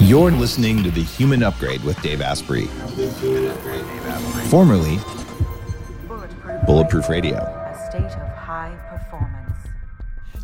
You're 0.00 0.30
listening 0.30 0.82
to 0.84 0.90
The 0.90 1.02
Human 1.02 1.42
Upgrade 1.42 1.82
with 1.82 2.00
Dave 2.00 2.22
Asprey, 2.22 2.66
formerly 4.48 4.98
Bulletproof 6.66 7.08
Radio. 7.08 7.36
A 7.36 7.88
state 7.90 8.04
of 8.04 8.28
high 8.36 8.74
performance. 8.88 9.56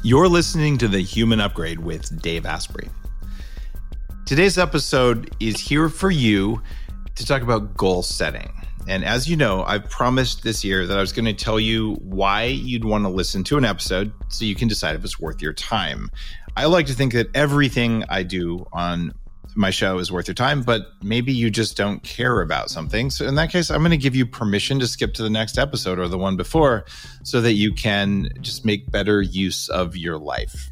You're 0.03 0.29
listening 0.29 0.77
to 0.79 0.88
The 0.88 1.01
Human 1.01 1.40
Upgrade 1.40 1.79
with 1.79 2.21
Dave 2.21 2.45
Asprey. 2.45 2.90
Today's 4.27 4.59
episode 4.59 5.35
is 5.40 5.61
here 5.61 5.89
for 5.89 6.11
you 6.11 6.61
to 7.15 7.25
talk 7.25 7.43
about 7.43 7.77
goal 7.77 8.03
setting. 8.03 8.53
And 8.87 9.05
as 9.05 9.29
you 9.29 9.37
know, 9.37 9.63
I've 9.63 9.89
promised 9.89 10.43
this 10.43 10.65
year 10.65 10.87
that 10.87 10.99
I 10.99 11.01
was 11.01 11.13
going 11.13 11.25
to 11.25 11.33
tell 11.33 11.61
you 11.61 11.95
why 12.03 12.45
you'd 12.45 12.85
want 12.85 13.05
to 13.05 13.09
listen 13.09 13.45
to 13.45 13.57
an 13.57 13.65
episode 13.65 14.13
so 14.29 14.45
you 14.45 14.57
can 14.57 14.69
decide 14.69 14.97
if 14.97 15.05
it's 15.05 15.19
worth 15.19 15.41
your 15.41 15.55
time. 15.55 16.11
I 16.57 16.66
like 16.66 16.87
to 16.87 16.93
think 16.93 17.15
that 17.15 17.29
everything 17.34 18.05
I 18.09 18.25
do 18.25 18.66
on 18.73 19.15
my 19.55 19.71
show 19.71 19.99
is 19.99 20.11
worth 20.11 20.27
your 20.27 20.35
time, 20.35 20.63
but 20.63 20.93
maybe 21.03 21.33
you 21.33 21.51
just 21.51 21.77
don't 21.77 22.03
care 22.03 22.41
about 22.41 22.71
something. 22.71 23.11
So 23.11 23.27
in 23.27 23.35
that 23.37 23.51
case, 23.51 23.71
I'm 23.71 23.81
going 23.81 23.91
to 23.91 23.97
give 23.97 24.17
you 24.17 24.27
permission 24.27 24.79
to 24.81 24.87
skip 24.87 25.15
to 25.15 25.23
the 25.23 25.31
next 25.31 25.59
episode 25.59 25.99
or 25.99 26.09
the 26.09 26.19
one 26.19 26.37
before 26.37 26.85
so 27.23 27.41
that 27.41 27.53
you 27.53 27.73
can 27.73 28.29
just 28.41 28.65
make 28.65 28.91
better 28.91 29.23
use 29.23 29.69
of 29.69 29.97
your 29.97 30.19
life. 30.19 30.71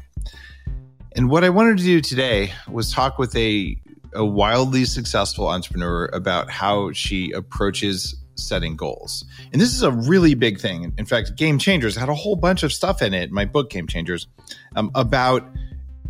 And 1.15 1.29
what 1.29 1.43
I 1.43 1.49
wanted 1.49 1.77
to 1.77 1.83
do 1.83 2.01
today 2.01 2.53
was 2.69 2.91
talk 2.91 3.17
with 3.17 3.35
a, 3.35 3.77
a 4.13 4.25
wildly 4.25 4.85
successful 4.85 5.47
entrepreneur 5.47 6.05
about 6.05 6.49
how 6.49 6.91
she 6.91 7.31
approaches 7.31 8.15
setting 8.35 8.75
goals. 8.75 9.23
And 9.51 9.61
this 9.61 9.73
is 9.73 9.83
a 9.83 9.91
really 9.91 10.33
big 10.33 10.59
thing. 10.59 10.91
In 10.97 11.05
fact, 11.05 11.35
Game 11.35 11.59
Changers 11.59 11.95
had 11.95 12.09
a 12.09 12.15
whole 12.15 12.35
bunch 12.35 12.63
of 12.63 12.73
stuff 12.73 13.01
in 13.01 13.13
it, 13.13 13.31
my 13.31 13.45
book, 13.45 13.69
Game 13.69 13.87
Changers, 13.87 14.27
um, 14.75 14.91
about 14.95 15.47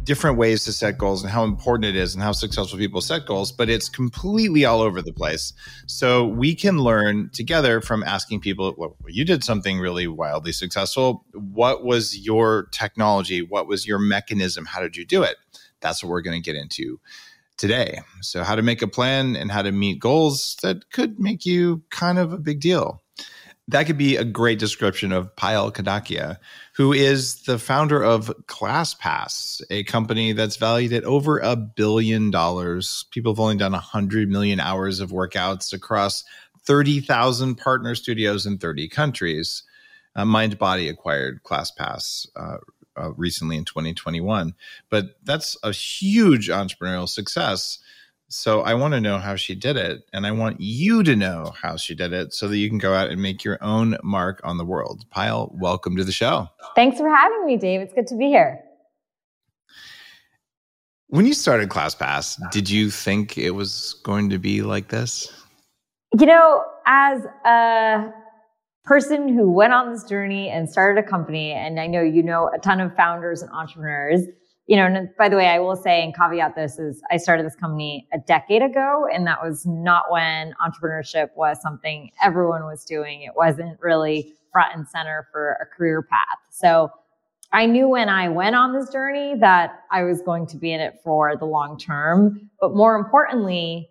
different 0.04 0.38
ways 0.38 0.64
to 0.66 0.74
set 0.74 0.98
goals 0.98 1.24
and 1.24 1.32
how 1.32 1.44
important 1.44 1.86
it 1.86 1.96
is 1.96 2.14
and 2.14 2.24
how 2.24 2.32
successful 2.32 2.78
people 2.78 3.02
set 3.02 3.26
goals, 3.26 3.52
but 3.52 3.70
it's 3.70 3.90
completely 3.90 4.66
all 4.66 4.82
over 4.82 5.02
the 5.02 5.14
place. 5.14 5.54
So 5.88 6.26
we 6.26 6.56
can 6.56 6.80
learn 6.80 7.30
together 7.34 7.82
from 7.82 8.04
asking 8.04 8.42
people, 8.42 8.74
well, 8.78 8.96
you 9.08 9.26
did 9.26 9.44
something 9.44 9.80
really 9.80 10.08
wildly 10.08 10.52
successful. 10.52 11.26
What 11.34 11.84
was 11.84 12.18
your 12.18 12.68
technology? 12.72 13.42
What 13.42 13.68
was 13.68 13.88
your 13.88 14.00
mechanism? 14.00 14.66
How 14.66 14.82
did 14.82 14.98
you 14.98 15.06
do 15.06 15.24
it? 15.24 15.38
That's 15.82 16.04
what 16.04 16.10
we're 16.10 16.22
going 16.22 16.42
to 16.42 16.52
get 16.52 16.60
into 16.60 17.00
today. 17.58 18.02
So, 18.22 18.44
how 18.44 18.56
to 18.56 18.62
make 18.62 18.82
a 18.82 18.88
plan 18.88 19.36
and 19.36 19.52
how 19.52 19.62
to 19.62 19.72
meet 19.72 20.00
goals 20.00 20.58
that 20.64 20.92
could 20.92 21.20
make 21.20 21.46
you 21.46 21.84
kind 21.90 22.18
of 22.18 22.34
a 22.34 22.38
big 22.38 22.60
deal. 22.60 23.02
That 23.70 23.86
could 23.86 23.98
be 23.98 24.18
a 24.18 24.26
great 24.26 24.60
description 24.60 25.14
of 25.14 25.34
Payal 25.36 25.74
Kadakia, 25.74 26.38
who 26.74 26.92
is 26.92 27.44
the 27.44 27.60
founder 27.60 28.02
of 28.04 28.32
ClassPass, 28.48 29.62
a 29.70 29.84
company 29.84 30.34
that's 30.34 30.58
valued 30.58 30.92
at 30.94 31.04
over 31.04 31.38
a 31.40 31.56
billion 31.56 32.32
dollars. 32.32 33.06
People 33.12 33.34
have 33.34 33.40
only 33.40 33.58
done 33.58 33.74
100 33.74 34.30
million 34.30 34.60
hours 34.60 35.00
of 35.00 35.12
workouts 35.12 35.72
across 35.72 36.24
30,000 36.66 37.56
partner 37.56 37.94
studios 37.94 38.46
in 38.46 38.58
30 38.58 38.90
countries. 38.90 39.64
Uh, 40.16 40.24
MindBody 40.24 40.90
acquired 40.90 41.44
ClassPass 41.44 42.28
uh, 42.36 42.58
uh, 42.98 43.12
recently 43.14 43.58
in 43.58 43.66
2021, 43.66 44.54
but 44.90 45.18
that's 45.24 45.58
a 45.64 45.72
huge 45.72 46.50
entrepreneurial 46.50 47.10
success. 47.10 47.80
So 48.34 48.62
I 48.62 48.74
want 48.74 48.96
to 48.96 49.00
know 49.00 49.20
how 49.20 49.36
she 49.36 49.54
did 49.54 49.78
it. 49.78 50.06
And 50.12 50.26
I 50.26 50.32
want 50.32 50.60
you 50.60 51.04
to 51.04 51.16
know 51.16 51.54
how 51.62 51.78
she 51.78 51.94
did 51.94 52.14
it 52.14 52.34
so 52.34 52.48
that 52.48 52.58
you 52.58 52.68
can 52.68 52.80
go 52.80 52.96
out 52.96 53.12
and 53.12 53.22
make 53.22 53.44
your 53.44 53.64
own 53.64 53.96
mark 54.02 54.42
on 54.44 54.58
the 54.58 54.66
world. 54.66 55.06
Payal, 55.16 55.54
welcome 55.54 55.96
to 55.98 56.04
the 56.04 56.12
show. 56.12 56.48
Thanks 56.76 56.98
for 56.98 57.08
having 57.08 57.46
me, 57.46 57.58
Dave. 57.58 57.82
It's 57.82 57.94
good 57.94 58.08
to 58.08 58.18
be 58.18 58.26
here. 58.26 58.60
When 61.10 61.28
you 61.28 61.36
started 61.36 61.70
ClassPass, 61.70 62.40
did 62.50 62.68
you 62.68 62.90
think 62.90 63.38
it 63.38 63.52
was 63.52 64.02
going 64.04 64.32
to 64.32 64.40
be 64.40 64.64
like 64.64 64.88
this? 64.88 65.32
You 66.20 66.26
know, 66.26 66.64
as 66.88 67.24
a 67.46 68.12
person 68.84 69.28
who 69.30 69.52
went 69.52 69.74
on 69.74 69.94
this 69.94 70.06
journey 70.06 70.50
and 70.50 70.68
started 70.68 71.06
a 71.06 71.08
company, 71.08 71.52
and 71.52 71.80
I 71.80 71.86
know 71.86 72.02
you 72.02 72.24
know 72.24 72.50
a 72.52 72.58
ton 72.58 72.80
of 72.82 72.96
founders 72.96 73.44
and 73.44 73.52
entrepreneurs, 73.52 74.22
you 74.68 74.78
know, 74.78 74.86
and 74.86 75.10
by 75.18 75.28
the 75.28 75.36
way, 75.36 75.48
I 75.48 75.60
will 75.60 75.76
say 75.76 76.04
and 76.04 76.16
caveat 76.16 76.56
this 76.56 76.80
is 76.80 77.02
I 77.12 77.18
started 77.18 77.46
this 77.46 77.56
company 77.56 78.08
a 78.14 78.18
decade 78.20 78.62
ago, 78.62 79.08
and 79.14 79.28
that 79.28 79.44
was 79.44 79.66
not 79.66 80.06
when 80.10 80.54
entrepreneurship 80.66 81.30
was 81.36 81.62
something 81.62 82.12
everyone 82.24 82.64
was 82.64 82.86
doing. 82.86 83.24
It 83.24 83.34
wasn't 83.36 83.80
really 83.82 84.34
front 84.52 84.76
and 84.76 84.88
center 84.88 85.28
for 85.32 85.58
a 85.62 85.66
career 85.66 86.02
path. 86.02 86.38
So 86.50 86.92
I 87.52 87.66
knew 87.66 87.90
when 87.90 88.10
I 88.10 88.30
went 88.30 88.56
on 88.56 88.74
this 88.74 88.90
journey 88.90 89.36
that 89.40 89.82
I 89.92 90.04
was 90.04 90.22
going 90.22 90.48
to 90.48 90.58
be 90.58 90.72
in 90.72 90.80
it 90.80 91.00
for 91.04 91.36
the 91.36 91.46
long 91.46 91.78
term. 91.78 92.50
But 92.62 92.74
more 92.74 92.96
importantly, 92.96 93.90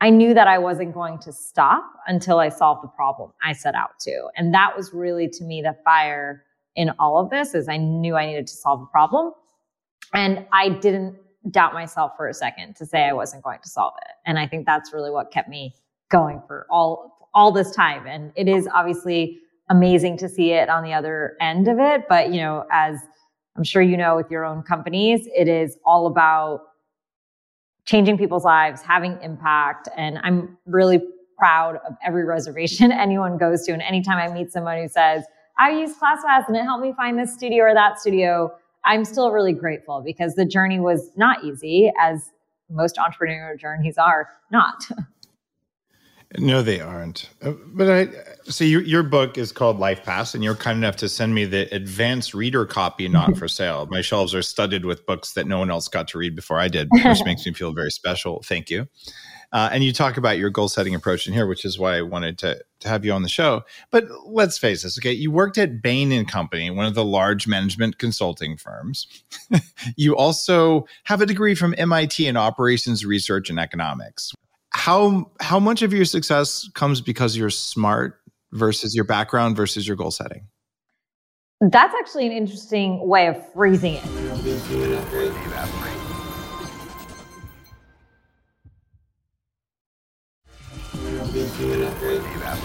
I 0.00 0.10
knew 0.10 0.34
that 0.34 0.48
I 0.48 0.58
wasn't 0.58 0.94
going 0.94 1.18
to 1.20 1.32
stop 1.32 1.84
until 2.06 2.38
I 2.38 2.48
solved 2.48 2.82
the 2.82 2.88
problem 2.88 3.32
I 3.42 3.52
set 3.52 3.74
out 3.74 3.98
to. 4.00 4.28
And 4.36 4.52
that 4.54 4.76
was 4.76 4.92
really 4.92 5.28
to 5.28 5.44
me 5.44 5.62
the 5.62 5.76
fire 5.84 6.44
in 6.74 6.90
all 6.98 7.18
of 7.18 7.30
this 7.30 7.54
is 7.54 7.68
I 7.68 7.76
knew 7.76 8.16
I 8.16 8.26
needed 8.26 8.46
to 8.48 8.54
solve 8.54 8.82
a 8.82 8.86
problem. 8.86 9.32
And 10.16 10.46
I 10.50 10.70
didn't 10.70 11.16
doubt 11.50 11.74
myself 11.74 12.12
for 12.16 12.26
a 12.26 12.34
second 12.34 12.74
to 12.76 12.86
say 12.86 13.04
I 13.04 13.12
wasn't 13.12 13.44
going 13.44 13.60
to 13.62 13.68
solve 13.68 13.92
it. 14.00 14.12
And 14.24 14.38
I 14.38 14.48
think 14.48 14.66
that's 14.66 14.92
really 14.92 15.10
what 15.10 15.30
kept 15.30 15.48
me 15.48 15.74
going 16.10 16.42
for 16.48 16.66
all 16.70 17.28
all 17.34 17.52
this 17.52 17.70
time. 17.70 18.06
And 18.06 18.32
it 18.34 18.48
is 18.48 18.66
obviously 18.74 19.38
amazing 19.68 20.16
to 20.16 20.28
see 20.28 20.52
it 20.52 20.70
on 20.70 20.82
the 20.82 20.94
other 20.94 21.36
end 21.40 21.68
of 21.68 21.78
it. 21.78 22.04
But 22.08 22.32
you 22.32 22.40
know, 22.40 22.64
as 22.72 22.98
I'm 23.56 23.62
sure 23.62 23.82
you 23.82 23.96
know 23.96 24.16
with 24.16 24.30
your 24.30 24.44
own 24.44 24.62
companies, 24.62 25.28
it 25.36 25.48
is 25.48 25.76
all 25.84 26.06
about 26.06 26.62
changing 27.84 28.16
people's 28.16 28.44
lives, 28.44 28.80
having 28.80 29.18
impact. 29.22 29.88
And 29.96 30.18
I'm 30.22 30.56
really 30.64 31.00
proud 31.38 31.76
of 31.86 31.94
every 32.02 32.24
reservation 32.24 32.90
anyone 33.06 33.36
goes 33.36 33.64
to. 33.66 33.72
And 33.72 33.82
anytime 33.82 34.16
I 34.16 34.32
meet 34.32 34.50
someone 34.50 34.78
who 34.80 34.88
says, 34.88 35.24
I 35.58 35.70
use 35.70 35.92
ClassPass 35.92 36.48
and 36.48 36.56
it 36.56 36.62
helped 36.62 36.82
me 36.82 36.94
find 36.96 37.18
this 37.18 37.34
studio 37.34 37.64
or 37.64 37.74
that 37.74 38.00
studio, 38.00 38.52
I'm 38.86 39.04
still 39.04 39.32
really 39.32 39.52
grateful 39.52 40.00
because 40.00 40.34
the 40.34 40.46
journey 40.46 40.80
was 40.80 41.10
not 41.16 41.44
easy, 41.44 41.92
as 42.00 42.30
most 42.70 42.96
entrepreneurial 42.96 43.58
journeys 43.58 43.98
are 43.98 44.28
not. 44.50 44.88
No, 46.38 46.60
they 46.60 46.80
aren't. 46.80 47.30
Uh, 47.40 47.52
but 47.68 47.88
I 47.88 48.08
so 48.50 48.64
your 48.64 48.82
your 48.82 49.02
book 49.02 49.38
is 49.38 49.52
called 49.52 49.78
LifePass, 49.78 50.34
and 50.34 50.42
you're 50.42 50.56
kind 50.56 50.76
enough 50.76 50.96
to 50.96 51.08
send 51.08 51.34
me 51.34 51.44
the 51.44 51.72
advanced 51.74 52.34
reader 52.34 52.66
copy, 52.66 53.08
not 53.08 53.36
for 53.36 53.46
sale. 53.48 53.86
My 53.86 54.00
shelves 54.00 54.34
are 54.34 54.42
studded 54.42 54.84
with 54.84 55.06
books 55.06 55.34
that 55.34 55.46
no 55.46 55.58
one 55.58 55.70
else 55.70 55.86
got 55.86 56.08
to 56.08 56.18
read 56.18 56.34
before 56.34 56.58
I 56.58 56.68
did, 56.68 56.88
which 56.90 57.20
makes 57.24 57.46
me 57.46 57.52
feel 57.52 57.72
very 57.72 57.90
special. 57.90 58.42
Thank 58.42 58.70
you. 58.70 58.88
Uh, 59.52 59.68
and 59.72 59.84
you 59.84 59.92
talk 59.92 60.16
about 60.16 60.38
your 60.38 60.50
goal 60.50 60.68
setting 60.68 60.94
approach 60.94 61.26
in 61.26 61.32
here, 61.32 61.46
which 61.46 61.64
is 61.64 61.78
why 61.78 61.96
I 61.96 62.02
wanted 62.02 62.38
to, 62.38 62.62
to 62.80 62.88
have 62.88 63.04
you 63.04 63.12
on 63.12 63.22
the 63.22 63.28
show. 63.28 63.62
But 63.90 64.04
let's 64.26 64.58
face 64.58 64.82
this, 64.82 64.98
okay? 64.98 65.12
You 65.12 65.30
worked 65.30 65.58
at 65.58 65.82
Bain 65.82 66.12
and 66.12 66.28
Company, 66.28 66.70
one 66.70 66.86
of 66.86 66.94
the 66.94 67.04
large 67.04 67.46
management 67.46 67.98
consulting 67.98 68.56
firms. 68.56 69.06
you 69.96 70.16
also 70.16 70.86
have 71.04 71.20
a 71.20 71.26
degree 71.26 71.54
from 71.54 71.74
MIT 71.78 72.26
in 72.26 72.36
operations 72.36 73.04
research 73.04 73.50
and 73.50 73.58
economics. 73.58 74.32
How 74.70 75.30
how 75.40 75.58
much 75.58 75.82
of 75.82 75.92
your 75.92 76.04
success 76.04 76.68
comes 76.74 77.00
because 77.00 77.36
you're 77.36 77.48
smart 77.48 78.20
versus 78.52 78.94
your 78.94 79.04
background 79.04 79.56
versus 79.56 79.86
your 79.86 79.96
goal 79.96 80.10
setting? 80.10 80.48
That's 81.60 81.94
actually 81.98 82.26
an 82.26 82.32
interesting 82.32 83.06
way 83.08 83.28
of 83.28 83.52
phrasing 83.52 83.94
it. 83.94 84.04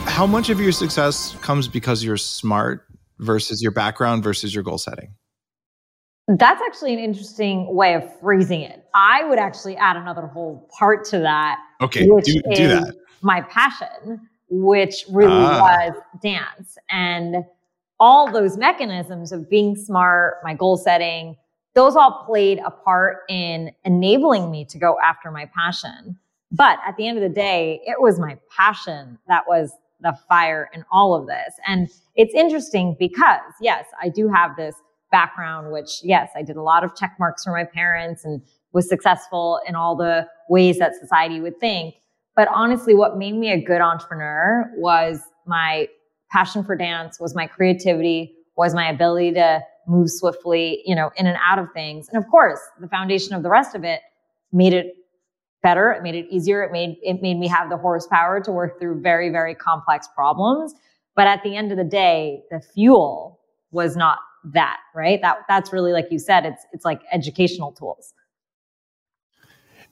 How 0.06 0.28
much 0.28 0.50
of 0.50 0.59
your 0.59 0.74
success 0.74 1.35
comes 1.41 1.68
because 1.68 2.03
you're 2.03 2.18
smart 2.18 2.85
versus 3.19 3.62
your 3.62 3.72
background 3.72 4.24
versus 4.24 4.53
your 4.53 4.63
goal 4.63 4.78
setting? 4.78 5.13
That's 6.28 6.62
actually 6.62 6.94
an 6.94 7.00
interesting 7.00 7.74
way 7.74 7.94
of 7.94 8.19
phrasing 8.19 8.62
it. 8.62 8.85
I 8.94 9.24
would 9.24 9.40
actually 9.40 9.78
add 9.78 9.96
another 9.96 10.27
whole 10.27 10.69
part 10.77 11.06
to 11.06 11.19
that. 11.19 11.60
Okay, 11.80 12.06
do, 12.06 12.42
do 12.54 12.68
that. 12.68 12.95
My 13.21 13.42
passion, 13.42 14.27
which 14.50 15.06
really 15.10 15.31
ah. 15.31 15.62
was 15.62 15.94
dance. 16.21 16.77
And 16.89 17.45
all 18.00 18.31
those 18.31 18.57
mechanisms 18.57 19.31
of 19.31 19.50
being 19.50 19.75
smart, 19.75 20.36
my 20.44 20.54
goal 20.54 20.75
setting, 20.75 21.38
those 21.75 21.95
all 21.95 22.25
played 22.25 22.60
a 22.65 22.71
part 22.71 23.19
in 23.30 23.71
enabling 23.86 24.51
me 24.51 24.65
to 24.65 24.77
go 24.77 24.98
after 25.01 25.31
my 25.31 25.50
passion. 25.56 26.18
But 26.51 26.80
at 26.86 26.98
the 26.98 27.07
end 27.07 27.18
of 27.18 27.24
the 27.24 27.30
day, 27.30 27.81
it 27.86 28.01
was 28.01 28.19
my 28.19 28.38
passion 28.56 29.18
that 29.27 29.44
was 29.48 29.71
the 30.01 30.18
fire 30.27 30.69
in 30.74 30.83
all 30.92 31.13
of 31.13 31.27
this. 31.27 31.53
And 31.68 31.89
it's 32.15 32.33
interesting 32.33 32.95
because, 33.00 33.39
yes, 33.62 33.86
I 34.01 34.09
do 34.09 34.27
have 34.27 34.56
this 34.56 34.75
background, 35.12 35.71
which, 35.71 36.01
yes, 36.03 36.30
I 36.36 36.42
did 36.42 36.56
a 36.56 36.62
lot 36.62 36.83
of 36.83 36.95
check 36.95 37.15
marks 37.19 37.44
for 37.44 37.51
my 37.51 37.63
parents 37.63 38.25
and 38.25 38.42
was 38.74 38.89
successful 38.89 39.59
in 39.68 39.75
all 39.75 39.95
the 39.95 40.27
ways 40.50 40.80
that 40.80 40.95
society 40.95 41.39
would 41.39 41.59
think. 41.59 41.95
But 42.36 42.48
honestly, 42.53 42.95
what 42.95 43.18
made 43.18 43.36
me 43.36 43.51
a 43.51 43.62
good 43.62 43.81
entrepreneur 43.81 44.71
was 44.77 45.19
my 45.45 45.88
passion 46.31 46.63
for 46.63 46.75
dance, 46.75 47.19
was 47.19 47.36
my 47.36 47.45
creativity, 47.45 48.33
was 48.56 48.74
my 48.74 48.89
ability 48.89 49.33
to 49.33 49.62
move 49.88 50.09
swiftly, 50.09 50.81
you 50.86 50.95
know, 50.95 51.12
in 51.18 51.27
and 51.27 51.38
out 51.45 51.59
of 51.59 51.68
things. 51.74 52.07
And 52.09 52.24
of 52.24 52.30
course, 52.30 52.59
the 52.80 52.88
foundation 52.88 53.33
of 53.33 53.44
the 53.44 53.50
rest 53.50 53.75
of 53.75 53.83
it 53.83 54.01
made 54.53 54.74
it 54.74 54.95
better. 55.62 55.92
It 55.92 56.04
made 56.04 56.16
it 56.16 56.28
easier. 56.30 56.63
It 56.63 56.72
made, 56.72 56.98
it 57.02 57.22
made 57.22 57.38
me 57.38 57.48
have 57.48 57.69
the 57.69 57.78
horsepower 57.78 58.42
to 58.42 58.52
work 58.52 58.80
through 58.80 59.02
very, 59.02 59.30
very 59.30 59.56
complex 59.56 60.08
problems. 60.16 60.74
But 61.16 61.28
at 61.28 61.44
the 61.44 61.56
end 61.56 61.72
of 61.72 61.78
the 61.78 61.84
day, 61.84 62.44
the 62.52 62.60
fuel 62.60 63.40
was 63.72 63.96
not 63.96 64.19
that, 64.54 64.78
right? 64.96 65.22
That, 65.22 65.40
that's 65.48 65.72
really, 65.72 65.92
like 65.92 66.08
you 66.12 66.19
said, 66.19 66.46
it's, 66.46 66.66
it's 66.74 66.86
like 66.86 67.02
educational 67.12 67.72
tools. 67.72 68.13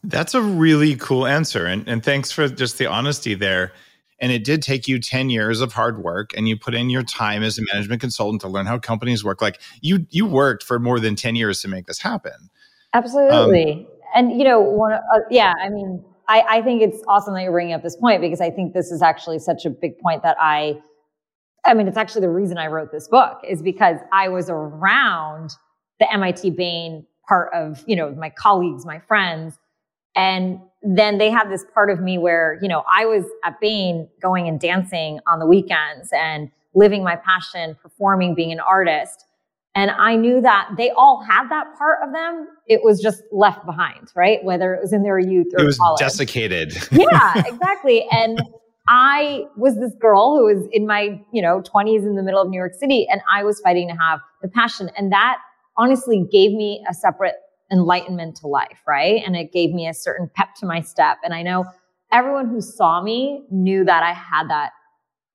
That's 0.03 0.33
a 0.33 0.41
really 0.41 0.95
cool 0.95 1.27
answer. 1.27 1.65
And, 1.65 1.87
and 1.87 2.03
thanks 2.03 2.31
for 2.31 2.47
just 2.47 2.77
the 2.77 2.87
honesty 2.87 3.33
there. 3.33 3.73
And 4.21 4.31
it 4.31 4.43
did 4.43 4.61
take 4.61 4.87
you 4.87 4.99
10 4.99 5.29
years 5.29 5.61
of 5.61 5.73
hard 5.73 6.03
work 6.03 6.31
and 6.35 6.47
you 6.47 6.57
put 6.57 6.73
in 6.73 6.89
your 6.89 7.03
time 7.03 7.41
as 7.41 7.57
a 7.57 7.61
management 7.71 8.01
consultant 8.01 8.41
to 8.41 8.47
learn 8.47 8.65
how 8.65 8.77
companies 8.77 9.23
work. 9.23 9.41
Like 9.41 9.61
you, 9.81 10.05
you 10.09 10.25
worked 10.25 10.63
for 10.63 10.79
more 10.79 10.99
than 10.99 11.15
10 11.15 11.35
years 11.35 11.61
to 11.61 11.67
make 11.67 11.85
this 11.85 11.99
happen. 11.99 12.49
Absolutely. 12.93 13.71
Um, 13.73 13.98
and, 14.15 14.31
you 14.37 14.43
know, 14.43 14.59
one, 14.59 14.93
uh, 14.93 15.19
yeah, 15.29 15.53
I 15.61 15.69
mean, 15.69 16.03
I, 16.27 16.43
I 16.47 16.61
think 16.61 16.81
it's 16.81 17.01
awesome 17.07 17.33
that 17.33 17.41
you're 17.43 17.51
bringing 17.51 17.73
up 17.73 17.83
this 17.83 17.95
point 17.95 18.21
because 18.21 18.41
I 18.41 18.51
think 18.51 18.73
this 18.73 18.91
is 18.91 19.01
actually 19.01 19.39
such 19.39 19.65
a 19.65 19.69
big 19.69 19.97
point 19.99 20.23
that 20.23 20.37
I, 20.39 20.79
I 21.65 21.73
mean, 21.73 21.87
it's 21.87 21.97
actually 21.97 22.21
the 22.21 22.29
reason 22.29 22.57
I 22.57 22.67
wrote 22.67 22.91
this 22.91 23.07
book 23.07 23.39
is 23.47 23.61
because 23.61 23.97
I 24.11 24.29
was 24.29 24.49
around 24.49 25.51
the 25.99 26.11
MIT 26.11 26.51
Bain 26.51 27.05
part 27.27 27.53
of, 27.53 27.83
you 27.87 27.95
know, 27.95 28.11
my 28.11 28.29
colleagues, 28.29 28.85
my 28.85 28.99
friends, 28.99 29.57
and 30.15 30.59
then 30.81 31.17
they 31.17 31.29
have 31.29 31.49
this 31.49 31.65
part 31.73 31.89
of 31.89 31.99
me 31.99 32.17
where, 32.17 32.57
you 32.61 32.67
know, 32.67 32.83
I 32.91 33.05
was 33.05 33.25
at 33.43 33.59
Bain 33.59 34.07
going 34.21 34.47
and 34.47 34.59
dancing 34.59 35.19
on 35.27 35.39
the 35.39 35.45
weekends 35.45 36.09
and 36.13 36.49
living 36.73 37.03
my 37.03 37.15
passion, 37.15 37.75
performing, 37.81 38.35
being 38.35 38.51
an 38.51 38.59
artist. 38.59 39.25
And 39.75 39.91
I 39.91 40.15
knew 40.15 40.41
that 40.41 40.71
they 40.77 40.89
all 40.91 41.23
had 41.23 41.47
that 41.49 41.67
part 41.77 41.99
of 42.03 42.11
them. 42.11 42.47
It 42.65 42.81
was 42.83 43.01
just 43.01 43.21
left 43.31 43.65
behind, 43.65 44.09
right? 44.15 44.43
Whether 44.43 44.73
it 44.73 44.81
was 44.81 44.93
in 44.93 45.03
their 45.03 45.19
youth 45.19 45.47
or 45.53 45.63
it 45.63 45.65
was 45.65 45.77
college. 45.77 45.99
desiccated. 45.99 46.75
yeah, 46.91 47.43
exactly. 47.45 48.07
And 48.11 48.41
I 48.87 49.43
was 49.55 49.75
this 49.75 49.93
girl 49.99 50.35
who 50.35 50.45
was 50.45 50.67
in 50.71 50.87
my, 50.87 51.21
you 51.31 51.41
know, 51.41 51.61
20s 51.61 51.99
in 51.99 52.15
the 52.15 52.23
middle 52.23 52.41
of 52.41 52.49
New 52.49 52.57
York 52.57 52.73
City 52.73 53.07
and 53.09 53.21
I 53.31 53.43
was 53.43 53.61
fighting 53.61 53.87
to 53.89 53.95
have 53.95 54.19
the 54.41 54.47
passion. 54.47 54.89
And 54.97 55.11
that 55.11 55.37
honestly 55.77 56.25
gave 56.31 56.51
me 56.51 56.83
a 56.89 56.93
separate 56.93 57.35
enlightenment 57.71 58.37
to 58.37 58.47
life, 58.47 58.81
right? 58.87 59.21
And 59.23 59.35
it 59.35 59.51
gave 59.51 59.71
me 59.71 59.87
a 59.87 59.93
certain 59.93 60.29
pep 60.35 60.55
to 60.55 60.65
my 60.65 60.81
step. 60.81 61.17
And 61.23 61.33
I 61.33 61.43
know 61.43 61.65
everyone 62.11 62.49
who 62.49 62.61
saw 62.61 63.01
me 63.03 63.45
knew 63.51 63.85
that 63.85 64.01
I 64.01 64.13
had 64.13 64.49
that, 64.49 64.71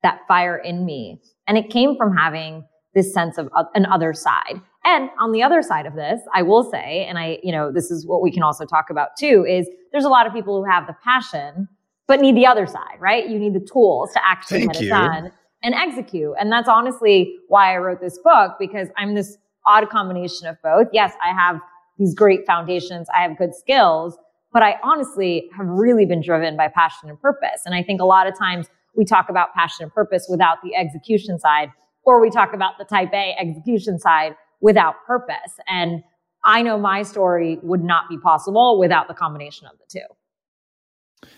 that 0.02 0.20
fire 0.26 0.56
in 0.56 0.84
me. 0.84 1.20
And 1.46 1.56
it 1.56 1.70
came 1.70 1.96
from 1.96 2.16
having 2.16 2.64
this 2.94 3.12
sense 3.12 3.38
of 3.38 3.48
an 3.74 3.86
other 3.86 4.12
side. 4.12 4.60
And 4.84 5.10
on 5.18 5.32
the 5.32 5.42
other 5.42 5.62
side 5.62 5.86
of 5.86 5.94
this, 5.94 6.20
I 6.34 6.42
will 6.42 6.62
say, 6.70 7.06
and 7.08 7.18
I, 7.18 7.38
you 7.42 7.52
know, 7.52 7.72
this 7.72 7.90
is 7.90 8.06
what 8.06 8.22
we 8.22 8.30
can 8.30 8.42
also 8.42 8.64
talk 8.64 8.90
about 8.90 9.16
too, 9.18 9.44
is 9.48 9.68
there's 9.92 10.04
a 10.04 10.10
lot 10.10 10.26
of 10.26 10.32
people 10.32 10.62
who 10.62 10.70
have 10.70 10.86
the 10.86 10.96
passion, 11.02 11.68
but 12.06 12.20
need 12.20 12.36
the 12.36 12.46
other 12.46 12.66
side, 12.66 13.00
right? 13.00 13.28
You 13.28 13.38
need 13.38 13.54
the 13.54 13.66
tools 13.66 14.12
to 14.12 14.20
actually 14.24 14.60
Thank 14.60 14.74
get 14.74 14.82
it 14.82 14.88
done 14.88 15.32
and 15.62 15.74
execute. 15.74 16.34
And 16.38 16.52
that's 16.52 16.68
honestly 16.68 17.36
why 17.48 17.74
I 17.74 17.78
wrote 17.78 18.00
this 18.00 18.18
book 18.18 18.52
because 18.60 18.88
I'm 18.96 19.14
this 19.14 19.38
odd 19.66 19.88
combination 19.88 20.46
of 20.46 20.56
both. 20.62 20.88
Yes, 20.92 21.14
I 21.24 21.32
have 21.32 21.60
these 21.98 22.14
great 22.14 22.46
foundations. 22.46 23.08
I 23.16 23.22
have 23.22 23.38
good 23.38 23.54
skills, 23.54 24.18
but 24.52 24.62
I 24.62 24.76
honestly 24.84 25.48
have 25.56 25.66
really 25.66 26.04
been 26.04 26.20
driven 26.20 26.56
by 26.56 26.68
passion 26.68 27.08
and 27.08 27.20
purpose. 27.20 27.62
And 27.64 27.74
I 27.74 27.82
think 27.82 28.00
a 28.00 28.04
lot 28.04 28.26
of 28.26 28.38
times 28.38 28.66
we 28.94 29.04
talk 29.04 29.28
about 29.28 29.54
passion 29.54 29.84
and 29.84 29.92
purpose 29.92 30.26
without 30.28 30.58
the 30.62 30.76
execution 30.76 31.38
side, 31.38 31.70
or 32.04 32.20
we 32.20 32.30
talk 32.30 32.52
about 32.52 32.78
the 32.78 32.84
type 32.84 33.12
A 33.12 33.34
execution 33.38 33.98
side 33.98 34.36
without 34.60 34.94
purpose. 35.06 35.58
And 35.68 36.02
I 36.44 36.62
know 36.62 36.78
my 36.78 37.02
story 37.02 37.58
would 37.62 37.82
not 37.82 38.08
be 38.08 38.18
possible 38.18 38.78
without 38.78 39.08
the 39.08 39.14
combination 39.14 39.66
of 39.66 39.72
the 39.78 40.00
two. 40.00 41.28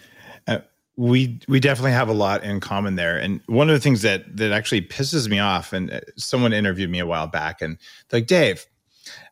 Uh, 0.46 0.58
we 0.96 1.40
we 1.48 1.60
definitely 1.60 1.92
have 1.92 2.08
a 2.08 2.14
lot 2.14 2.42
in 2.42 2.60
common 2.60 2.96
there. 2.96 3.18
And 3.18 3.40
one 3.46 3.68
of 3.68 3.74
the 3.74 3.80
things 3.80 4.02
that 4.02 4.36
that 4.36 4.52
actually 4.52 4.82
pisses 4.82 5.28
me 5.28 5.38
off, 5.38 5.72
and 5.72 5.92
uh, 5.92 6.00
someone 6.16 6.52
interviewed 6.52 6.90
me 6.90 6.98
a 6.98 7.06
while 7.06 7.26
back, 7.26 7.60
and 7.60 7.78
like 8.12 8.26
Dave, 8.26 8.66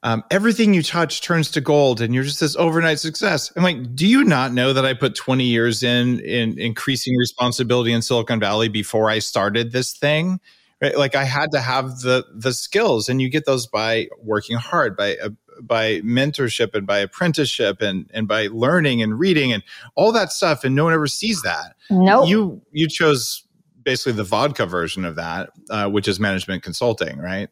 um, 0.02 0.22
everything 0.30 0.74
you 0.74 0.82
touch 0.82 1.22
turns 1.22 1.50
to 1.52 1.60
gold 1.60 2.00
and 2.00 2.14
you're 2.14 2.24
just 2.24 2.40
this 2.40 2.56
overnight 2.56 3.00
success. 3.00 3.52
I'm 3.56 3.62
like, 3.62 3.94
do 3.94 4.06
you 4.06 4.24
not 4.24 4.52
know 4.52 4.72
that 4.72 4.84
I 4.84 4.94
put 4.94 5.14
20 5.14 5.44
years 5.44 5.82
in 5.82 6.20
in 6.20 6.58
increasing 6.58 7.16
responsibility 7.16 7.92
in 7.92 8.02
Silicon 8.02 8.40
Valley 8.40 8.68
before 8.68 9.10
I 9.10 9.18
started 9.18 9.72
this 9.72 9.92
thing? 9.92 10.40
Right? 10.84 10.98
Like 10.98 11.14
I 11.14 11.24
had 11.24 11.50
to 11.52 11.60
have 11.60 12.00
the 12.00 12.26
the 12.34 12.52
skills, 12.52 13.08
and 13.08 13.22
you 13.22 13.30
get 13.30 13.46
those 13.46 13.66
by 13.66 14.08
working 14.22 14.58
hard, 14.58 14.98
by 14.98 15.16
uh, 15.16 15.30
by 15.62 16.00
mentorship 16.02 16.74
and 16.74 16.86
by 16.86 16.98
apprenticeship 16.98 17.80
and 17.80 18.10
and 18.12 18.28
by 18.28 18.48
learning 18.52 19.00
and 19.00 19.18
reading 19.18 19.50
and 19.50 19.62
all 19.94 20.12
that 20.12 20.30
stuff. 20.30 20.62
And 20.62 20.74
no 20.74 20.84
one 20.84 20.92
ever 20.92 21.06
sees 21.06 21.40
that. 21.40 21.74
No, 21.88 22.04
nope. 22.04 22.28
you 22.28 22.62
you 22.72 22.86
chose 22.86 23.44
basically 23.82 24.12
the 24.12 24.24
vodka 24.24 24.66
version 24.66 25.06
of 25.06 25.16
that, 25.16 25.50
uh, 25.70 25.88
which 25.88 26.06
is 26.06 26.20
management 26.20 26.62
consulting, 26.62 27.16
right? 27.18 27.48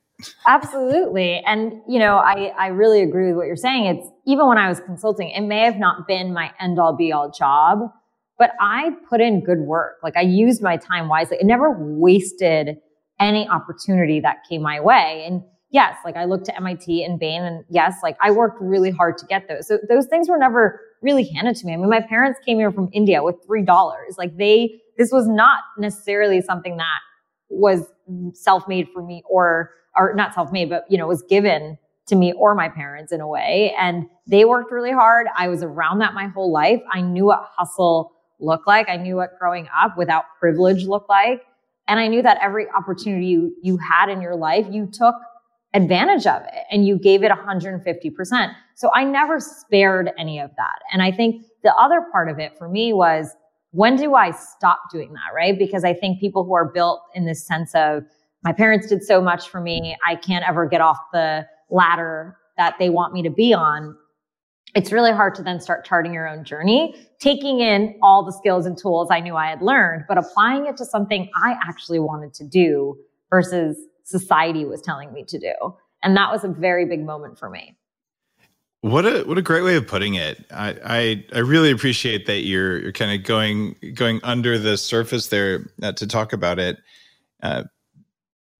Absolutely. 0.46 1.42
And, 1.46 1.80
you 1.88 1.98
know, 1.98 2.16
I, 2.16 2.52
I 2.58 2.66
really 2.68 3.02
agree 3.02 3.28
with 3.28 3.36
what 3.36 3.46
you're 3.46 3.56
saying. 3.56 3.86
It's 3.86 4.08
even 4.26 4.46
when 4.46 4.58
I 4.58 4.68
was 4.68 4.80
consulting, 4.80 5.30
it 5.30 5.42
may 5.42 5.60
have 5.60 5.78
not 5.78 6.06
been 6.06 6.32
my 6.32 6.50
end 6.60 6.78
all 6.78 6.94
be 6.96 7.12
all 7.12 7.30
job, 7.30 7.80
but 8.38 8.50
I 8.60 8.90
put 9.08 9.20
in 9.20 9.44
good 9.44 9.60
work. 9.60 9.96
Like 10.02 10.16
I 10.16 10.22
used 10.22 10.62
my 10.62 10.76
time 10.76 11.08
wisely. 11.08 11.38
It 11.38 11.46
never 11.46 11.76
wasted 11.78 12.78
any 13.26 13.48
opportunity 13.48 14.20
that 14.20 14.38
came 14.48 14.62
my 14.62 14.80
way. 14.80 15.24
And 15.26 15.42
yes, 15.70 15.96
like 16.04 16.16
I 16.16 16.24
looked 16.24 16.46
to 16.46 16.56
MIT 16.56 17.04
and 17.04 17.18
Bain 17.18 17.42
and 17.42 17.64
yes, 17.70 17.96
like 18.02 18.16
I 18.20 18.30
worked 18.30 18.60
really 18.60 18.90
hard 18.90 19.18
to 19.18 19.26
get 19.26 19.48
those. 19.48 19.66
So 19.68 19.78
those 19.88 20.06
things 20.06 20.28
were 20.28 20.38
never 20.38 20.80
really 21.02 21.24
handed 21.24 21.56
to 21.56 21.66
me. 21.66 21.74
I 21.74 21.76
mean, 21.76 21.88
my 21.88 22.00
parents 22.00 22.38
came 22.44 22.58
here 22.58 22.70
from 22.70 22.88
India 22.92 23.22
with 23.22 23.36
$3. 23.48 23.66
Like 24.18 24.36
they, 24.36 24.80
this 24.98 25.10
was 25.10 25.26
not 25.26 25.60
necessarily 25.78 26.40
something 26.40 26.76
that 26.76 27.00
was 27.48 27.86
self-made 28.34 28.88
for 28.92 29.02
me 29.02 29.22
or 29.28 29.70
or 29.96 30.14
not 30.14 30.34
self-made, 30.34 30.70
but 30.70 30.84
you 30.88 30.96
know, 30.96 31.06
was 31.06 31.22
given 31.28 31.76
to 32.06 32.16
me 32.16 32.32
or 32.32 32.54
my 32.54 32.68
parents 32.68 33.12
in 33.12 33.20
a 33.20 33.28
way. 33.28 33.74
And 33.78 34.06
they 34.26 34.44
worked 34.44 34.72
really 34.72 34.92
hard. 34.92 35.26
I 35.36 35.48
was 35.48 35.62
around 35.62 35.98
that 35.98 36.14
my 36.14 36.28
whole 36.28 36.50
life. 36.50 36.80
I 36.92 37.00
knew 37.00 37.26
what 37.26 37.44
hustle 37.56 38.12
looked 38.40 38.66
like. 38.66 38.88
I 38.88 38.96
knew 38.96 39.16
what 39.16 39.38
growing 39.38 39.68
up 39.76 39.96
without 39.96 40.24
privilege 40.40 40.84
looked 40.84 41.08
like. 41.08 41.42
And 41.88 41.98
I 41.98 42.08
knew 42.08 42.22
that 42.22 42.38
every 42.40 42.66
opportunity 42.70 43.26
you, 43.26 43.54
you 43.62 43.76
had 43.78 44.08
in 44.08 44.20
your 44.20 44.36
life, 44.36 44.66
you 44.70 44.88
took 44.92 45.14
advantage 45.74 46.26
of 46.26 46.42
it 46.42 46.64
and 46.70 46.86
you 46.86 46.98
gave 46.98 47.22
it 47.22 47.30
150%. 47.30 48.54
So 48.74 48.90
I 48.94 49.04
never 49.04 49.40
spared 49.40 50.10
any 50.18 50.38
of 50.38 50.50
that. 50.56 50.78
And 50.92 51.02
I 51.02 51.10
think 51.10 51.44
the 51.62 51.74
other 51.74 52.04
part 52.12 52.30
of 52.30 52.38
it 52.38 52.56
for 52.58 52.68
me 52.68 52.92
was 52.92 53.34
when 53.70 53.96
do 53.96 54.14
I 54.14 54.32
stop 54.32 54.80
doing 54.92 55.12
that? 55.14 55.34
Right. 55.34 55.58
Because 55.58 55.82
I 55.82 55.94
think 55.94 56.20
people 56.20 56.44
who 56.44 56.54
are 56.54 56.70
built 56.72 57.00
in 57.14 57.26
this 57.26 57.46
sense 57.46 57.74
of, 57.74 58.04
my 58.44 58.52
parents 58.52 58.88
did 58.88 59.02
so 59.02 59.20
much 59.22 59.48
for 59.48 59.60
me. 59.60 59.96
I 60.06 60.16
can't 60.16 60.46
ever 60.46 60.66
get 60.66 60.80
off 60.80 60.98
the 61.12 61.46
ladder 61.70 62.36
that 62.56 62.74
they 62.78 62.90
want 62.90 63.14
me 63.14 63.22
to 63.22 63.30
be 63.30 63.54
on. 63.54 63.96
It's 64.74 64.90
really 64.90 65.12
hard 65.12 65.34
to 65.34 65.42
then 65.42 65.60
start 65.60 65.84
charting 65.84 66.14
your 66.14 66.26
own 66.26 66.44
journey, 66.44 66.94
taking 67.18 67.60
in 67.60 67.98
all 68.02 68.24
the 68.24 68.32
skills 68.32 68.64
and 68.64 68.76
tools 68.76 69.08
I 69.10 69.20
knew 69.20 69.36
I 69.36 69.50
had 69.50 69.60
learned, 69.60 70.04
but 70.08 70.16
applying 70.16 70.66
it 70.66 70.76
to 70.78 70.86
something 70.86 71.30
I 71.36 71.56
actually 71.66 71.98
wanted 71.98 72.32
to 72.34 72.44
do 72.44 72.96
versus 73.28 73.76
society 74.04 74.64
was 74.64 74.80
telling 74.80 75.12
me 75.12 75.24
to 75.24 75.38
do. 75.38 75.52
And 76.02 76.16
that 76.16 76.32
was 76.32 76.42
a 76.42 76.48
very 76.48 76.86
big 76.86 77.04
moment 77.04 77.38
for 77.38 77.50
me. 77.50 77.76
What 78.80 79.06
a 79.06 79.22
what 79.22 79.38
a 79.38 79.42
great 79.42 79.62
way 79.62 79.76
of 79.76 79.86
putting 79.86 80.14
it. 80.14 80.44
I 80.50 80.76
I, 80.84 81.24
I 81.36 81.38
really 81.38 81.70
appreciate 81.70 82.26
that 82.26 82.40
you're 82.40 82.80
you're 82.80 82.92
kind 82.92 83.12
of 83.12 83.24
going 83.24 83.76
going 83.94 84.18
under 84.24 84.58
the 84.58 84.76
surface 84.76 85.28
there 85.28 85.70
uh, 85.82 85.92
to 85.92 86.06
talk 86.06 86.32
about 86.32 86.58
it. 86.58 86.78
Uh, 87.40 87.62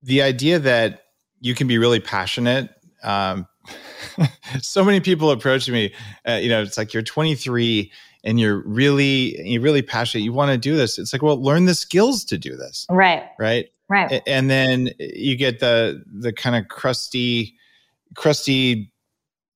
the 0.00 0.22
idea 0.22 0.60
that 0.60 1.06
you 1.40 1.56
can 1.56 1.66
be 1.66 1.76
really 1.76 1.98
passionate. 1.98 2.70
Um, 3.02 3.48
so 4.62 4.84
many 4.84 5.00
people 5.00 5.30
approach 5.30 5.68
me. 5.68 5.92
Uh, 6.28 6.34
you 6.34 6.48
know, 6.48 6.62
it's 6.62 6.78
like 6.78 6.92
you're 6.92 7.02
23 7.02 7.90
and 8.24 8.38
you're 8.38 8.58
really 8.66 9.40
you're 9.48 9.62
really 9.62 9.82
passionate. 9.82 10.24
You 10.24 10.32
want 10.32 10.50
to 10.52 10.58
do 10.58 10.76
this. 10.76 10.98
It's 10.98 11.12
like, 11.12 11.22
well, 11.22 11.40
learn 11.42 11.66
the 11.66 11.74
skills 11.74 12.24
to 12.26 12.38
do 12.38 12.56
this. 12.56 12.86
Right. 12.90 13.24
Right. 13.38 13.68
Right. 13.88 14.22
And 14.26 14.48
then 14.48 14.90
you 14.98 15.36
get 15.36 15.60
the 15.60 16.02
the 16.06 16.32
kind 16.32 16.56
of 16.56 16.68
crusty, 16.68 17.56
crusty 18.14 18.92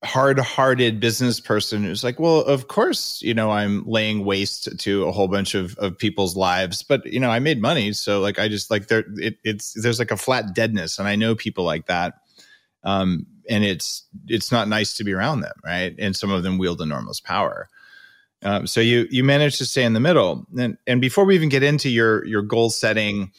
hard-hearted 0.05 1.01
business 1.01 1.41
person 1.41 1.83
who's 1.83 2.05
like 2.05 2.21
well 2.21 2.41
of 2.41 2.69
course 2.69 3.21
you 3.23 3.33
know 3.33 3.51
i'm 3.51 3.83
laying 3.87 4.25
waste 4.25 4.69
to 4.79 5.05
a 5.05 5.11
whole 5.11 5.27
bunch 5.27 5.55
of, 5.55 5.77
of 5.79 5.97
people's 5.99 6.37
lives 6.37 6.83
but 6.83 7.05
you 7.07 7.19
know 7.19 7.31
i 7.31 7.39
made 7.39 7.61
money 7.61 7.93
so 7.93 8.21
like 8.21 8.39
i 8.39 8.47
just 8.47 8.71
like 8.71 8.89
there 8.89 9.05
it, 9.17 9.39
it's 9.43 9.73
there's 9.83 9.99
like 9.99 10.11
a 10.11 10.17
flat 10.17 10.55
deadness 10.55 10.99
and 10.99 11.09
i 11.09 11.17
know 11.17 11.35
people 11.35 11.65
like 11.65 11.87
that 11.87 12.15
um 12.85 13.27
and 13.49 13.65
it's 13.65 14.05
it's 14.29 14.53
not 14.53 14.69
nice 14.69 14.97
to 14.97 15.05
be 15.05 15.13
around 15.13 15.41
them 15.41 15.55
right? 15.65 15.95
And 15.99 16.17
some 16.17 16.31
of 16.31 16.43
them 16.43 16.59
wield 16.59 16.81
enormous 16.81 17.21
power. 17.21 17.69
Um, 18.43 18.67
so 18.67 18.81
you 18.81 19.07
you 19.11 19.25
manage 19.25 19.59
to 19.59 19.67
stay 19.67 19.85
in 19.85 19.93
the 19.93 20.01
middle. 20.01 20.47
And 20.59 20.77
and 20.87 21.01
before 21.01 21.25
we 21.25 21.35
even 21.35 21.49
get 21.49 21.63
into 21.63 21.89
your 21.89 22.25
your 22.25 22.43
goal 22.43 22.71
setting 22.71 23.33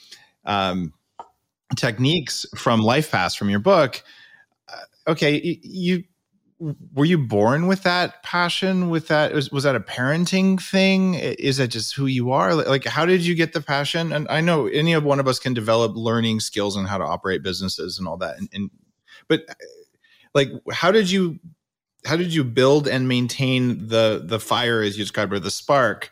um 0.45 0.93
techniques 1.75 2.45
from 2.55 2.81
LifePass 2.81 3.37
from 3.37 3.49
your 3.49 3.59
book 3.59 4.01
uh, 4.69 5.11
okay 5.11 5.59
you 5.61 6.03
were 6.93 7.05
you 7.05 7.17
born 7.17 7.67
with 7.67 7.83
that 7.83 8.23
passion 8.23 8.89
with 8.89 9.09
that 9.09 9.33
was, 9.33 9.51
was 9.51 9.63
that 9.63 9.75
a 9.75 9.79
parenting 9.79 10.59
thing? 10.59 11.13
Is 11.13 11.57
that 11.57 11.67
just 11.67 11.93
who 11.93 12.07
you 12.07 12.31
are? 12.31 12.55
Like 12.55 12.85
how 12.85 13.05
did 13.05 13.23
you 13.23 13.35
get 13.35 13.53
the 13.53 13.61
passion? 13.61 14.11
And 14.11 14.27
i 14.29 14.41
know 14.41 14.67
any 14.67 14.93
of 14.93 15.03
one 15.03 15.19
of 15.19 15.27
us 15.27 15.39
can 15.39 15.53
develop 15.53 15.95
learning 15.95 16.39
skills 16.39 16.75
on 16.75 16.85
how 16.85 16.97
to 16.97 17.03
operate 17.03 17.43
businesses 17.43 17.99
and 17.99 18.07
all 18.07 18.17
that 18.17 18.37
and, 18.37 18.49
and 18.53 18.71
but 19.27 19.41
like 20.37 20.49
how 20.71 20.91
did 20.91 21.11
you 21.11 21.37
how 22.05 22.15
did 22.15 22.33
you 22.33 22.45
build 22.45 22.87
and 22.87 23.07
maintain 23.09 23.87
the 23.87 24.21
the 24.23 24.39
fire 24.39 24.81
as 24.81 24.97
you 24.97 25.03
described 25.03 25.33
or 25.33 25.39
the 25.39 25.51
spark 25.51 26.09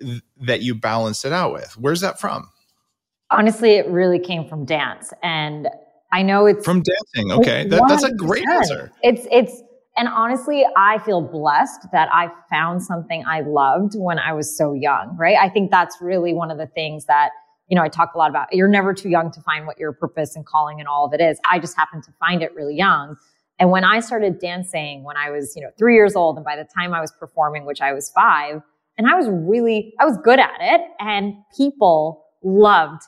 th- 0.00 0.22
that 0.40 0.62
you 0.62 0.74
balanced 0.74 1.24
it 1.24 1.32
out 1.32 1.52
with 1.52 1.76
where's 1.78 2.00
that 2.00 2.18
from 2.18 2.50
honestly 3.30 3.74
it 3.74 3.86
really 3.86 4.18
came 4.18 4.48
from 4.48 4.64
dance 4.64 5.12
and 5.22 5.68
I 6.12 6.22
know 6.22 6.46
it's 6.46 6.64
from 6.64 6.82
dancing. 6.82 7.32
Okay, 7.32 7.66
that, 7.68 7.82
that's 7.88 8.02
a 8.02 8.12
great 8.12 8.46
answer. 8.48 8.90
It's 9.02 9.26
it's 9.30 9.62
and 9.96 10.08
honestly, 10.08 10.64
I 10.76 10.98
feel 10.98 11.20
blessed 11.20 11.86
that 11.92 12.08
I 12.12 12.30
found 12.50 12.82
something 12.82 13.24
I 13.26 13.40
loved 13.40 13.94
when 13.94 14.18
I 14.18 14.32
was 14.32 14.56
so 14.56 14.72
young. 14.72 15.16
Right? 15.16 15.36
I 15.40 15.48
think 15.48 15.70
that's 15.70 15.96
really 16.00 16.32
one 16.32 16.50
of 16.50 16.58
the 16.58 16.66
things 16.66 17.06
that 17.06 17.30
you 17.70 17.76
know 17.76 17.82
I 17.82 17.88
talk 17.88 18.14
a 18.14 18.18
lot 18.18 18.28
about. 18.28 18.52
You're 18.52 18.68
never 18.68 18.92
too 18.92 19.08
young 19.08 19.30
to 19.30 19.40
find 19.40 19.66
what 19.66 19.78
your 19.78 19.92
purpose 19.92 20.36
and 20.36 20.44
calling 20.44 20.80
and 20.80 20.88
all 20.88 21.06
of 21.06 21.14
it 21.14 21.20
is. 21.22 21.38
I 21.50 21.58
just 21.58 21.76
happened 21.76 22.02
to 22.04 22.12
find 22.20 22.42
it 22.42 22.54
really 22.54 22.76
young. 22.76 23.16
And 23.58 23.70
when 23.70 23.84
I 23.84 24.00
started 24.00 24.38
dancing 24.38 25.04
when 25.04 25.16
I 25.16 25.30
was, 25.30 25.54
you 25.54 25.62
know, 25.62 25.70
three 25.78 25.94
years 25.94 26.16
old, 26.16 26.36
and 26.36 26.44
by 26.44 26.56
the 26.56 26.66
time 26.74 26.92
I 26.92 27.00
was 27.00 27.12
performing, 27.12 27.64
which 27.66 27.80
I 27.80 27.92
was 27.92 28.10
five, 28.10 28.62
and 28.98 29.08
I 29.08 29.14
was 29.14 29.28
really, 29.28 29.94
I 30.00 30.04
was 30.04 30.18
good 30.24 30.40
at 30.40 30.58
it, 30.60 30.80
and 30.98 31.34
people 31.56 32.24
loved 32.42 33.02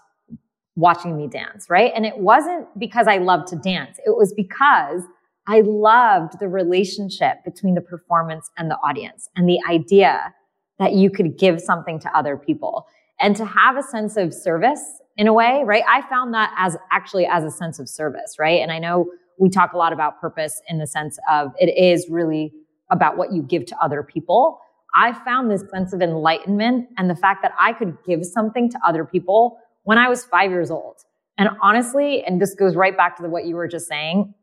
watching 0.77 1.17
me 1.17 1.27
dance, 1.27 1.69
right? 1.69 1.93
And 1.95 2.07
it 2.07 2.19
wasn't 2.19 2.67
because 2.79 3.07
I 3.07 3.19
loved 3.19 3.49
to 3.49 3.57
dance. 3.57 3.99
It 4.07 4.17
was 4.17 4.33
because 4.33 5.03
I 5.47 5.63
loved 5.63 6.39
the 6.39 6.49
relationship 6.49 7.45
between 7.45 7.75
the 7.75 7.81
performance 7.81 8.51
and 8.57 8.71
the 8.71 8.77
audience 8.77 9.29
and 9.37 9.49
the 9.49 9.59
idea 9.69 10.33
that 10.79 10.93
you 10.93 11.11
could 11.11 11.37
give 11.37 11.61
something 11.61 11.99
to 12.01 12.17
other 12.17 12.37
people 12.37 12.87
and 13.23 13.37
to 13.37 13.47
have 13.47 13.77
a 13.77 13.83
sense 13.83 14.17
of 14.17 14.35
service 14.35 14.83
in 15.17 15.27
a 15.27 15.33
way, 15.33 15.63
right? 15.65 15.85
I 15.89 16.03
found 16.09 16.35
that 16.35 16.53
as 16.59 16.77
actually 16.91 17.27
as 17.27 17.45
a 17.45 17.51
sense 17.51 17.79
of 17.79 17.89
service, 17.89 18.37
right? 18.39 18.61
And 18.61 18.73
I 18.73 18.79
know 18.79 19.11
we 19.39 19.49
talk 19.49 19.73
a 19.73 19.79
lot 19.79 19.93
about 19.93 20.21
purpose 20.21 20.61
in 20.69 20.79
the 20.79 20.87
sense 20.87 21.19
of 21.31 21.53
it 21.59 21.67
is 21.67 22.09
really 22.11 22.53
about 22.91 23.17
what 23.17 23.33
you 23.33 23.43
give 23.43 23.65
to 23.67 23.77
other 23.83 24.03
people. 24.03 24.59
I 24.95 25.13
found 25.25 25.51
this 25.51 25.65
sense 25.71 25.93
of 25.93 26.03
enlightenment 26.03 26.89
and 26.99 27.09
the 27.09 27.15
fact 27.15 27.43
that 27.43 27.53
I 27.59 27.73
could 27.73 27.97
give 28.05 28.27
something 28.27 28.71
to 28.71 28.79
other 28.85 29.05
people 29.05 29.59
when 29.85 29.99
I 29.99 30.09
was 30.09 30.25
five 30.25 30.51
years 30.51 30.71
old. 30.71 30.97
And 31.39 31.49
honestly, 31.63 32.23
and 32.25 32.41
this 32.41 32.55
goes 32.55 32.77
right 32.77 32.97
back 32.97 33.17
to 33.17 33.23
the, 33.23 33.31
what 33.31 33.47
you 33.47 33.55
were 33.55 33.69
just 33.69 33.89
saying, 33.89 34.35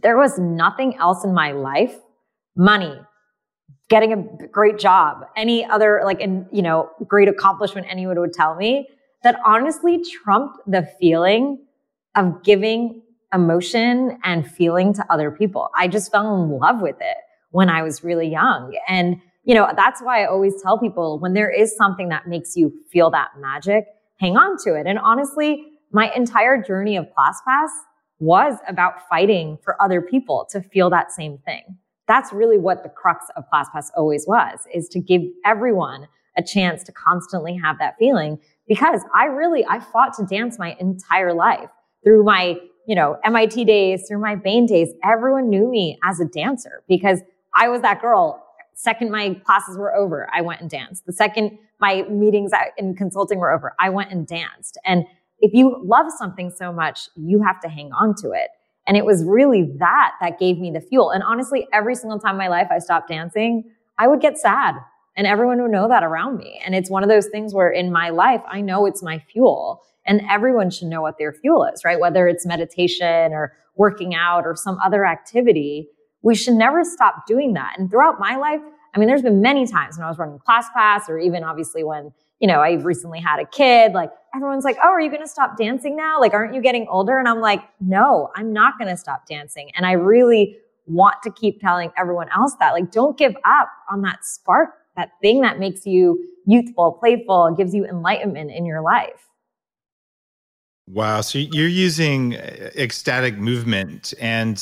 there 0.00 0.16
was 0.16 0.38
nothing 0.38 0.96
else 0.96 1.24
in 1.24 1.34
my 1.34 1.52
life, 1.52 1.94
money, 2.56 2.98
getting 3.88 4.12
a 4.12 4.46
great 4.48 4.78
job, 4.78 5.24
any 5.36 5.64
other 5.64 6.02
like, 6.04 6.20
and 6.20 6.46
you 6.52 6.62
know, 6.62 6.90
great 7.06 7.28
accomplishment 7.28 7.86
anyone 7.90 8.18
would 8.18 8.32
tell 8.32 8.54
me 8.54 8.88
that 9.22 9.38
honestly 9.44 10.02
trumped 10.02 10.58
the 10.66 10.88
feeling 10.98 11.64
of 12.16 12.42
giving 12.42 13.02
emotion 13.32 14.18
and 14.24 14.50
feeling 14.50 14.92
to 14.94 15.04
other 15.10 15.30
people. 15.30 15.70
I 15.76 15.88
just 15.88 16.10
fell 16.10 16.42
in 16.42 16.50
love 16.50 16.80
with 16.80 16.96
it 17.00 17.16
when 17.50 17.68
I 17.70 17.82
was 17.82 18.04
really 18.04 18.28
young. 18.28 18.76
And, 18.88 19.20
you 19.44 19.54
know, 19.54 19.70
that's 19.76 20.02
why 20.02 20.22
I 20.22 20.26
always 20.26 20.60
tell 20.62 20.78
people 20.78 21.18
when 21.18 21.34
there 21.34 21.50
is 21.50 21.74
something 21.76 22.08
that 22.08 22.26
makes 22.26 22.56
you 22.56 22.72
feel 22.90 23.10
that 23.10 23.30
magic, 23.38 23.86
hang 24.18 24.36
on 24.36 24.56
to 24.64 24.74
it. 24.74 24.86
And 24.86 24.98
honestly, 24.98 25.64
my 25.92 26.10
entire 26.14 26.62
journey 26.62 26.96
of 26.96 27.06
ClassPass 27.06 27.68
was 28.18 28.56
about 28.68 29.08
fighting 29.08 29.58
for 29.62 29.80
other 29.82 30.00
people 30.00 30.46
to 30.50 30.62
feel 30.62 30.90
that 30.90 31.10
same 31.12 31.38
thing. 31.38 31.76
That's 32.08 32.32
really 32.32 32.58
what 32.58 32.82
the 32.82 32.88
crux 32.88 33.26
of 33.36 33.44
ClassPass 33.52 33.90
always 33.96 34.26
was, 34.26 34.60
is 34.72 34.88
to 34.88 35.00
give 35.00 35.22
everyone 35.44 36.08
a 36.36 36.42
chance 36.42 36.82
to 36.84 36.92
constantly 36.92 37.56
have 37.56 37.78
that 37.78 37.96
feeling 37.98 38.38
because 38.66 39.02
I 39.14 39.26
really, 39.26 39.64
I 39.66 39.80
fought 39.80 40.14
to 40.14 40.24
dance 40.24 40.58
my 40.58 40.76
entire 40.80 41.34
life 41.34 41.68
through 42.04 42.24
my, 42.24 42.56
you 42.86 42.94
know, 42.94 43.18
MIT 43.24 43.64
days, 43.64 44.06
through 44.08 44.20
my 44.20 44.34
Bain 44.34 44.66
days. 44.66 44.88
Everyone 45.04 45.48
knew 45.48 45.70
me 45.70 45.98
as 46.04 46.20
a 46.20 46.24
dancer 46.24 46.82
because 46.88 47.20
I 47.54 47.68
was 47.68 47.82
that 47.82 48.00
girl. 48.00 48.44
Second 48.74 49.10
my 49.10 49.34
classes 49.44 49.76
were 49.76 49.94
over, 49.94 50.28
I 50.32 50.40
went 50.40 50.60
and 50.60 50.70
danced. 50.70 51.04
The 51.06 51.12
second 51.12 51.58
my 51.80 52.02
meetings 52.08 52.52
in 52.78 52.94
consulting 52.94 53.38
were 53.38 53.52
over. 53.52 53.74
I 53.78 53.90
went 53.90 54.10
and 54.10 54.26
danced. 54.26 54.78
And 54.84 55.04
if 55.40 55.52
you 55.52 55.82
love 55.84 56.06
something 56.16 56.50
so 56.56 56.72
much, 56.72 57.08
you 57.16 57.42
have 57.42 57.60
to 57.60 57.68
hang 57.68 57.92
on 57.92 58.14
to 58.22 58.30
it. 58.30 58.48
And 58.86 58.96
it 58.96 59.04
was 59.04 59.24
really 59.24 59.70
that 59.78 60.12
that 60.20 60.38
gave 60.38 60.58
me 60.58 60.70
the 60.70 60.80
fuel. 60.80 61.10
And 61.10 61.22
honestly, 61.22 61.68
every 61.72 61.94
single 61.94 62.18
time 62.18 62.32
in 62.32 62.38
my 62.38 62.48
life 62.48 62.68
I 62.70 62.78
stopped 62.78 63.08
dancing, 63.08 63.64
I 63.98 64.08
would 64.08 64.20
get 64.20 64.38
sad. 64.38 64.74
And 65.16 65.26
everyone 65.26 65.60
would 65.60 65.70
know 65.70 65.88
that 65.88 66.02
around 66.02 66.38
me. 66.38 66.60
And 66.64 66.74
it's 66.74 66.90
one 66.90 67.02
of 67.02 67.08
those 67.08 67.26
things 67.26 67.52
where 67.52 67.70
in 67.70 67.92
my 67.92 68.10
life, 68.10 68.40
I 68.50 68.60
know 68.60 68.86
it's 68.86 69.02
my 69.02 69.18
fuel. 69.18 69.82
And 70.06 70.22
everyone 70.28 70.70
should 70.70 70.88
know 70.88 71.02
what 71.02 71.18
their 71.18 71.32
fuel 71.32 71.64
is, 71.64 71.84
right? 71.84 72.00
Whether 72.00 72.26
it's 72.26 72.46
meditation 72.46 73.32
or 73.32 73.52
working 73.76 74.14
out 74.14 74.44
or 74.44 74.56
some 74.56 74.78
other 74.84 75.04
activity, 75.04 75.88
we 76.22 76.34
should 76.34 76.54
never 76.54 76.82
stop 76.82 77.26
doing 77.26 77.52
that. 77.52 77.74
And 77.78 77.90
throughout 77.90 78.18
my 78.18 78.36
life, 78.36 78.60
I 78.94 78.98
mean, 78.98 79.08
there's 79.08 79.22
been 79.22 79.40
many 79.40 79.66
times 79.66 79.96
when 79.96 80.04
I 80.04 80.08
was 80.08 80.18
running 80.18 80.38
ClassPass 80.38 81.08
or 81.08 81.18
even 81.18 81.44
obviously 81.44 81.84
when, 81.84 82.12
you 82.42 82.48
know, 82.48 82.60
I 82.60 82.72
recently 82.72 83.20
had 83.20 83.38
a 83.38 83.46
kid, 83.46 83.92
like 83.92 84.10
everyone's 84.34 84.64
like, 84.64 84.76
Oh, 84.82 84.88
are 84.88 85.00
you 85.00 85.10
going 85.10 85.22
to 85.22 85.28
stop 85.28 85.56
dancing 85.56 85.94
now? 85.96 86.20
Like, 86.20 86.34
aren't 86.34 86.54
you 86.54 86.60
getting 86.60 86.88
older? 86.88 87.16
And 87.16 87.28
I'm 87.28 87.40
like, 87.40 87.62
no, 87.80 88.30
I'm 88.34 88.52
not 88.52 88.78
going 88.78 88.90
to 88.90 88.96
stop 88.96 89.26
dancing. 89.26 89.70
And 89.76 89.86
I 89.86 89.92
really 89.92 90.58
want 90.86 91.22
to 91.22 91.30
keep 91.30 91.60
telling 91.60 91.92
everyone 91.96 92.28
else 92.36 92.56
that, 92.58 92.72
like, 92.72 92.90
don't 92.90 93.16
give 93.16 93.36
up 93.44 93.68
on 93.88 94.02
that 94.02 94.24
spark, 94.24 94.70
that 94.96 95.10
thing 95.22 95.40
that 95.42 95.60
makes 95.60 95.86
you 95.86 96.20
youthful, 96.44 96.92
playful, 96.92 97.54
gives 97.56 97.72
you 97.72 97.86
enlightenment 97.86 98.50
in 98.50 98.66
your 98.66 98.82
life. 98.82 99.28
Wow. 100.88 101.20
So 101.20 101.38
you're 101.38 101.68
using 101.68 102.34
uh, 102.34 102.70
ecstatic 102.74 103.36
movement 103.38 104.14
and 104.20 104.58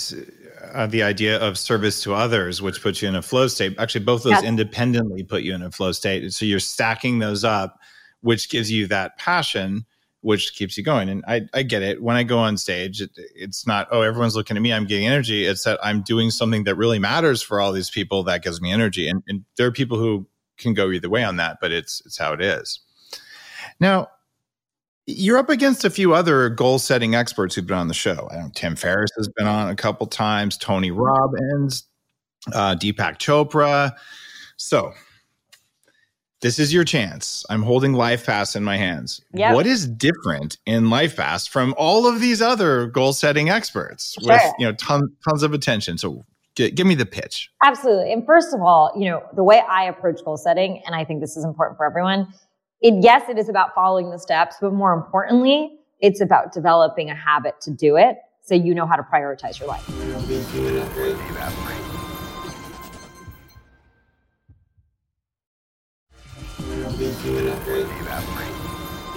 uh, 0.73 0.87
the 0.87 1.03
idea 1.03 1.39
of 1.39 1.59
service 1.59 2.03
to 2.03 2.15
others, 2.15 2.61
which 2.61 2.83
puts 2.83 3.03
you 3.03 3.09
in 3.09 3.15
a 3.15 3.23
flow 3.23 3.49
state. 3.49 3.75
Actually, 3.79 4.05
both 4.05 4.23
those 4.23 4.43
independently 4.43 5.23
put 5.23 5.43
you 5.43 5.55
in 5.55 5.63
a 5.63 5.71
flow 5.71 5.93
state. 5.93 6.33
So 6.33 6.45
you're 6.45 6.61
stacking 6.61 7.19
those 7.19 7.45
up, 7.45 7.79
which 8.21 8.51
gives 8.51 8.71
you 8.71 8.87
that 8.89 9.17
passion, 9.19 9.85
which 10.21 10.55
keeps 10.55 10.77
you 10.77 10.85
going. 10.85 11.09
And 11.09 11.25
I, 11.27 11.43
I 11.55 11.63
get 11.63 11.83
it. 11.83 12.03
When 12.03 12.17
I 12.17 12.23
go 12.23 12.39
on 12.39 12.57
stage, 12.57 13.01
it, 13.01 13.11
it's 13.35 13.67
not, 13.67 13.89
oh, 13.91 14.03
everyone's 14.03 14.37
looking 14.37 14.57
at 14.57 14.63
me, 14.63 14.73
I'm 14.73 14.87
getting 14.87 15.07
energy. 15.07 15.47
It's 15.47 15.65
that 15.65 15.79
I'm 15.83 16.03
doing 16.03 16.31
something 16.31 16.65
that 16.65 16.75
really 16.75 16.99
matters 16.99 17.41
for 17.41 17.61
all 17.61 17.73
these 17.73 17.91
people 17.91 18.23
that 18.25 18.43
gives 18.43 18.61
me 18.61 18.71
energy. 18.71 19.09
And, 19.09 19.23
and 19.29 19.45
there 19.57 19.67
are 19.67 19.73
people 19.73 19.99
who 19.99 20.27
can 20.59 20.75
go 20.75 20.91
either 20.91 21.09
way 21.09 21.25
on 21.25 21.37
that, 21.37 21.59
but 21.61 21.73
it's, 21.73 22.03
it's 22.05 22.19
how 22.19 22.35
it 22.35 22.43
is. 22.43 22.81
Now, 23.79 24.09
you're 25.17 25.39
up 25.39 25.51
against 25.51 25.85
a 25.85 25.91
few 25.91 26.15
other 26.15 26.49
goal 26.49 26.79
setting 26.79 27.15
experts 27.15 27.55
who've 27.55 27.67
been 27.67 27.77
on 27.77 27.89
the 27.89 27.95
show. 27.95 28.29
I 28.31 28.37
know 28.37 28.51
Tim 28.55 28.77
Ferriss 28.77 29.11
has 29.17 29.29
been 29.29 29.47
on 29.47 29.69
a 29.69 29.77
couple 29.77 30.07
times, 30.07 30.57
Tony 30.57 30.91
Robbins, 30.91 31.85
uh, 32.53 32.75
Deepak 32.75 33.19
Chopra. 33.19 33.93
So 34.57 34.93
this 36.41 36.59
is 36.59 36.73
your 36.73 36.85
chance. 36.85 37.45
I'm 37.51 37.63
holding 37.63 37.93
LifePass 37.93 38.57
in 38.57 38.65
my 38.65 38.77
hands. 38.77 39.21
Yep. 39.35 39.55
What 39.55 39.67
is 39.67 39.87
different 39.87 40.57
in 40.65 40.85
LifePass 40.85 41.49
from 41.49 41.75
all 41.77 42.07
of 42.07 42.21
these 42.21 42.41
other 42.41 42.87
goal 42.87 43.13
setting 43.13 43.51
experts 43.51 44.17
sure. 44.21 44.33
with 44.33 44.43
you 44.59 44.67
know 44.67 44.73
tons 44.73 45.11
tons 45.29 45.43
of 45.43 45.53
attention? 45.53 45.99
So 45.99 46.25
g- 46.55 46.71
give 46.71 46.87
me 46.87 46.95
the 46.95 47.07
pitch. 47.07 47.51
Absolutely. 47.63 48.13
And 48.13 48.25
first 48.25 48.55
of 48.55 48.63
all, 48.63 48.93
you 48.97 49.11
know 49.11 49.23
the 49.35 49.45
way 49.45 49.63
I 49.69 49.85
approach 49.85 50.25
goal 50.25 50.39
setting, 50.39 50.83
and 50.87 50.95
I 50.95 51.05
think 51.05 51.21
this 51.21 51.37
is 51.37 51.45
important 51.45 51.77
for 51.77 51.85
everyone, 51.85 52.33
it, 52.81 52.95
yes, 53.03 53.29
it 53.29 53.39
is 53.39 53.49
about 53.49 53.75
following 53.75 54.11
the 54.11 54.19
steps, 54.19 54.57
but 54.61 54.73
more 54.73 54.95
importantly, 54.95 55.79
it's 56.01 56.21
about 56.21 56.53
developing 56.53 57.11
a 57.11 57.15
habit 57.15 57.61
to 57.61 57.71
do 57.71 57.97
it 57.97 58.19
so 58.41 58.55
you 58.55 58.75
know 58.75 58.87
how 58.87 58.97
to 58.97 59.03
prioritize 59.03 59.59
your 59.59 59.69
life. 59.69 59.87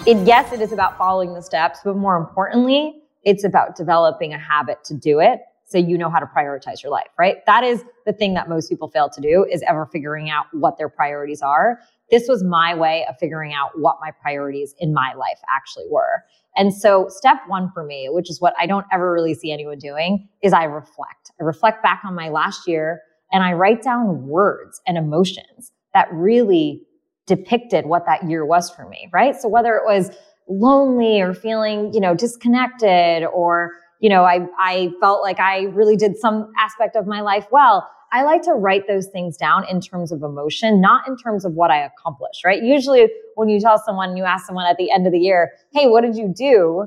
It, 0.06 0.28
yes, 0.28 0.52
it 0.52 0.60
is 0.60 0.74
about 0.74 0.98
following 0.98 1.34
the 1.34 1.42
steps, 1.42 1.80
but 1.86 1.96
more 1.96 2.18
importantly, 2.18 3.02
it's 3.24 3.46
about 3.46 3.78
developing 3.78 4.34
a 4.34 4.38
habit 4.38 4.84
to 4.86 4.94
do 4.94 5.22
it 5.22 5.40
so 5.64 5.78
you 5.78 5.98
know 5.98 6.10
how 6.10 6.20
to 6.20 6.26
prioritize 6.26 6.84
your 6.84 6.92
life, 6.92 7.08
right? 7.18 7.38
That 7.46 7.64
is 7.64 7.86
the 8.06 8.12
thing 8.12 8.34
that 8.34 8.50
most 8.50 8.70
people 8.70 8.90
fail 8.90 9.10
to 9.10 9.22
do 9.22 9.46
is 9.50 9.64
ever 9.66 9.86
figuring 9.86 10.30
out 10.30 10.48
what 10.52 10.78
their 10.78 10.90
priorities 10.90 11.42
are 11.42 11.80
this 12.14 12.28
was 12.28 12.44
my 12.44 12.76
way 12.76 13.04
of 13.10 13.16
figuring 13.20 13.54
out 13.54 13.72
what 13.74 13.98
my 14.00 14.12
priorities 14.22 14.76
in 14.78 14.94
my 14.94 15.16
life 15.16 15.40
actually 15.52 15.86
were. 15.90 16.24
And 16.56 16.72
so 16.72 17.08
step 17.10 17.38
one 17.48 17.72
for 17.74 17.84
me, 17.84 18.08
which 18.12 18.30
is 18.30 18.40
what 18.40 18.54
I 18.60 18.68
don't 18.68 18.86
ever 18.92 19.12
really 19.12 19.34
see 19.34 19.52
anyone 19.52 19.80
doing, 19.80 20.30
is 20.44 20.54
I 20.54 20.66
reflect. 20.66 21.32
I 21.42 21.44
reflect 21.44 21.82
back 21.82 22.04
on 22.06 22.14
my 22.14 22.30
last 22.30 22.68
year 22.68 23.02
and 23.32 23.44
I 23.44 23.54
write 23.54 23.82
down 23.82 24.28
words 24.28 24.80
and 24.86 24.96
emotions 24.96 25.72
that 25.96 26.08
really 26.12 26.84
depicted 27.26 27.88
what 27.88 28.06
that 28.06 28.30
year 28.30 28.46
was 28.46 28.70
for 28.70 28.88
me, 28.88 29.10
right? 29.12 29.36
So 29.36 29.48
whether 29.48 29.76
it 29.76 29.84
was 29.84 30.12
lonely 30.48 31.20
or 31.20 31.34
feeling, 31.34 31.92
you 31.96 32.00
know, 32.00 32.14
disconnected 32.14 33.24
or, 33.34 33.72
you 34.02 34.10
know, 34.10 34.24
I, 34.24 34.46
I 34.60 34.92
felt 35.00 35.24
like 35.24 35.40
I 35.40 35.64
really 35.64 35.96
did 35.96 36.16
some 36.18 36.52
aspect 36.60 36.96
of 36.96 37.08
my 37.08 37.22
life 37.22 37.48
well. 37.52 37.90
I 38.14 38.22
like 38.22 38.44
to 38.44 38.52
write 38.52 38.88
those 38.88 39.08
things 39.08 39.36
down 39.38 39.68
in 39.68 39.82
terms 39.82 40.12
of 40.12 40.22
emotion, 40.22 40.80
not 40.80 41.08
in 41.08 41.18
terms 41.18 41.46
of 41.46 41.54
what 41.54 41.72
I 41.72 41.84
accomplished, 41.84 42.46
right? 42.46 42.62
Usually 42.62 43.10
when 43.36 43.50
you 43.50 43.60
tell 43.60 43.80
someone, 43.80 44.16
you 44.16 44.24
ask 44.24 44.46
someone 44.46 44.68
at 44.68 44.78
the 44.78 44.92
end 44.92 45.08
of 45.08 45.14
the 45.14 45.20
year, 45.20 45.54
Hey, 45.72 45.88
what 45.88 46.02
did 46.02 46.16
you 46.16 46.32
do? 46.32 46.86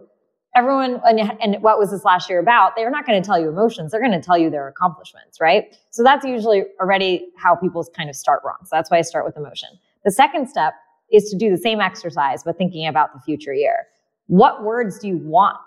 Everyone, 0.54 1.00
and, 1.04 1.20
and 1.42 1.62
what 1.62 1.78
was 1.78 1.90
this 1.90 2.04
last 2.04 2.30
year 2.30 2.38
about? 2.38 2.76
They're 2.76 2.90
not 2.90 3.06
going 3.06 3.20
to 3.20 3.26
tell 3.26 3.38
you 3.38 3.48
emotions. 3.48 3.90
They're 3.90 4.00
going 4.00 4.12
to 4.12 4.22
tell 4.22 4.38
you 4.38 4.50
their 4.50 4.68
accomplishments, 4.68 5.40
right? 5.40 5.76
So 5.90 6.02
that's 6.02 6.24
usually 6.24 6.62
already 6.80 7.26
how 7.36 7.56
people 7.56 7.84
kind 7.94 8.08
of 8.08 8.14
start 8.16 8.40
wrong. 8.44 8.56
So 8.62 8.70
that's 8.72 8.90
why 8.90 8.98
I 8.98 9.02
start 9.02 9.26
with 9.26 9.36
emotion. 9.36 9.68
The 10.04 10.12
second 10.12 10.48
step 10.48 10.74
is 11.12 11.28
to 11.30 11.36
do 11.36 11.50
the 11.50 11.58
same 11.58 11.80
exercise, 11.80 12.44
but 12.44 12.56
thinking 12.56 12.86
about 12.86 13.12
the 13.12 13.20
future 13.20 13.52
year. 13.52 13.86
What 14.28 14.62
words 14.62 14.98
do 14.98 15.08
you 15.08 15.18
want 15.18 15.58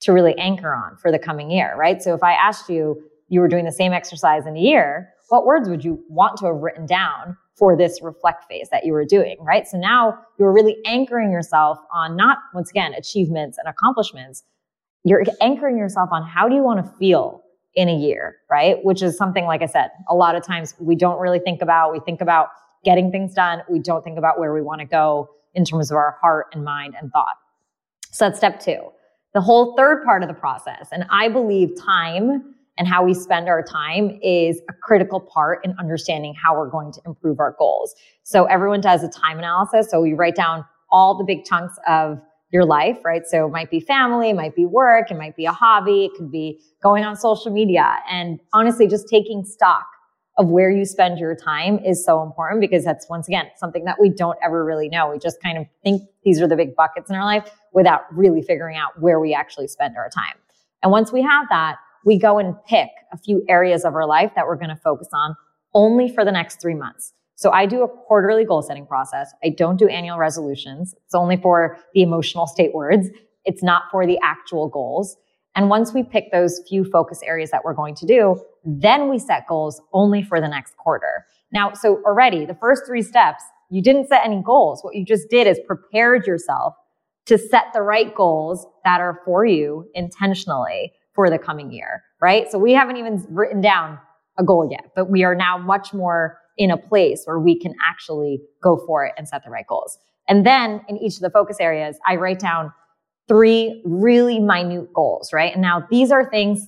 to 0.00 0.12
really 0.12 0.36
anchor 0.36 0.74
on 0.74 0.96
for 0.96 1.10
the 1.10 1.18
coming 1.18 1.50
year, 1.50 1.74
right? 1.76 2.02
So 2.02 2.12
if 2.12 2.22
I 2.22 2.32
asked 2.32 2.68
you, 2.68 3.02
you 3.28 3.40
were 3.40 3.48
doing 3.48 3.64
the 3.64 3.72
same 3.72 3.92
exercise 3.92 4.46
in 4.46 4.56
a 4.56 4.60
year, 4.60 5.10
what 5.28 5.46
words 5.46 5.68
would 5.68 5.84
you 5.84 6.02
want 6.08 6.38
to 6.38 6.46
have 6.46 6.56
written 6.56 6.86
down 6.86 7.36
for 7.56 7.76
this 7.76 8.00
reflect 8.02 8.44
phase 8.48 8.68
that 8.70 8.84
you 8.84 8.92
were 8.92 9.04
doing, 9.04 9.36
right? 9.40 9.66
So 9.66 9.78
now 9.78 10.18
you're 10.38 10.52
really 10.52 10.76
anchoring 10.84 11.32
yourself 11.32 11.78
on 11.92 12.16
not, 12.16 12.38
once 12.54 12.70
again, 12.70 12.92
achievements 12.94 13.58
and 13.58 13.66
accomplishments. 13.66 14.44
You're 15.04 15.24
anchoring 15.40 15.78
yourself 15.78 16.10
on 16.12 16.22
how 16.22 16.48
do 16.48 16.54
you 16.54 16.62
want 16.62 16.84
to 16.84 16.92
feel 16.98 17.42
in 17.74 17.88
a 17.88 17.96
year, 17.96 18.36
right? 18.50 18.76
Which 18.84 19.02
is 19.02 19.16
something, 19.16 19.44
like 19.44 19.62
I 19.62 19.66
said, 19.66 19.90
a 20.08 20.14
lot 20.14 20.34
of 20.34 20.44
times 20.44 20.74
we 20.78 20.96
don't 20.96 21.18
really 21.18 21.38
think 21.38 21.62
about. 21.62 21.92
We 21.92 22.00
think 22.00 22.20
about 22.20 22.48
getting 22.84 23.10
things 23.10 23.34
done. 23.34 23.62
We 23.70 23.78
don't 23.78 24.04
think 24.04 24.18
about 24.18 24.38
where 24.38 24.52
we 24.52 24.62
want 24.62 24.80
to 24.80 24.86
go 24.86 25.30
in 25.54 25.64
terms 25.64 25.90
of 25.90 25.96
our 25.96 26.18
heart 26.20 26.46
and 26.52 26.62
mind 26.64 26.94
and 27.00 27.10
thought. 27.10 27.36
So 28.12 28.26
that's 28.26 28.38
step 28.38 28.60
two. 28.60 28.80
The 29.34 29.40
whole 29.40 29.76
third 29.76 30.04
part 30.04 30.22
of 30.22 30.28
the 30.28 30.34
process, 30.34 30.88
and 30.92 31.04
I 31.10 31.28
believe 31.28 31.70
time 31.78 32.54
and 32.78 32.86
how 32.86 33.04
we 33.04 33.14
spend 33.14 33.48
our 33.48 33.62
time 33.62 34.18
is 34.22 34.60
a 34.68 34.72
critical 34.72 35.20
part 35.20 35.64
in 35.64 35.74
understanding 35.78 36.34
how 36.34 36.56
we're 36.56 36.70
going 36.70 36.92
to 36.92 37.00
improve 37.06 37.40
our 37.40 37.54
goals. 37.58 37.94
So 38.22 38.44
everyone 38.44 38.80
does 38.80 39.02
a 39.02 39.08
time 39.08 39.38
analysis. 39.38 39.90
So 39.90 40.00
we 40.00 40.12
write 40.12 40.36
down 40.36 40.64
all 40.90 41.16
the 41.16 41.24
big 41.24 41.44
chunks 41.44 41.78
of 41.88 42.20
your 42.52 42.64
life, 42.64 42.98
right? 43.04 43.26
So 43.26 43.46
it 43.46 43.50
might 43.50 43.70
be 43.70 43.80
family, 43.80 44.30
it 44.30 44.36
might 44.36 44.54
be 44.54 44.66
work, 44.66 45.10
it 45.10 45.16
might 45.16 45.36
be 45.36 45.46
a 45.46 45.52
hobby, 45.52 46.06
it 46.06 46.12
could 46.16 46.30
be 46.30 46.60
going 46.82 47.04
on 47.04 47.16
social 47.16 47.50
media. 47.50 47.96
And 48.08 48.38
honestly, 48.52 48.86
just 48.86 49.08
taking 49.08 49.44
stock 49.44 49.86
of 50.38 50.48
where 50.48 50.70
you 50.70 50.84
spend 50.84 51.18
your 51.18 51.34
time 51.34 51.78
is 51.78 52.04
so 52.04 52.22
important 52.22 52.60
because 52.60 52.84
that's 52.84 53.08
once 53.08 53.26
again 53.26 53.46
something 53.56 53.84
that 53.84 53.96
we 54.00 54.10
don't 54.10 54.38
ever 54.44 54.64
really 54.64 54.88
know. 54.88 55.10
We 55.10 55.18
just 55.18 55.42
kind 55.42 55.58
of 55.58 55.66
think 55.82 56.02
these 56.24 56.40
are 56.40 56.46
the 56.46 56.56
big 56.56 56.76
buckets 56.76 57.10
in 57.10 57.16
our 57.16 57.24
life 57.24 57.50
without 57.72 58.02
really 58.14 58.42
figuring 58.42 58.76
out 58.76 59.00
where 59.00 59.18
we 59.18 59.34
actually 59.34 59.66
spend 59.66 59.96
our 59.96 60.10
time. 60.10 60.36
And 60.82 60.92
once 60.92 61.10
we 61.10 61.22
have 61.22 61.46
that, 61.48 61.76
we 62.06 62.18
go 62.18 62.38
and 62.38 62.54
pick 62.66 62.88
a 63.12 63.18
few 63.18 63.44
areas 63.48 63.84
of 63.84 63.94
our 63.94 64.06
life 64.06 64.30
that 64.36 64.46
we're 64.46 64.56
going 64.56 64.70
to 64.70 64.76
focus 64.76 65.08
on 65.12 65.36
only 65.74 66.08
for 66.08 66.24
the 66.24 66.30
next 66.30 66.62
three 66.62 66.74
months. 66.74 67.12
So 67.34 67.50
I 67.50 67.66
do 67.66 67.82
a 67.82 67.88
quarterly 67.88 68.44
goal 68.46 68.62
setting 68.62 68.86
process. 68.86 69.34
I 69.44 69.50
don't 69.50 69.76
do 69.76 69.88
annual 69.88 70.16
resolutions. 70.16 70.94
It's 71.04 71.14
only 71.14 71.36
for 71.36 71.76
the 71.92 72.02
emotional 72.02 72.46
state 72.46 72.72
words. 72.72 73.08
It's 73.44 73.62
not 73.62 73.82
for 73.90 74.06
the 74.06 74.18
actual 74.22 74.68
goals. 74.68 75.16
And 75.56 75.68
once 75.68 75.92
we 75.92 76.02
pick 76.04 76.30
those 76.30 76.62
few 76.68 76.84
focus 76.84 77.20
areas 77.24 77.50
that 77.50 77.64
we're 77.64 77.74
going 77.74 77.96
to 77.96 78.06
do, 78.06 78.40
then 78.64 79.08
we 79.10 79.18
set 79.18 79.46
goals 79.48 79.82
only 79.92 80.22
for 80.22 80.40
the 80.40 80.48
next 80.48 80.76
quarter. 80.76 81.26
Now, 81.52 81.72
so 81.72 82.02
already 82.04 82.46
the 82.46 82.54
first 82.54 82.82
three 82.86 83.02
steps, 83.02 83.42
you 83.68 83.82
didn't 83.82 84.08
set 84.08 84.24
any 84.24 84.42
goals. 84.42 84.82
What 84.82 84.94
you 84.94 85.04
just 85.04 85.28
did 85.28 85.46
is 85.46 85.58
prepared 85.66 86.26
yourself 86.26 86.74
to 87.26 87.36
set 87.36 87.72
the 87.74 87.82
right 87.82 88.14
goals 88.14 88.64
that 88.84 89.00
are 89.00 89.20
for 89.24 89.44
you 89.44 89.90
intentionally 89.94 90.92
for 91.16 91.28
the 91.28 91.38
coming 91.38 91.72
year, 91.72 92.04
right? 92.20 92.48
So 92.50 92.58
we 92.58 92.72
haven't 92.72 92.98
even 92.98 93.26
written 93.30 93.60
down 93.60 93.98
a 94.38 94.44
goal 94.44 94.68
yet, 94.70 94.92
but 94.94 95.10
we 95.10 95.24
are 95.24 95.34
now 95.34 95.58
much 95.58 95.92
more 95.92 96.38
in 96.56 96.70
a 96.70 96.76
place 96.76 97.22
where 97.24 97.40
we 97.40 97.58
can 97.58 97.74
actually 97.84 98.40
go 98.62 98.80
for 98.86 99.04
it 99.04 99.14
and 99.18 99.26
set 99.26 99.42
the 99.44 99.50
right 99.50 99.66
goals. 99.66 99.98
And 100.28 100.46
then 100.46 100.82
in 100.88 100.96
each 100.98 101.14
of 101.16 101.20
the 101.20 101.30
focus 101.30 101.56
areas, 101.58 101.98
I 102.06 102.16
write 102.16 102.38
down 102.38 102.72
three 103.28 103.82
really 103.84 104.38
minute 104.38 104.92
goals, 104.92 105.32
right? 105.32 105.52
And 105.52 105.62
now 105.62 105.86
these 105.90 106.12
are 106.12 106.28
things 106.30 106.66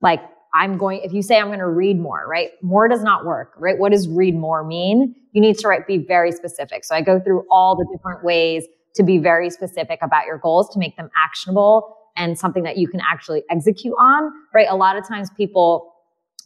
like 0.00 0.20
I'm 0.54 0.76
going, 0.76 1.00
if 1.02 1.12
you 1.12 1.22
say 1.22 1.38
I'm 1.38 1.46
going 1.46 1.60
to 1.60 1.68
read 1.68 1.98
more, 1.98 2.26
right? 2.28 2.50
More 2.62 2.88
does 2.88 3.02
not 3.02 3.24
work, 3.24 3.54
right? 3.56 3.78
What 3.78 3.92
does 3.92 4.08
read 4.08 4.34
more 4.34 4.64
mean? 4.64 5.14
You 5.32 5.40
need 5.40 5.58
to 5.58 5.68
write, 5.68 5.86
be 5.86 5.98
very 5.98 6.32
specific. 6.32 6.84
So 6.84 6.94
I 6.94 7.00
go 7.00 7.18
through 7.20 7.44
all 7.50 7.76
the 7.76 7.86
different 7.96 8.22
ways 8.22 8.64
to 8.96 9.02
be 9.02 9.16
very 9.16 9.48
specific 9.48 10.00
about 10.02 10.26
your 10.26 10.38
goals 10.38 10.68
to 10.74 10.78
make 10.78 10.96
them 10.96 11.10
actionable 11.16 11.96
and 12.16 12.38
something 12.38 12.62
that 12.64 12.76
you 12.76 12.88
can 12.88 13.00
actually 13.00 13.42
execute 13.50 13.94
on, 13.98 14.30
right? 14.54 14.66
A 14.68 14.76
lot 14.76 14.96
of 14.96 15.06
times 15.06 15.30
people 15.36 15.92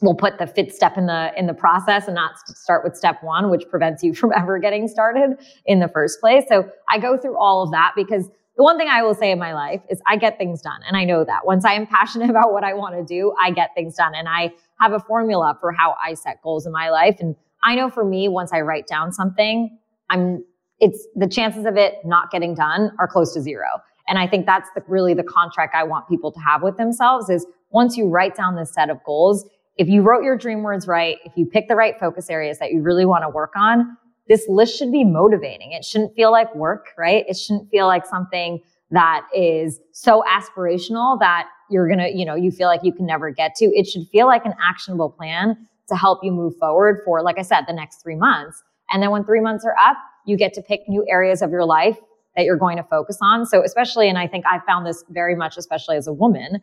will 0.02 0.14
put 0.14 0.38
the 0.38 0.46
fifth 0.46 0.74
step 0.74 0.98
in 0.98 1.06
the 1.06 1.32
in 1.36 1.46
the 1.46 1.54
process 1.54 2.06
and 2.06 2.14
not 2.14 2.32
start 2.48 2.84
with 2.84 2.96
step 2.96 3.22
one, 3.22 3.50
which 3.50 3.68
prevents 3.68 4.02
you 4.02 4.14
from 4.20 4.32
ever 4.36 4.58
getting 4.58 4.88
started 4.88 5.38
in 5.64 5.80
the 5.80 5.88
first 5.88 6.20
place. 6.20 6.44
So 6.48 6.68
I 6.90 6.98
go 6.98 7.16
through 7.16 7.36
all 7.36 7.62
of 7.62 7.70
that 7.72 7.92
because 7.96 8.28
the 8.56 8.62
one 8.62 8.78
thing 8.78 8.88
I 8.88 9.02
will 9.02 9.14
say 9.14 9.30
in 9.30 9.38
my 9.38 9.52
life 9.52 9.82
is 9.90 10.00
I 10.06 10.16
get 10.16 10.38
things 10.38 10.62
done. 10.62 10.80
And 10.86 10.96
I 10.96 11.04
know 11.04 11.24
that 11.24 11.44
once 11.44 11.64
I 11.64 11.74
am 11.74 11.86
passionate 11.86 12.30
about 12.36 12.52
what 12.52 12.64
I 12.64 12.74
want 12.74 12.96
to 12.96 13.04
do, 13.04 13.34
I 13.40 13.50
get 13.50 13.70
things 13.74 13.94
done. 13.96 14.14
And 14.14 14.28
I 14.28 14.52
have 14.80 14.92
a 14.92 15.00
formula 15.00 15.56
for 15.60 15.72
how 15.72 15.94
I 16.02 16.14
set 16.14 16.42
goals 16.42 16.66
in 16.66 16.72
my 16.72 16.90
life. 16.90 17.16
And 17.20 17.36
I 17.62 17.74
know 17.74 17.90
for 17.90 18.04
me, 18.04 18.28
once 18.28 18.52
I 18.52 18.60
write 18.60 18.86
down 18.86 19.12
something, 19.12 19.78
I'm, 20.08 20.44
it's 20.80 21.06
the 21.14 21.26
chances 21.26 21.66
of 21.66 21.76
it 21.76 21.94
not 22.04 22.30
getting 22.30 22.54
done 22.54 22.92
are 22.98 23.08
close 23.08 23.34
to 23.34 23.40
zero. 23.40 23.66
And 24.08 24.18
I 24.18 24.26
think 24.26 24.46
that's 24.46 24.68
the, 24.74 24.82
really 24.86 25.14
the 25.14 25.24
contract 25.24 25.74
I 25.74 25.84
want 25.84 26.08
people 26.08 26.30
to 26.32 26.40
have 26.40 26.62
with 26.62 26.76
themselves 26.76 27.28
is 27.28 27.46
once 27.70 27.96
you 27.96 28.08
write 28.08 28.36
down 28.36 28.56
this 28.56 28.72
set 28.72 28.90
of 28.90 29.02
goals, 29.04 29.48
if 29.76 29.88
you 29.88 30.02
wrote 30.02 30.22
your 30.22 30.36
dream 30.36 30.62
words 30.62 30.86
right, 30.86 31.18
if 31.24 31.32
you 31.36 31.46
pick 31.46 31.68
the 31.68 31.76
right 31.76 31.98
focus 31.98 32.30
areas 32.30 32.58
that 32.58 32.72
you 32.72 32.82
really 32.82 33.04
want 33.04 33.24
to 33.24 33.28
work 33.28 33.52
on, 33.56 33.96
this 34.28 34.46
list 34.48 34.78
should 34.78 34.90
be 34.90 35.04
motivating. 35.04 35.72
It 35.72 35.84
shouldn't 35.84 36.14
feel 36.14 36.32
like 36.32 36.54
work, 36.54 36.86
right? 36.96 37.24
It 37.28 37.36
shouldn't 37.36 37.70
feel 37.70 37.86
like 37.86 38.06
something 38.06 38.60
that 38.90 39.26
is 39.34 39.80
so 39.92 40.22
aspirational 40.28 41.18
that 41.20 41.48
you're 41.70 41.88
going 41.88 41.98
to, 41.98 42.16
you 42.16 42.24
know, 42.24 42.34
you 42.34 42.50
feel 42.50 42.68
like 42.68 42.80
you 42.84 42.92
can 42.92 43.06
never 43.06 43.30
get 43.30 43.54
to. 43.56 43.66
It 43.66 43.86
should 43.86 44.06
feel 44.08 44.26
like 44.26 44.44
an 44.44 44.54
actionable 44.62 45.10
plan 45.10 45.56
to 45.88 45.96
help 45.96 46.20
you 46.22 46.32
move 46.32 46.56
forward 46.58 47.02
for, 47.04 47.22
like 47.22 47.38
I 47.38 47.42
said, 47.42 47.64
the 47.66 47.72
next 47.72 48.02
three 48.02 48.16
months. 48.16 48.62
And 48.90 49.02
then 49.02 49.10
when 49.10 49.24
three 49.24 49.40
months 49.40 49.64
are 49.64 49.76
up, 49.78 49.96
you 50.24 50.36
get 50.36 50.52
to 50.54 50.62
pick 50.62 50.80
new 50.88 51.04
areas 51.08 51.42
of 51.42 51.50
your 51.50 51.64
life 51.64 51.98
that 52.36 52.44
you're 52.44 52.56
going 52.56 52.76
to 52.76 52.82
focus 52.84 53.18
on. 53.22 53.46
So 53.46 53.64
especially, 53.64 54.08
and 54.08 54.18
I 54.18 54.26
think 54.26 54.44
I 54.46 54.60
found 54.66 54.86
this 54.86 55.04
very 55.10 55.34
much, 55.34 55.56
especially 55.56 55.96
as 55.96 56.06
a 56.06 56.12
woman, 56.12 56.60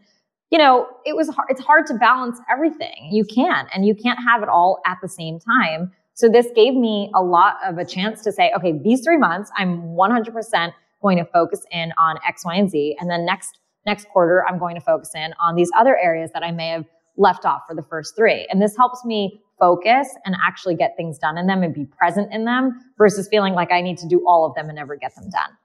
you 0.52 0.60
know, 0.60 0.88
it 1.04 1.16
was 1.16 1.30
hard, 1.30 1.48
it's 1.50 1.62
hard 1.62 1.88
to 1.88 1.96
balance 1.96 2.40
everything. 2.52 3.10
You 3.12 3.26
can't, 3.26 3.68
and 3.74 3.86
you 3.86 3.96
can't 3.96 4.20
have 4.20 4.44
it 4.44 4.50
all 4.50 4.82
at 4.86 5.00
the 5.02 5.10
same 5.10 5.40
time. 5.40 5.92
So 6.14 6.30
this 6.30 6.48
gave 6.56 6.76
me 6.76 7.10
a 7.16 7.24
lot 7.24 7.56
of 7.66 7.80
a 7.80 7.86
chance 7.86 8.24
to 8.24 8.32
say, 8.32 8.52
okay, 8.56 8.72
these 8.72 9.02
three 9.04 9.18
months, 9.18 9.52
I'm 9.58 9.82
100% 9.96 10.74
going 11.02 11.18
to 11.18 11.26
focus 11.26 11.66
in 11.72 11.92
on 11.98 12.20
X, 12.26 12.46
Y, 12.46 12.56
and 12.56 12.70
Z. 12.70 12.98
And 13.00 13.10
then 13.10 13.26
next, 13.26 13.58
next 13.88 14.08
quarter, 14.10 14.46
I'm 14.48 14.60
going 14.60 14.76
to 14.76 14.82
focus 14.82 15.12
in 15.16 15.34
on 15.40 15.56
these 15.56 15.72
other 15.76 15.98
areas 15.98 16.30
that 16.34 16.44
I 16.44 16.52
may 16.52 16.70
have 16.70 16.86
left 17.18 17.46
off 17.46 17.64
for 17.68 17.76
the 17.76 17.82
first 17.84 18.16
three. 18.16 18.48
And 18.52 18.62
this 18.62 18.78
helps 18.78 19.04
me 19.04 19.42
focus 19.60 20.08
and 20.26 20.36
actually 20.44 20.76
get 20.76 20.96
things 20.98 21.18
done 21.18 21.38
in 21.38 21.48
them 21.48 21.64
and 21.64 21.74
be 21.74 21.86
present 21.86 22.32
in 22.34 22.46
them 22.46 22.80
versus 22.98 23.28
feeling 23.28 23.54
like 23.54 23.72
I 23.72 23.82
need 23.82 23.98
to 24.00 24.08
do 24.08 24.24
all 24.28 24.46
of 24.46 24.56
them 24.56 24.68
and 24.68 24.76
never 24.76 24.96
get 24.96 25.16
them 25.16 25.30
done. 25.30 25.58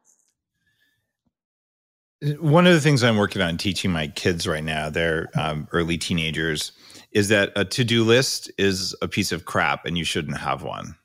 One 2.40 2.66
of 2.66 2.74
the 2.74 2.80
things 2.80 3.04
I'm 3.04 3.16
working 3.16 3.42
on 3.42 3.56
teaching 3.58 3.92
my 3.92 4.08
kids 4.08 4.46
right 4.46 4.64
now, 4.64 4.90
they're 4.90 5.28
um, 5.34 5.68
early 5.72 5.98
teenagers, 5.98 6.72
is 7.12 7.28
that 7.28 7.52
a 7.54 7.64
to 7.64 7.84
do 7.84 8.04
list 8.04 8.50
is 8.58 8.94
a 9.00 9.08
piece 9.08 9.30
of 9.32 9.44
crap 9.44 9.86
and 9.86 9.96
you 9.96 10.04
shouldn't 10.04 10.38
have 10.38 10.62
one. 10.62 10.96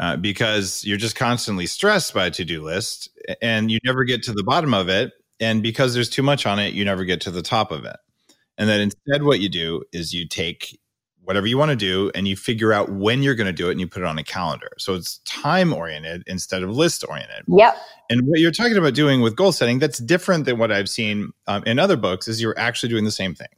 Uh, 0.00 0.16
because 0.16 0.84
you're 0.84 0.98
just 0.98 1.14
constantly 1.14 1.66
stressed 1.66 2.12
by 2.12 2.26
a 2.26 2.30
to 2.30 2.44
do 2.44 2.60
list 2.64 3.08
and 3.40 3.70
you 3.70 3.78
never 3.84 4.02
get 4.02 4.24
to 4.24 4.32
the 4.32 4.42
bottom 4.42 4.74
of 4.74 4.88
it. 4.88 5.12
And 5.38 5.62
because 5.62 5.94
there's 5.94 6.10
too 6.10 6.22
much 6.22 6.46
on 6.46 6.58
it, 6.58 6.74
you 6.74 6.84
never 6.84 7.04
get 7.04 7.20
to 7.22 7.30
the 7.30 7.42
top 7.42 7.70
of 7.70 7.84
it. 7.84 7.96
And 8.58 8.68
then 8.68 8.80
instead, 8.80 9.22
what 9.22 9.38
you 9.38 9.48
do 9.48 9.84
is 9.92 10.12
you 10.12 10.26
take 10.26 10.80
whatever 11.24 11.46
you 11.46 11.58
want 11.58 11.70
to 11.70 11.76
do 11.76 12.10
and 12.14 12.28
you 12.28 12.36
figure 12.36 12.72
out 12.72 12.90
when 12.90 13.22
you're 13.22 13.34
going 13.34 13.46
to 13.46 13.52
do 13.52 13.68
it 13.68 13.72
and 13.72 13.80
you 13.80 13.88
put 13.88 14.02
it 14.02 14.06
on 14.06 14.18
a 14.18 14.24
calendar. 14.24 14.70
So 14.78 14.94
it's 14.94 15.18
time 15.24 15.72
oriented 15.72 16.22
instead 16.26 16.62
of 16.62 16.70
list 16.70 17.04
oriented. 17.08 17.44
Yep. 17.48 17.76
And 18.10 18.26
what 18.26 18.40
you're 18.40 18.52
talking 18.52 18.76
about 18.76 18.94
doing 18.94 19.20
with 19.20 19.34
goal 19.34 19.52
setting, 19.52 19.78
that's 19.78 19.98
different 19.98 20.44
than 20.44 20.58
what 20.58 20.70
I've 20.70 20.88
seen 20.88 21.32
um, 21.46 21.62
in 21.64 21.78
other 21.78 21.96
books, 21.96 22.28
is 22.28 22.40
you're 22.40 22.58
actually 22.58 22.90
doing 22.90 23.04
the 23.04 23.10
same 23.10 23.34
thing. 23.34 23.48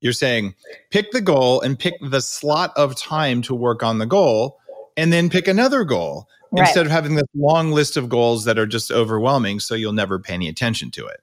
You're 0.00 0.12
saying 0.12 0.54
pick 0.90 1.12
the 1.12 1.20
goal 1.20 1.60
and 1.60 1.78
pick 1.78 1.94
the 2.02 2.20
slot 2.20 2.72
of 2.76 2.96
time 2.96 3.42
to 3.42 3.54
work 3.54 3.82
on 3.82 3.98
the 3.98 4.06
goal 4.06 4.58
and 4.96 5.12
then 5.12 5.30
pick 5.30 5.48
another 5.48 5.84
goal 5.84 6.28
right. 6.52 6.66
instead 6.66 6.84
of 6.84 6.92
having 6.92 7.14
this 7.14 7.28
long 7.34 7.70
list 7.70 7.96
of 7.96 8.08
goals 8.08 8.44
that 8.44 8.58
are 8.58 8.66
just 8.66 8.90
overwhelming. 8.90 9.60
So 9.60 9.74
you'll 9.74 9.92
never 9.92 10.18
pay 10.18 10.34
any 10.34 10.48
attention 10.48 10.90
to 10.92 11.06
it. 11.06 11.20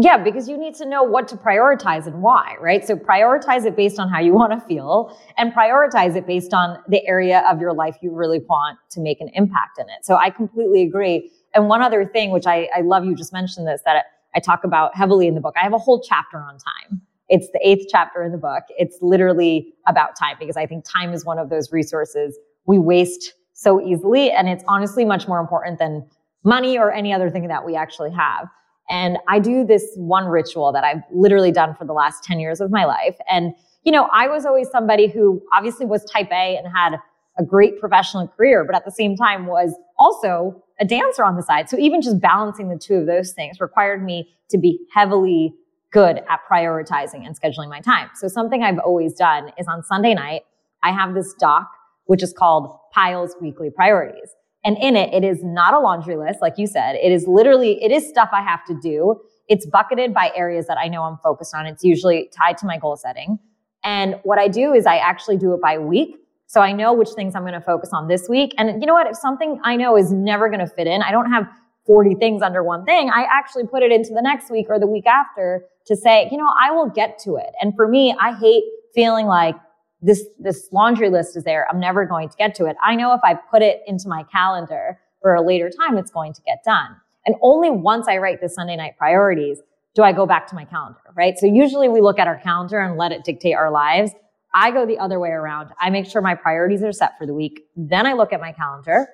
Yeah, 0.00 0.16
because 0.16 0.48
you 0.48 0.56
need 0.56 0.74
to 0.76 0.86
know 0.86 1.02
what 1.02 1.28
to 1.28 1.36
prioritize 1.36 2.06
and 2.06 2.22
why, 2.22 2.56
right? 2.60 2.86
So 2.86 2.96
prioritize 2.96 3.66
it 3.66 3.76
based 3.76 3.98
on 3.98 4.08
how 4.08 4.20
you 4.20 4.32
want 4.32 4.52
to 4.52 4.60
feel 4.66 5.16
and 5.36 5.52
prioritize 5.52 6.16
it 6.16 6.26
based 6.26 6.54
on 6.54 6.78
the 6.88 7.06
area 7.06 7.44
of 7.48 7.60
your 7.60 7.74
life 7.74 7.96
you 8.00 8.10
really 8.10 8.40
want 8.48 8.78
to 8.92 9.00
make 9.00 9.20
an 9.20 9.28
impact 9.34 9.78
in 9.78 9.84
it. 9.84 10.04
So 10.04 10.16
I 10.16 10.30
completely 10.30 10.82
agree. 10.82 11.30
And 11.54 11.68
one 11.68 11.82
other 11.82 12.06
thing, 12.06 12.30
which 12.30 12.46
I, 12.46 12.70
I 12.74 12.80
love 12.80 13.04
you 13.04 13.14
just 13.14 13.34
mentioned 13.34 13.66
this, 13.66 13.82
that 13.84 14.06
I 14.34 14.40
talk 14.40 14.64
about 14.64 14.96
heavily 14.96 15.26
in 15.26 15.34
the 15.34 15.42
book. 15.42 15.54
I 15.60 15.62
have 15.62 15.74
a 15.74 15.78
whole 15.78 16.02
chapter 16.02 16.38
on 16.38 16.56
time. 16.56 17.02
It's 17.28 17.48
the 17.52 17.60
eighth 17.62 17.86
chapter 17.90 18.22
in 18.22 18.32
the 18.32 18.38
book. 18.38 18.62
It's 18.70 18.96
literally 19.02 19.74
about 19.86 20.16
time 20.18 20.36
because 20.40 20.56
I 20.56 20.64
think 20.64 20.86
time 20.86 21.12
is 21.12 21.26
one 21.26 21.38
of 21.38 21.50
those 21.50 21.70
resources 21.70 22.38
we 22.64 22.78
waste 22.78 23.34
so 23.52 23.78
easily. 23.80 24.30
And 24.30 24.48
it's 24.48 24.64
honestly 24.66 25.04
much 25.04 25.28
more 25.28 25.38
important 25.38 25.78
than 25.78 26.08
money 26.44 26.78
or 26.78 26.90
any 26.90 27.12
other 27.12 27.28
thing 27.28 27.46
that 27.48 27.66
we 27.66 27.76
actually 27.76 28.10
have. 28.12 28.48
And 28.88 29.18
I 29.28 29.38
do 29.38 29.64
this 29.64 29.86
one 29.96 30.26
ritual 30.26 30.72
that 30.72 30.84
I've 30.84 31.02
literally 31.12 31.52
done 31.52 31.74
for 31.74 31.84
the 31.84 31.92
last 31.92 32.24
10 32.24 32.40
years 32.40 32.60
of 32.60 32.70
my 32.70 32.84
life. 32.84 33.16
And, 33.28 33.54
you 33.84 33.92
know, 33.92 34.08
I 34.12 34.28
was 34.28 34.44
always 34.44 34.68
somebody 34.70 35.08
who 35.08 35.42
obviously 35.52 35.86
was 35.86 36.04
type 36.04 36.30
A 36.30 36.56
and 36.56 36.66
had 36.66 36.98
a 37.38 37.44
great 37.44 37.80
professional 37.80 38.28
career, 38.28 38.64
but 38.64 38.76
at 38.76 38.84
the 38.84 38.90
same 38.90 39.16
time 39.16 39.46
was 39.46 39.74
also 39.98 40.62
a 40.80 40.84
dancer 40.84 41.24
on 41.24 41.36
the 41.36 41.42
side. 41.42 41.70
So 41.70 41.78
even 41.78 42.02
just 42.02 42.20
balancing 42.20 42.68
the 42.68 42.78
two 42.78 42.94
of 42.96 43.06
those 43.06 43.32
things 43.32 43.60
required 43.60 44.04
me 44.04 44.28
to 44.50 44.58
be 44.58 44.78
heavily 44.92 45.54
good 45.92 46.18
at 46.28 46.40
prioritizing 46.50 47.26
and 47.26 47.38
scheduling 47.38 47.68
my 47.68 47.80
time. 47.80 48.10
So 48.14 48.28
something 48.28 48.62
I've 48.62 48.78
always 48.78 49.14
done 49.14 49.52
is 49.58 49.66
on 49.68 49.82
Sunday 49.82 50.14
night, 50.14 50.42
I 50.82 50.90
have 50.90 51.14
this 51.14 51.34
doc, 51.34 51.70
which 52.06 52.22
is 52.22 52.32
called 52.32 52.76
Payal's 52.94 53.36
Weekly 53.40 53.70
Priorities. 53.70 54.30
And 54.64 54.76
in 54.78 54.96
it, 54.96 55.12
it 55.12 55.24
is 55.24 55.42
not 55.42 55.74
a 55.74 55.80
laundry 55.80 56.16
list, 56.16 56.40
like 56.40 56.54
you 56.56 56.66
said. 56.66 56.94
It 56.96 57.10
is 57.10 57.26
literally, 57.26 57.82
it 57.82 57.90
is 57.90 58.08
stuff 58.08 58.28
I 58.32 58.42
have 58.42 58.64
to 58.66 58.78
do. 58.80 59.20
It's 59.48 59.66
bucketed 59.66 60.14
by 60.14 60.30
areas 60.36 60.66
that 60.68 60.78
I 60.78 60.88
know 60.88 61.02
I'm 61.02 61.18
focused 61.18 61.54
on. 61.54 61.66
It's 61.66 61.82
usually 61.82 62.30
tied 62.36 62.58
to 62.58 62.66
my 62.66 62.78
goal 62.78 62.96
setting. 62.96 63.38
And 63.82 64.16
what 64.22 64.38
I 64.38 64.48
do 64.48 64.72
is 64.72 64.86
I 64.86 64.98
actually 64.98 65.36
do 65.36 65.52
it 65.52 65.60
by 65.60 65.78
week. 65.78 66.16
So 66.46 66.60
I 66.60 66.72
know 66.72 66.92
which 66.92 67.08
things 67.10 67.34
I'm 67.34 67.42
going 67.42 67.54
to 67.54 67.60
focus 67.60 67.90
on 67.92 68.08
this 68.08 68.28
week. 68.28 68.54
And 68.58 68.80
you 68.80 68.86
know 68.86 68.94
what? 68.94 69.06
If 69.06 69.16
something 69.16 69.60
I 69.64 69.74
know 69.74 69.96
is 69.96 70.12
never 70.12 70.48
going 70.48 70.60
to 70.60 70.66
fit 70.66 70.86
in, 70.86 71.02
I 71.02 71.10
don't 71.10 71.30
have 71.32 71.48
40 71.86 72.14
things 72.16 72.42
under 72.42 72.62
one 72.62 72.84
thing. 72.84 73.10
I 73.10 73.26
actually 73.30 73.66
put 73.66 73.82
it 73.82 73.90
into 73.90 74.10
the 74.14 74.22
next 74.22 74.50
week 74.50 74.66
or 74.68 74.78
the 74.78 74.86
week 74.86 75.06
after 75.06 75.64
to 75.86 75.96
say, 75.96 76.28
you 76.30 76.38
know, 76.38 76.48
I 76.60 76.70
will 76.70 76.88
get 76.88 77.18
to 77.24 77.36
it. 77.36 77.52
And 77.60 77.74
for 77.74 77.88
me, 77.88 78.14
I 78.20 78.38
hate 78.38 78.62
feeling 78.94 79.26
like 79.26 79.56
this, 80.02 80.24
this 80.38 80.68
laundry 80.72 81.08
list 81.08 81.36
is 81.36 81.44
there. 81.44 81.66
I'm 81.70 81.80
never 81.80 82.04
going 82.04 82.28
to 82.28 82.36
get 82.36 82.54
to 82.56 82.66
it. 82.66 82.76
I 82.82 82.96
know 82.96 83.14
if 83.14 83.20
I 83.24 83.34
put 83.34 83.62
it 83.62 83.82
into 83.86 84.08
my 84.08 84.24
calendar 84.24 84.98
for 85.22 85.34
a 85.34 85.40
later 85.40 85.70
time, 85.70 85.96
it's 85.96 86.10
going 86.10 86.32
to 86.34 86.42
get 86.42 86.64
done. 86.64 86.96
And 87.24 87.36
only 87.40 87.70
once 87.70 88.08
I 88.08 88.18
write 88.18 88.40
the 88.40 88.48
Sunday 88.48 88.76
night 88.76 88.98
priorities 88.98 89.58
do 89.94 90.02
I 90.02 90.12
go 90.12 90.26
back 90.26 90.46
to 90.48 90.54
my 90.54 90.64
calendar, 90.64 91.00
right? 91.14 91.38
So 91.38 91.46
usually 91.46 91.88
we 91.88 92.00
look 92.00 92.18
at 92.18 92.26
our 92.26 92.38
calendar 92.38 92.80
and 92.80 92.96
let 92.96 93.12
it 93.12 93.24
dictate 93.24 93.54
our 93.54 93.70
lives. 93.70 94.10
I 94.54 94.70
go 94.70 94.86
the 94.86 94.98
other 94.98 95.20
way 95.20 95.30
around. 95.30 95.70
I 95.78 95.90
make 95.90 96.06
sure 96.06 96.22
my 96.22 96.34
priorities 96.34 96.82
are 96.82 96.92
set 96.92 97.18
for 97.18 97.26
the 97.26 97.34
week. 97.34 97.60
Then 97.76 98.06
I 98.06 98.14
look 98.14 98.32
at 98.32 98.40
my 98.40 98.52
calendar. 98.52 99.08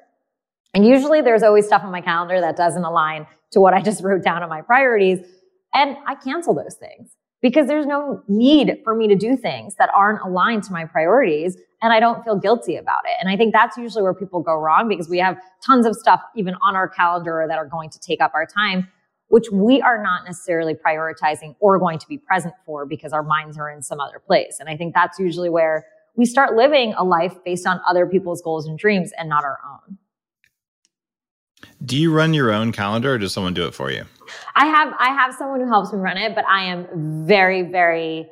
And 0.74 0.86
usually 0.86 1.20
there's 1.20 1.42
always 1.42 1.66
stuff 1.66 1.82
on 1.82 1.90
my 1.90 2.00
calendar 2.00 2.40
that 2.40 2.56
doesn't 2.56 2.84
align 2.84 3.26
to 3.52 3.60
what 3.60 3.74
I 3.74 3.80
just 3.80 4.04
wrote 4.04 4.22
down 4.22 4.42
on 4.42 4.48
my 4.48 4.62
priorities. 4.62 5.18
And 5.74 5.96
I 6.06 6.14
cancel 6.14 6.54
those 6.54 6.76
things 6.76 7.10
because 7.40 7.66
there's 7.66 7.86
no 7.86 8.22
need 8.28 8.80
for 8.84 8.94
me 8.94 9.08
to 9.08 9.14
do 9.14 9.36
things 9.36 9.76
that 9.76 9.90
aren't 9.94 10.20
aligned 10.22 10.64
to 10.64 10.72
my 10.72 10.84
priorities 10.84 11.56
and 11.80 11.92
I 11.92 12.00
don't 12.00 12.24
feel 12.24 12.36
guilty 12.36 12.76
about 12.76 13.04
it. 13.04 13.12
And 13.20 13.28
I 13.28 13.36
think 13.36 13.52
that's 13.52 13.76
usually 13.76 14.02
where 14.02 14.14
people 14.14 14.40
go 14.40 14.56
wrong 14.56 14.88
because 14.88 15.08
we 15.08 15.18
have 15.18 15.38
tons 15.64 15.86
of 15.86 15.94
stuff 15.94 16.20
even 16.34 16.54
on 16.62 16.74
our 16.74 16.88
calendar 16.88 17.44
that 17.48 17.56
are 17.56 17.66
going 17.66 17.90
to 17.90 18.00
take 18.00 18.20
up 18.20 18.32
our 18.34 18.46
time, 18.46 18.88
which 19.28 19.46
we 19.52 19.80
are 19.80 20.02
not 20.02 20.24
necessarily 20.24 20.74
prioritizing 20.74 21.54
or 21.60 21.78
going 21.78 21.98
to 21.98 22.08
be 22.08 22.18
present 22.18 22.54
for 22.66 22.84
because 22.84 23.12
our 23.12 23.22
minds 23.22 23.56
are 23.56 23.70
in 23.70 23.82
some 23.82 24.00
other 24.00 24.18
place. 24.18 24.56
And 24.58 24.68
I 24.68 24.76
think 24.76 24.94
that's 24.94 25.18
usually 25.18 25.50
where 25.50 25.86
we 26.16 26.24
start 26.24 26.56
living 26.56 26.94
a 26.94 27.04
life 27.04 27.36
based 27.44 27.66
on 27.66 27.80
other 27.88 28.06
people's 28.06 28.42
goals 28.42 28.66
and 28.66 28.76
dreams 28.76 29.12
and 29.16 29.28
not 29.28 29.44
our 29.44 29.58
own. 29.64 29.98
Do 31.84 31.96
you 31.96 32.12
run 32.12 32.34
your 32.34 32.52
own 32.52 32.72
calendar 32.72 33.14
or 33.14 33.18
does 33.18 33.32
someone 33.32 33.54
do 33.54 33.66
it 33.66 33.74
for 33.74 33.90
you? 33.90 34.04
I 34.54 34.66
have 34.66 34.94
I 34.98 35.08
have 35.08 35.34
someone 35.34 35.60
who 35.60 35.68
helps 35.68 35.92
me 35.92 35.98
run 35.98 36.16
it, 36.16 36.34
but 36.34 36.44
I 36.46 36.64
am 36.64 37.26
very 37.26 37.62
very 37.62 38.28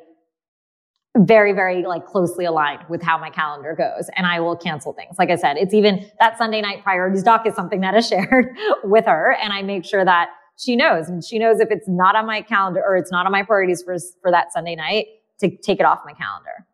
very 1.17 1.53
very 1.53 1.83
like 1.83 2.05
closely 2.05 2.45
aligned 2.45 2.83
with 2.89 3.01
how 3.01 3.17
my 3.17 3.29
calendar 3.29 3.73
goes 3.75 4.09
and 4.15 4.27
I 4.27 4.39
will 4.39 4.55
cancel 4.55 4.93
things. 4.93 5.17
Like 5.17 5.29
I 5.31 5.35
said, 5.35 5.57
it's 5.57 5.73
even 5.73 6.09
that 6.19 6.37
Sunday 6.37 6.61
night 6.61 6.83
priorities 6.83 7.23
doc 7.23 7.47
is 7.47 7.55
something 7.55 7.81
that 7.81 7.95
is 7.95 8.07
shared 8.09 8.55
with 8.83 9.05
her 9.05 9.35
and 9.41 9.51
I 9.51 9.61
make 9.61 9.85
sure 9.85 10.05
that 10.05 10.29
she 10.57 10.75
knows 10.75 11.07
and 11.07 11.23
she 11.23 11.39
knows 11.39 11.59
if 11.59 11.69
it's 11.71 11.87
not 11.87 12.15
on 12.15 12.25
my 12.25 12.41
calendar 12.41 12.83
or 12.85 12.95
it's 12.95 13.11
not 13.11 13.25
on 13.25 13.31
my 13.31 13.43
priorities 13.43 13.81
for 13.81 13.97
for 14.21 14.31
that 14.31 14.53
Sunday 14.53 14.75
night 14.75 15.07
to 15.39 15.55
take 15.57 15.79
it 15.79 15.85
off 15.85 16.01
my 16.05 16.13
calendar. 16.13 16.65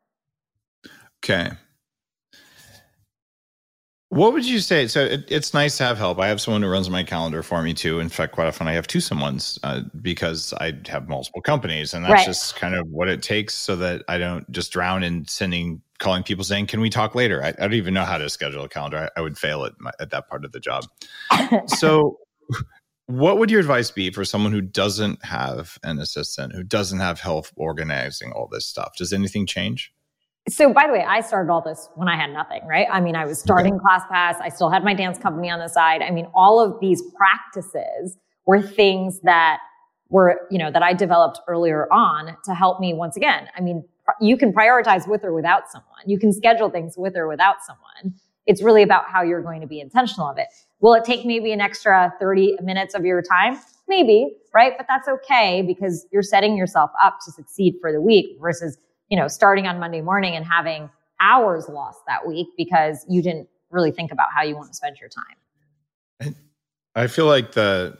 Okay. 1.23 1.51
What 4.13 4.33
would 4.33 4.45
you 4.45 4.59
say? 4.59 4.85
So 4.85 5.03
it, 5.03 5.25
it's 5.27 5.55
nice 5.55 5.77
to 5.79 5.85
have 5.85 5.97
help. 5.97 6.19
I 6.19 6.27
have 6.27 6.39
someone 6.39 6.61
who 6.61 6.67
runs 6.67 6.87
my 6.87 7.03
calendar 7.03 7.41
for 7.41 7.63
me 7.63 7.73
too. 7.73 7.99
In 7.99 8.09
fact, 8.09 8.33
quite 8.33 8.45
often 8.45 8.67
I 8.67 8.73
have 8.73 8.85
two 8.85 9.01
someone's 9.01 9.57
uh, 9.63 9.81
because 10.03 10.53
I 10.53 10.73
have 10.85 11.09
multiple 11.09 11.41
companies, 11.41 11.95
and 11.95 12.05
that's 12.05 12.13
right. 12.13 12.25
just 12.25 12.55
kind 12.55 12.75
of 12.75 12.87
what 12.89 13.09
it 13.09 13.23
takes, 13.23 13.55
so 13.55 13.75
that 13.77 14.03
I 14.07 14.19
don't 14.19 14.49
just 14.51 14.71
drown 14.71 15.01
in 15.01 15.27
sending 15.27 15.81
calling 15.97 16.21
people 16.21 16.43
saying, 16.43 16.67
"Can 16.67 16.79
we 16.79 16.91
talk 16.91 17.15
later?" 17.15 17.43
I, 17.43 17.47
I 17.47 17.53
don't 17.53 17.73
even 17.73 17.95
know 17.95 18.05
how 18.05 18.19
to 18.19 18.29
schedule 18.29 18.63
a 18.63 18.69
calendar. 18.69 19.09
I, 19.17 19.19
I 19.19 19.21
would 19.23 19.35
fail 19.35 19.65
at 19.65 19.73
my, 19.79 19.89
at 19.99 20.11
that 20.11 20.29
part 20.29 20.45
of 20.45 20.51
the 20.51 20.59
job. 20.59 20.85
so, 21.65 22.19
what 23.07 23.39
would 23.39 23.49
your 23.49 23.61
advice 23.61 23.89
be 23.89 24.11
for 24.11 24.23
someone 24.23 24.51
who 24.51 24.61
doesn't 24.61 25.25
have 25.25 25.79
an 25.81 25.97
assistant, 25.97 26.53
who 26.53 26.61
doesn't 26.61 26.99
have 26.99 27.19
help 27.19 27.47
organizing 27.55 28.31
all 28.31 28.47
this 28.47 28.67
stuff? 28.67 28.93
Does 28.95 29.11
anything 29.11 29.47
change? 29.47 29.91
So 30.49 30.73
by 30.73 30.87
the 30.87 30.93
way, 30.93 31.03
I 31.07 31.21
started 31.21 31.51
all 31.51 31.61
this 31.61 31.87
when 31.95 32.09
I 32.09 32.17
had 32.17 32.31
nothing, 32.31 32.61
right? 32.67 32.87
I 32.91 32.99
mean, 32.99 33.15
I 33.15 33.25
was 33.25 33.39
starting. 33.39 33.79
ClassPass. 33.79 34.41
I 34.41 34.49
still 34.49 34.69
had 34.69 34.83
my 34.83 34.93
dance 34.93 35.17
company 35.17 35.49
on 35.49 35.59
the 35.59 35.69
side. 35.69 36.01
I 36.01 36.11
mean, 36.11 36.27
all 36.35 36.59
of 36.59 36.79
these 36.81 37.01
practices 37.15 38.17
were 38.45 38.61
things 38.61 39.21
that 39.21 39.59
were, 40.09 40.41
you 40.51 40.57
know, 40.57 40.69
that 40.69 40.83
I 40.83 40.93
developed 40.93 41.39
earlier 41.47 41.91
on 41.91 42.35
to 42.43 42.53
help 42.53 42.81
me 42.81 42.93
once 42.93 43.15
again. 43.15 43.47
I 43.57 43.61
mean, 43.61 43.85
you 44.19 44.35
can 44.35 44.51
prioritize 44.51 45.07
with 45.07 45.23
or 45.23 45.33
without 45.33 45.71
someone. 45.71 46.01
You 46.05 46.19
can 46.19 46.33
schedule 46.33 46.69
things 46.69 46.95
with 46.97 47.15
or 47.15 47.27
without 47.27 47.63
someone. 47.65 48.19
It's 48.45 48.61
really 48.61 48.83
about 48.83 49.05
how 49.07 49.23
you're 49.23 49.41
going 49.41 49.61
to 49.61 49.67
be 49.67 49.79
intentional 49.79 50.27
of 50.27 50.37
it. 50.37 50.47
Will 50.81 50.93
it 50.93 51.05
take 51.05 51.25
maybe 51.25 51.53
an 51.53 51.61
extra 51.61 52.13
30 52.19 52.57
minutes 52.61 52.93
of 52.95 53.05
your 53.05 53.21
time? 53.21 53.57
Maybe, 53.87 54.35
right? 54.53 54.73
But 54.77 54.87
that's 54.89 55.07
okay 55.07 55.61
because 55.61 56.05
you're 56.11 56.21
setting 56.21 56.57
yourself 56.57 56.91
up 57.01 57.19
to 57.25 57.31
succeed 57.31 57.75
for 57.79 57.93
the 57.93 58.01
week 58.01 58.37
versus 58.41 58.77
you 59.13 59.19
know, 59.19 59.27
starting 59.27 59.67
on 59.67 59.79
Monday 59.79 60.01
morning 60.01 60.35
and 60.35 60.43
having 60.43 60.89
hours 61.21 61.69
lost 61.69 61.99
that 62.07 62.25
week 62.25 62.47
because 62.57 63.05
you 63.07 63.21
didn't 63.21 63.47
really 63.69 63.91
think 63.91 64.11
about 64.11 64.29
how 64.35 64.41
you 64.41 64.55
want 64.55 64.69
to 64.69 64.73
spend 64.73 64.97
your 64.99 65.07
time. 65.07 66.35
I 66.95 67.05
feel 67.05 67.27
like 67.27 67.51
the 67.51 67.95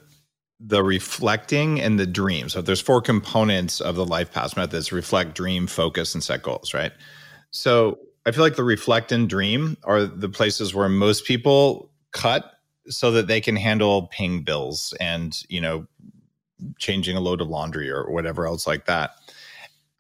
the 0.59 0.83
reflecting 0.83 1.79
and 1.79 1.99
the 1.99 2.07
dream. 2.07 2.49
So 2.49 2.63
there's 2.63 2.81
four 2.81 2.99
components 2.99 3.79
of 3.79 3.95
the 3.95 4.05
LifePass 4.05 4.57
methods: 4.57 4.91
reflect, 4.91 5.35
dream, 5.35 5.67
focus, 5.67 6.15
and 6.15 6.23
set 6.23 6.41
goals. 6.41 6.73
Right. 6.73 6.93
So 7.51 7.99
I 8.25 8.31
feel 8.31 8.43
like 8.43 8.55
the 8.55 8.63
reflect 8.63 9.11
and 9.11 9.29
dream 9.29 9.77
are 9.83 10.05
the 10.05 10.29
places 10.29 10.73
where 10.73 10.89
most 10.89 11.25
people 11.25 11.91
cut 12.11 12.53
so 12.87 13.11
that 13.11 13.27
they 13.27 13.39
can 13.39 13.55
handle 13.55 14.07
paying 14.07 14.41
bills 14.41 14.95
and 14.99 15.43
you 15.47 15.61
know 15.61 15.85
changing 16.79 17.15
a 17.15 17.19
load 17.19 17.39
of 17.39 17.49
laundry 17.49 17.91
or 17.91 18.09
whatever 18.09 18.47
else 18.47 18.65
like 18.65 18.87
that 18.87 19.11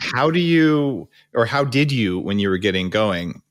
how 0.03 0.29
do 0.29 0.39
you 0.39 1.07
or 1.33 1.45
how 1.45 1.63
did 1.63 1.91
you 1.91 2.19
when 2.19 2.39
you 2.39 2.49
were 2.49 2.57
getting 2.57 2.89
going 2.89 3.41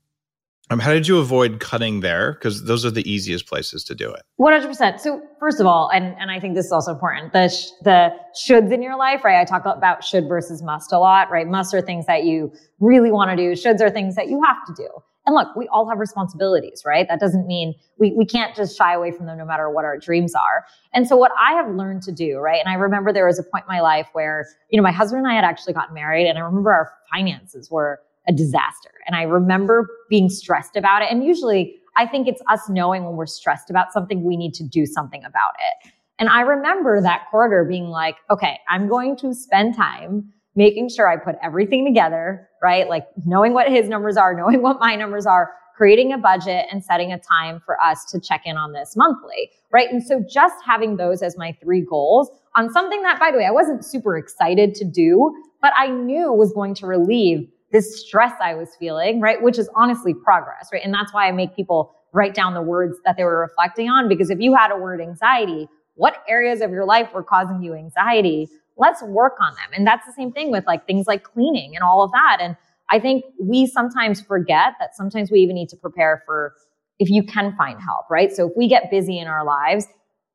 um, 0.71 0.79
how 0.79 0.93
did 0.95 1.07
you 1.07 1.19
avoid 1.19 1.61
cutting 1.61 2.01
there? 2.01 2.33
Because 2.33 2.65
those 2.65 2.87
are 2.87 2.91
the 2.91 3.09
easiest 3.11 3.47
places 3.47 3.85
to 3.85 3.95
do 3.95 4.11
it. 4.11 4.23
100% 4.41 5.01
so 5.01 5.21
first 5.39 5.61
of 5.61 5.67
all 5.67 5.91
and, 5.93 6.17
and 6.19 6.31
i 6.31 6.41
think 6.41 6.55
this 6.55 6.67
is 6.67 6.73
also 6.73 6.93
important 6.93 7.33
the 7.33 7.49
sh- 7.49 7.71
the 7.83 8.11
shoulds 8.35 8.73
in 8.73 8.83
your 8.83 8.97
life 8.97 9.23
right? 9.25 9.39
I 9.39 9.45
talk 9.45 9.67
about 9.67 10.03
should 10.03 10.29
versus 10.29 10.63
must 10.63 10.93
a 10.93 10.99
lot 10.99 11.31
right? 11.31 11.47
Must 11.47 11.75
are 11.75 11.83
things 11.83 12.07
that 12.07 12.25
you 12.25 12.53
really 12.81 13.11
want 13.11 13.31
to 13.31 13.37
do. 13.37 13.53
Shoulds 13.53 13.81
are 13.81 13.91
things 13.91 14.17
that 14.17 14.29
you 14.29 14.43
have 14.43 14.65
to 14.67 14.75
do 14.75 14.89
and 15.27 15.35
look, 15.35 15.55
we 15.55 15.69
all 15.69 15.89
have 15.89 15.99
responsibilities, 15.99 16.83
right? 16.85 17.07
That 17.09 17.21
doesn't 17.21 17.47
mean 17.47 17.75
we, 17.99 18.13
we 18.13 18.25
can't 18.25 18.57
just 18.57 18.77
shy 18.77 18.93
away 18.95 19.13
from 19.13 19.27
them 19.27 19.39
no 19.39 19.45
matter 19.45 19.71
what 19.71 19.85
our 19.85 19.97
dreams 19.97 20.35
are. 20.35 20.65
And 20.93 21.07
so 21.07 21.17
what 21.17 21.31
I 21.41 21.53
have 21.53 21.73
learned 21.75 22.03
to 22.03 22.13
do, 22.13 22.39
right? 22.39 22.59
And 22.59 22.69
I 22.69 22.75
remember 22.75 23.13
there 23.13 23.27
was 23.27 23.39
a 23.39 23.45
point 23.45 23.65
in 23.69 23.75
my 23.75 23.81
life 23.81 24.09
where, 24.13 24.47
you 24.71 24.77
know, 24.77 24.83
my 24.83 24.93
husband 24.93 25.25
and 25.25 25.33
I 25.33 25.35
had 25.35 25.45
actually 25.45 25.75
gotten 25.75 25.95
married 25.95 26.27
and 26.27 26.39
I 26.39 26.41
remember 26.41 26.73
our 26.73 26.93
finances 27.13 27.71
were 27.71 28.01
a 28.29 28.33
disaster. 28.33 28.91
And 29.07 29.15
I 29.15 29.23
remember 29.23 29.89
being 30.09 30.29
stressed 30.29 30.77
about 30.77 31.03
it. 31.03 31.09
And 31.11 31.25
usually 31.25 31.77
I 31.97 32.07
think 32.07 32.27
it's 32.27 32.43
us 32.49 32.69
knowing 32.69 33.05
when 33.05 33.17
we're 33.17 33.27
stressed 33.27 33.71
about 33.71 33.93
something, 33.93 34.25
we 34.25 34.37
need 34.37 34.55
to 34.55 34.65
do 34.65 34.87
something 34.87 35.23
about 35.25 35.53
it. 35.59 35.93
And 36.19 36.29
I 36.29 36.43
remember 36.43 37.01
that 37.01 37.27
quarter 37.31 37.65
being 37.65 37.87
like, 37.87 38.17
okay, 38.31 38.59
I'm 38.69 38.89
going 38.89 39.17
to 39.17 39.35
spend 39.35 39.77
time 39.77 40.33
making 40.55 40.91
sure 40.91 41.09
I 41.09 41.17
put 41.17 41.37
everything 41.43 41.85
together, 41.85 42.49
right? 42.63 42.89
Like 42.89 43.07
knowing 43.25 43.55
what 43.55 43.71
his 43.71 43.89
numbers 43.89 44.17
are, 44.17 44.35
knowing 44.39 44.63
what 44.63 44.79
my 44.81 44.97
numbers 44.97 45.27
are, 45.27 45.51
creating 45.77 46.13
a 46.13 46.19
budget 46.19 46.67
and 46.71 46.85
setting 46.85 47.13
a 47.13 47.19
time 47.19 47.61
for 47.65 47.81
us 47.81 48.05
to 48.05 48.21
check 48.21 48.43
in 48.45 48.57
on 48.57 48.73
this 48.73 48.95
monthly, 48.97 49.51
right? 49.73 49.91
And 49.91 50.03
so 50.03 50.23
just 50.31 50.55
having 50.65 50.97
those 50.97 51.23
as 51.23 51.37
my 51.37 51.57
three 51.63 51.81
goals 51.81 52.31
on 52.55 52.71
something 52.73 53.03
that, 53.03 53.19
by 53.19 53.31
the 53.31 53.39
way, 53.39 53.47
I 53.47 53.51
wasn't 53.51 53.85
super 53.85 54.17
excited 54.17 54.75
to 54.77 54.85
do, 54.85 55.35
but 55.61 55.73
I 55.77 55.89
knew 55.89 56.33
was 56.33 56.53
going 56.53 56.75
to 56.77 56.87
relieve 56.87 57.49
this 57.73 58.01
stress 58.01 58.35
I 58.41 58.55
was 58.55 58.77
feeling, 58.79 59.21
right? 59.21 59.43
Which 59.43 59.59
is 59.59 59.69
honestly 59.75 60.13
progress, 60.13 60.69
right? 60.73 60.83
And 60.85 60.93
that's 60.93 61.13
why 61.15 61.27
I 61.27 61.33
make 61.33 61.57
people 61.57 61.95
write 62.13 62.35
down 62.35 62.53
the 62.53 62.63
words 62.63 62.99
that 63.07 63.17
they 63.17 63.25
were 63.25 63.41
reflecting 63.41 63.89
on, 63.89 64.09
because 64.09 64.29
if 64.29 64.39
you 64.39 64.55
had 64.55 64.71
a 64.71 64.77
word 64.77 65.01
anxiety, 65.01 65.67
what 65.95 66.23
areas 66.29 66.61
of 66.61 66.71
your 66.71 66.85
life 66.85 67.13
were 67.15 67.23
causing 67.23 67.63
you 67.63 67.75
anxiety? 67.75 68.49
Let's 68.83 69.03
work 69.03 69.35
on 69.41 69.55
them. 69.55 69.71
And 69.75 69.87
that's 69.87 70.05
the 70.07 70.13
same 70.13 70.33
thing 70.33 70.51
with 70.51 70.67
like 70.67 70.87
things 70.87 71.07
like 71.07 71.23
cleaning 71.23 71.77
and 71.77 71.85
all 71.85 72.03
of 72.03 72.11
that. 72.11 72.39
And 72.41 72.57
I 72.91 72.99
think 72.99 73.25
we 73.41 73.67
sometimes 73.67 74.21
forget 74.21 74.75
that 74.81 74.97
sometimes 74.97 75.31
we 75.31 75.39
even 75.39 75.55
need 75.55 75.69
to 75.69 75.77
prepare 75.77 76.23
for 76.27 76.55
if 76.99 77.09
you 77.09 77.23
can 77.23 77.55
find 77.57 77.81
help, 77.81 78.11
right? 78.11 78.33
So 78.33 78.49
if 78.49 78.53
we 78.57 78.69
get 78.69 78.91
busy 78.91 79.19
in 79.19 79.29
our 79.29 79.45
lives, 79.45 79.87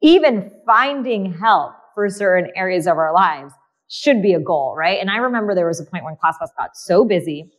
even 0.01 0.49
finding 0.65 1.33
help 1.33 1.73
for 1.93 2.09
certain 2.09 2.49
areas 2.55 2.87
of 2.87 2.97
our 2.97 3.13
lives 3.13 3.53
should 3.89 4.21
be 4.21 4.33
a 4.33 4.39
goal, 4.39 4.75
right? 4.77 4.99
And 4.99 5.11
I 5.11 5.17
remember 5.17 5.53
there 5.53 5.67
was 5.67 5.79
a 5.79 5.85
point 5.85 6.05
when 6.05 6.15
ClassPass 6.15 6.49
got 6.57 6.75
so 6.75 7.03
busy 7.05 7.51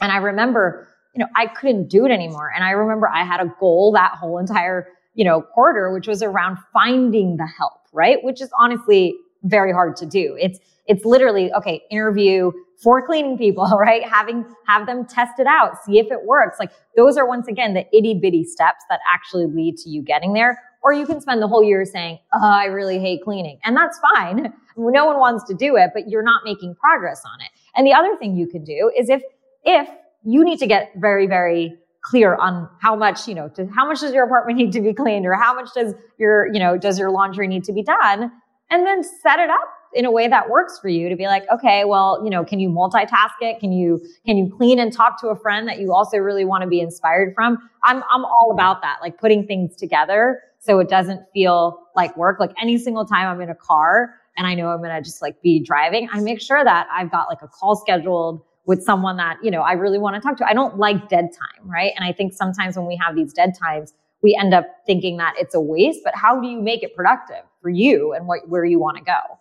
and 0.00 0.12
I 0.12 0.16
remember, 0.18 0.88
you 1.14 1.20
know, 1.20 1.28
I 1.36 1.46
couldn't 1.46 1.88
do 1.88 2.04
it 2.04 2.10
anymore. 2.10 2.52
And 2.54 2.64
I 2.64 2.70
remember 2.70 3.08
I 3.08 3.24
had 3.24 3.40
a 3.40 3.52
goal 3.58 3.92
that 3.92 4.12
whole 4.12 4.38
entire, 4.38 4.88
you 5.14 5.24
know, 5.24 5.42
quarter, 5.42 5.92
which 5.92 6.06
was 6.06 6.22
around 6.22 6.58
finding 6.72 7.36
the 7.36 7.46
help, 7.46 7.80
right? 7.92 8.18
Which 8.22 8.40
is 8.40 8.50
honestly 8.58 9.16
very 9.44 9.72
hard 9.72 9.96
to 9.96 10.06
do. 10.06 10.36
It's, 10.40 10.58
it's 10.86 11.04
literally, 11.04 11.52
okay, 11.52 11.82
interview 11.90 12.52
for 12.82 13.04
cleaning 13.04 13.36
people, 13.36 13.64
right? 13.80 14.02
Having, 14.04 14.44
have 14.66 14.86
them 14.86 15.06
test 15.06 15.38
it 15.38 15.46
out, 15.46 15.82
see 15.84 15.98
if 15.98 16.10
it 16.10 16.24
works. 16.24 16.58
Like 16.58 16.72
those 16.96 17.16
are 17.16 17.26
once 17.26 17.48
again 17.48 17.74
the 17.74 17.84
itty 17.96 18.14
bitty 18.14 18.44
steps 18.44 18.84
that 18.88 19.00
actually 19.10 19.46
lead 19.46 19.76
to 19.78 19.90
you 19.90 20.02
getting 20.02 20.32
there. 20.32 20.62
Or 20.82 20.92
you 20.92 21.06
can 21.06 21.20
spend 21.20 21.42
the 21.42 21.48
whole 21.48 21.62
year 21.62 21.84
saying, 21.84 22.18
oh, 22.32 22.46
I 22.46 22.66
really 22.66 23.00
hate 23.00 23.22
cleaning. 23.24 23.58
And 23.64 23.76
that's 23.76 23.98
fine. 24.14 24.52
No 24.80 25.06
one 25.06 25.18
wants 25.18 25.42
to 25.48 25.54
do 25.54 25.74
it, 25.74 25.90
but 25.92 26.08
you're 26.08 26.22
not 26.22 26.42
making 26.44 26.76
progress 26.76 27.20
on 27.26 27.40
it. 27.40 27.48
And 27.74 27.84
the 27.84 27.92
other 27.92 28.16
thing 28.16 28.36
you 28.36 28.46
can 28.46 28.62
do 28.62 28.92
is 28.96 29.08
if 29.08 29.22
if 29.64 29.88
you 30.22 30.44
need 30.44 30.58
to 30.60 30.66
get 30.66 30.92
very, 30.96 31.26
very 31.26 31.76
clear 32.02 32.34
on 32.36 32.68
how 32.80 32.94
much, 32.94 33.26
you 33.26 33.34
know, 33.34 33.48
to, 33.48 33.66
how 33.74 33.86
much 33.86 34.00
does 34.00 34.12
your 34.12 34.24
apartment 34.24 34.58
need 34.60 34.72
to 34.72 34.80
be 34.80 34.94
cleaned 34.94 35.26
or 35.26 35.34
how 35.34 35.54
much 35.54 35.70
does 35.74 35.94
your, 36.18 36.46
you 36.52 36.58
know, 36.58 36.78
does 36.78 36.98
your 36.98 37.10
laundry 37.10 37.46
need 37.48 37.64
to 37.64 37.72
be 37.72 37.82
done? 37.82 38.30
And 38.70 38.86
then 38.86 39.02
set 39.02 39.38
it 39.38 39.48
up 39.50 39.68
in 39.94 40.04
a 40.04 40.10
way 40.10 40.28
that 40.28 40.50
works 40.50 40.78
for 40.78 40.88
you 40.88 41.08
to 41.08 41.16
be 41.16 41.26
like, 41.26 41.44
okay, 41.50 41.84
well, 41.84 42.20
you 42.22 42.28
know, 42.28 42.44
can 42.44 42.60
you 42.60 42.68
multitask 42.68 43.32
it? 43.40 43.58
Can 43.60 43.72
you, 43.72 44.00
can 44.26 44.36
you 44.36 44.52
clean 44.54 44.78
and 44.78 44.92
talk 44.92 45.18
to 45.22 45.28
a 45.28 45.36
friend 45.36 45.66
that 45.68 45.78
you 45.78 45.92
also 45.92 46.18
really 46.18 46.44
want 46.44 46.62
to 46.62 46.68
be 46.68 46.80
inspired 46.80 47.34
from? 47.34 47.58
I'm, 47.82 48.02
I'm 48.10 48.24
all 48.24 48.50
about 48.52 48.82
that, 48.82 48.98
like 49.00 49.18
putting 49.18 49.46
things 49.46 49.74
together 49.76 50.42
so 50.58 50.78
it 50.80 50.88
doesn't 50.88 51.22
feel 51.32 51.88
like 51.96 52.14
work. 52.16 52.38
Like 52.38 52.52
any 52.60 52.76
single 52.76 53.06
time 53.06 53.28
I'm 53.28 53.40
in 53.40 53.48
a 53.48 53.54
car 53.54 54.14
and 54.36 54.46
I 54.46 54.54
know 54.54 54.68
I'm 54.68 54.78
going 54.78 54.94
to 54.94 55.02
just 55.02 55.22
like 55.22 55.40
be 55.40 55.60
driving, 55.60 56.08
I 56.12 56.20
make 56.20 56.40
sure 56.40 56.62
that 56.62 56.86
I've 56.92 57.10
got 57.10 57.28
like 57.28 57.42
a 57.42 57.48
call 57.48 57.74
scheduled 57.76 58.42
with 58.66 58.82
someone 58.82 59.16
that, 59.16 59.38
you 59.42 59.50
know, 59.50 59.62
I 59.62 59.72
really 59.72 59.98
want 59.98 60.14
to 60.16 60.20
talk 60.20 60.36
to. 60.38 60.46
I 60.46 60.52
don't 60.52 60.76
like 60.76 61.08
dead 61.08 61.30
time, 61.32 61.68
right? 61.68 61.92
And 61.96 62.04
I 62.04 62.12
think 62.12 62.34
sometimes 62.34 62.76
when 62.76 62.86
we 62.86 62.96
have 62.96 63.16
these 63.16 63.32
dead 63.32 63.54
times, 63.58 63.94
we 64.22 64.36
end 64.38 64.52
up 64.52 64.66
thinking 64.84 65.16
that 65.16 65.34
it's 65.38 65.54
a 65.54 65.60
waste, 65.60 66.00
but 66.04 66.14
how 66.14 66.38
do 66.38 66.46
you 66.46 66.60
make 66.60 66.82
it 66.82 66.94
productive 66.94 67.47
for 67.60 67.70
you 67.70 68.12
and 68.12 68.26
what, 68.26 68.48
where 68.48 68.64
you 68.64 68.78
want 68.78 68.96
to 68.98 69.04
go? 69.04 69.38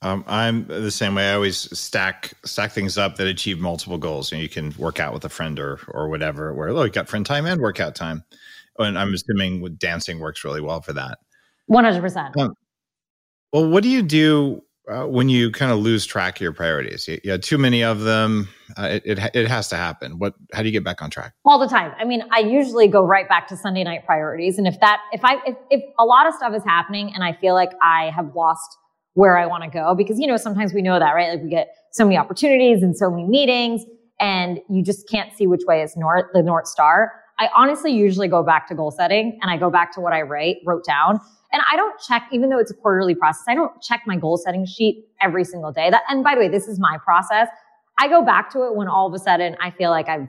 Um, 0.00 0.24
I'm 0.28 0.66
the 0.66 0.90
same 0.90 1.16
way. 1.16 1.30
I 1.30 1.34
always 1.34 1.56
stack 1.76 2.34
stack 2.44 2.70
things 2.70 2.96
up 2.96 3.16
that 3.16 3.26
achieve 3.26 3.58
multiple 3.58 3.98
goals. 3.98 4.30
And 4.30 4.40
you, 4.40 4.48
can 4.48 4.72
work 4.78 5.00
out 5.00 5.12
with 5.12 5.24
a 5.24 5.28
friend 5.28 5.58
or 5.58 5.80
or 5.88 6.08
whatever. 6.08 6.54
Where 6.54 6.68
oh, 6.68 6.84
you 6.84 6.90
got 6.90 7.08
friend 7.08 7.26
time 7.26 7.46
and 7.46 7.60
workout 7.60 7.96
time, 7.96 8.22
and 8.78 8.96
I'm 8.96 9.12
assuming 9.12 9.60
with 9.60 9.76
dancing 9.78 10.20
works 10.20 10.44
really 10.44 10.60
well 10.60 10.80
for 10.82 10.92
that. 10.92 11.18
One 11.66 11.82
hundred 11.82 12.02
percent. 12.02 12.36
Um, 12.36 12.54
well, 13.52 13.68
what 13.68 13.82
do 13.82 13.88
you 13.88 14.02
do 14.02 14.62
uh, 14.90 15.06
when 15.06 15.28
you 15.28 15.50
kind 15.50 15.70
of 15.70 15.78
lose 15.78 16.06
track 16.06 16.36
of 16.36 16.40
your 16.40 16.52
priorities 16.52 17.08
you, 17.08 17.18
you 17.24 17.38
too 17.38 17.58
many 17.58 17.82
of 17.82 18.00
them 18.00 18.48
uh, 18.76 18.82
it, 18.82 19.02
it, 19.06 19.30
it 19.34 19.48
has 19.48 19.68
to 19.68 19.76
happen. 19.76 20.18
What 20.18 20.34
how 20.52 20.62
do 20.62 20.68
you 20.68 20.72
get 20.72 20.84
back 20.84 21.00
on 21.00 21.10
track? 21.10 21.32
All 21.44 21.58
the 21.58 21.68
time. 21.68 21.92
I 21.98 22.04
mean 22.04 22.22
i 22.30 22.40
usually 22.40 22.88
go 22.88 23.04
right 23.04 23.28
back 23.28 23.48
to 23.48 23.56
sunday 23.56 23.84
night 23.84 24.04
priorities 24.06 24.58
and 24.58 24.66
if 24.66 24.78
that 24.80 25.00
if 25.12 25.24
i 25.24 25.36
if, 25.46 25.56
if 25.70 25.82
a 25.98 26.04
lot 26.04 26.26
of 26.26 26.34
stuff 26.34 26.54
is 26.54 26.64
happening 26.64 27.12
and 27.14 27.24
i 27.24 27.32
feel 27.32 27.54
like 27.54 27.72
i 27.82 28.10
have 28.14 28.34
lost 28.34 28.76
where 29.14 29.36
i 29.36 29.46
want 29.46 29.64
to 29.64 29.70
go 29.70 29.94
because 29.94 30.18
you 30.18 30.26
know 30.26 30.36
sometimes 30.36 30.72
we 30.72 30.82
know 30.82 30.98
that 30.98 31.12
right? 31.12 31.30
Like 31.30 31.42
we 31.42 31.50
get 31.50 31.68
so 31.92 32.04
many 32.04 32.16
opportunities 32.16 32.82
and 32.82 32.96
so 32.96 33.10
many 33.10 33.24
meetings 33.24 33.84
and 34.20 34.60
you 34.68 34.82
just 34.82 35.08
can't 35.08 35.34
see 35.36 35.46
which 35.46 35.62
way 35.66 35.82
is 35.82 35.96
north 35.96 36.26
the 36.32 36.42
north 36.42 36.66
star. 36.66 37.12
I 37.40 37.48
honestly 37.54 37.92
usually 37.92 38.26
go 38.26 38.42
back 38.42 38.66
to 38.68 38.74
goal 38.74 38.90
setting 38.90 39.38
and 39.40 39.50
i 39.50 39.56
go 39.56 39.70
back 39.70 39.92
to 39.94 40.00
what 40.00 40.12
i 40.12 40.22
write 40.22 40.56
wrote 40.66 40.84
down 40.84 41.20
and 41.52 41.62
I 41.70 41.76
don't 41.76 41.98
check, 42.00 42.28
even 42.32 42.50
though 42.50 42.58
it's 42.58 42.70
a 42.70 42.74
quarterly 42.74 43.14
process, 43.14 43.44
I 43.48 43.54
don't 43.54 43.80
check 43.80 44.02
my 44.06 44.16
goal 44.16 44.36
setting 44.36 44.66
sheet 44.66 45.06
every 45.20 45.44
single 45.44 45.72
day. 45.72 45.90
That, 45.90 46.02
and 46.08 46.22
by 46.22 46.34
the 46.34 46.40
way, 46.40 46.48
this 46.48 46.68
is 46.68 46.78
my 46.78 46.98
process. 47.02 47.48
I 47.98 48.08
go 48.08 48.24
back 48.24 48.50
to 48.52 48.64
it 48.66 48.76
when 48.76 48.86
all 48.86 49.06
of 49.06 49.14
a 49.14 49.18
sudden 49.18 49.56
I 49.60 49.70
feel 49.70 49.90
like 49.90 50.08
I've 50.08 50.28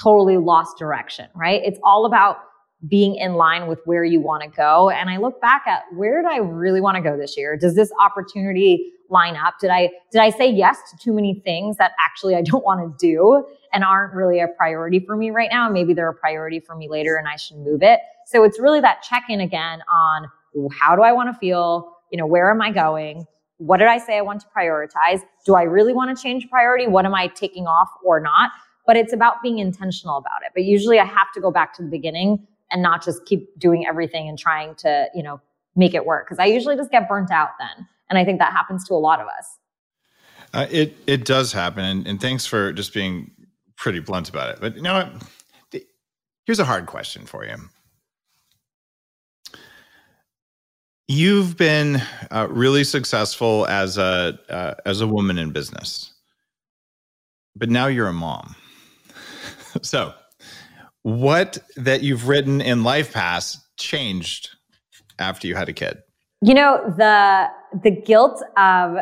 totally 0.00 0.36
lost 0.36 0.78
direction, 0.78 1.28
right? 1.34 1.60
It's 1.64 1.78
all 1.82 2.06
about 2.06 2.38
being 2.88 3.16
in 3.16 3.34
line 3.34 3.66
with 3.66 3.80
where 3.84 4.04
you 4.04 4.20
want 4.20 4.42
to 4.42 4.48
go. 4.48 4.90
And 4.90 5.10
I 5.10 5.18
look 5.18 5.40
back 5.40 5.64
at 5.66 5.82
where 5.94 6.22
did 6.22 6.30
I 6.30 6.38
really 6.38 6.80
want 6.80 6.96
to 6.96 7.02
go 7.02 7.16
this 7.16 7.36
year? 7.36 7.56
Does 7.56 7.74
this 7.74 7.92
opportunity 8.00 8.92
line 9.10 9.36
up? 9.36 9.54
Did 9.60 9.70
I, 9.70 9.90
did 10.12 10.20
I 10.20 10.30
say 10.30 10.50
yes 10.50 10.78
to 10.90 10.96
too 10.96 11.12
many 11.12 11.42
things 11.44 11.76
that 11.76 11.92
actually 11.98 12.36
I 12.36 12.42
don't 12.42 12.64
want 12.64 12.80
to 12.80 13.06
do 13.06 13.44
and 13.72 13.84
aren't 13.84 14.14
really 14.14 14.40
a 14.40 14.48
priority 14.56 15.00
for 15.00 15.16
me 15.16 15.30
right 15.30 15.50
now? 15.50 15.68
Maybe 15.68 15.92
they're 15.92 16.08
a 16.08 16.14
priority 16.14 16.60
for 16.60 16.74
me 16.74 16.88
later 16.88 17.16
and 17.16 17.28
I 17.28 17.36
should 17.36 17.58
move 17.58 17.82
it. 17.82 18.00
So 18.26 18.44
it's 18.44 18.58
really 18.58 18.80
that 18.80 19.02
check 19.02 19.24
in 19.28 19.40
again 19.40 19.82
on 19.92 20.28
how 20.72 20.96
do 20.96 21.02
I 21.02 21.12
want 21.12 21.32
to 21.32 21.38
feel? 21.38 21.96
You 22.10 22.18
know, 22.18 22.26
where 22.26 22.50
am 22.50 22.60
I 22.60 22.70
going? 22.70 23.26
What 23.58 23.76
did 23.76 23.88
I 23.88 23.98
say 23.98 24.16
I 24.16 24.22
want 24.22 24.40
to 24.40 24.46
prioritize? 24.56 25.20
Do 25.44 25.54
I 25.54 25.62
really 25.62 25.92
want 25.92 26.16
to 26.16 26.20
change 26.20 26.48
priority? 26.48 26.86
What 26.86 27.04
am 27.04 27.14
I 27.14 27.28
taking 27.28 27.66
off 27.66 27.90
or 28.04 28.20
not? 28.20 28.50
But 28.86 28.96
it's 28.96 29.12
about 29.12 29.42
being 29.42 29.58
intentional 29.58 30.16
about 30.16 30.42
it. 30.44 30.52
But 30.54 30.64
usually 30.64 30.98
I 30.98 31.04
have 31.04 31.30
to 31.34 31.40
go 31.40 31.50
back 31.50 31.74
to 31.74 31.82
the 31.82 31.88
beginning 31.88 32.46
and 32.70 32.82
not 32.82 33.04
just 33.04 33.24
keep 33.26 33.58
doing 33.58 33.86
everything 33.86 34.28
and 34.28 34.38
trying 34.38 34.74
to, 34.76 35.08
you 35.14 35.22
know, 35.22 35.40
make 35.76 35.94
it 35.94 36.06
work. 36.06 36.28
Cause 36.28 36.38
I 36.38 36.46
usually 36.46 36.76
just 36.76 36.90
get 36.90 37.08
burnt 37.08 37.30
out 37.30 37.50
then. 37.58 37.86
And 38.08 38.18
I 38.18 38.24
think 38.24 38.38
that 38.40 38.52
happens 38.52 38.86
to 38.88 38.94
a 38.94 38.96
lot 38.96 39.20
of 39.20 39.28
us. 39.28 39.58
Uh, 40.52 40.66
it 40.68 40.96
it 41.06 41.24
does 41.24 41.52
happen, 41.52 41.84
and, 41.84 42.06
and 42.08 42.20
thanks 42.20 42.44
for 42.44 42.72
just 42.72 42.92
being 42.92 43.30
pretty 43.76 44.00
blunt 44.00 44.28
about 44.28 44.50
it. 44.50 44.60
But 44.60 44.74
you 44.74 44.82
know 44.82 44.94
what? 44.94 45.82
Here's 46.44 46.58
a 46.58 46.64
hard 46.64 46.86
question 46.86 47.26
for 47.26 47.44
you. 47.44 47.54
You've 51.12 51.56
been 51.56 52.00
uh, 52.30 52.46
really 52.48 52.84
successful 52.84 53.66
as 53.66 53.98
a 53.98 54.38
uh, 54.48 54.74
as 54.86 55.00
a 55.00 55.08
woman 55.08 55.38
in 55.38 55.50
business, 55.50 56.12
but 57.56 57.68
now 57.68 57.88
you're 57.88 58.06
a 58.06 58.12
mom. 58.12 58.54
so, 59.82 60.14
what 61.02 61.58
that 61.74 62.04
you've 62.04 62.28
written 62.28 62.60
in 62.60 62.84
LifePass 62.84 63.56
changed 63.76 64.50
after 65.18 65.48
you 65.48 65.56
had 65.56 65.68
a 65.68 65.72
kid? 65.72 65.98
You 66.42 66.54
know 66.54 66.80
the 66.96 67.48
the 67.82 67.90
guilt 67.90 68.40
of 68.56 68.98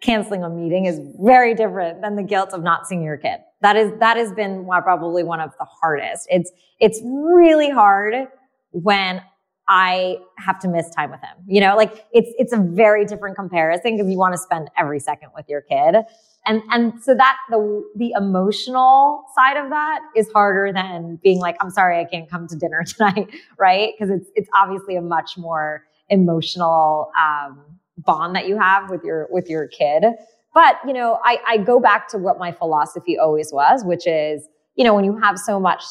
canceling 0.00 0.42
a 0.42 0.50
meeting 0.50 0.86
is 0.86 0.98
very 1.20 1.54
different 1.54 2.02
than 2.02 2.16
the 2.16 2.24
guilt 2.24 2.50
of 2.52 2.64
not 2.64 2.88
seeing 2.88 3.04
your 3.04 3.16
kid. 3.16 3.38
That 3.60 3.76
is 3.76 3.92
that 4.00 4.16
has 4.16 4.32
been 4.32 4.66
probably 4.66 5.22
one 5.22 5.38
of 5.38 5.52
the 5.60 5.66
hardest. 5.66 6.26
It's 6.30 6.50
it's 6.80 7.00
really 7.04 7.70
hard 7.70 8.26
when 8.72 9.22
I 9.68 10.18
have 10.36 10.58
to 10.60 10.68
miss 10.68 10.90
time 10.90 11.10
with 11.10 11.20
him. 11.20 11.36
You 11.46 11.60
know, 11.60 11.76
like 11.76 12.06
it's 12.12 12.30
it's 12.38 12.52
a 12.52 12.58
very 12.58 13.04
different 13.04 13.36
comparison 13.36 13.96
because 13.96 14.10
you 14.10 14.18
want 14.18 14.34
to 14.34 14.38
spend 14.38 14.70
every 14.76 15.00
second 15.00 15.30
with 15.34 15.48
your 15.48 15.62
kid. 15.62 15.96
And 16.46 16.62
and 16.70 17.02
so 17.02 17.14
that 17.14 17.36
the 17.48 17.82
the 17.96 18.12
emotional 18.16 19.24
side 19.34 19.56
of 19.56 19.70
that 19.70 20.00
is 20.14 20.30
harder 20.32 20.72
than 20.72 21.18
being 21.22 21.38
like, 21.38 21.56
I'm 21.60 21.70
sorry, 21.70 21.98
I 21.98 22.04
can't 22.04 22.30
come 22.30 22.46
to 22.48 22.56
dinner 22.56 22.84
tonight, 22.86 23.30
right? 23.58 23.92
Because 23.98 24.14
it's 24.14 24.28
it's 24.34 24.48
obviously 24.54 24.96
a 24.96 25.02
much 25.02 25.38
more 25.38 25.84
emotional 26.10 27.10
um, 27.18 27.60
bond 27.98 28.36
that 28.36 28.46
you 28.46 28.58
have 28.58 28.90
with 28.90 29.02
your 29.02 29.28
with 29.30 29.48
your 29.48 29.66
kid. 29.68 30.04
But 30.52 30.76
you 30.86 30.92
know, 30.92 31.18
I, 31.24 31.38
I 31.46 31.56
go 31.58 31.80
back 31.80 32.08
to 32.08 32.18
what 32.18 32.38
my 32.38 32.52
philosophy 32.52 33.18
always 33.18 33.50
was, 33.52 33.84
which 33.84 34.06
is, 34.06 34.46
you 34.76 34.84
know, 34.84 34.94
when 34.94 35.04
you 35.04 35.18
have 35.18 35.38
so 35.38 35.58
much 35.58 35.82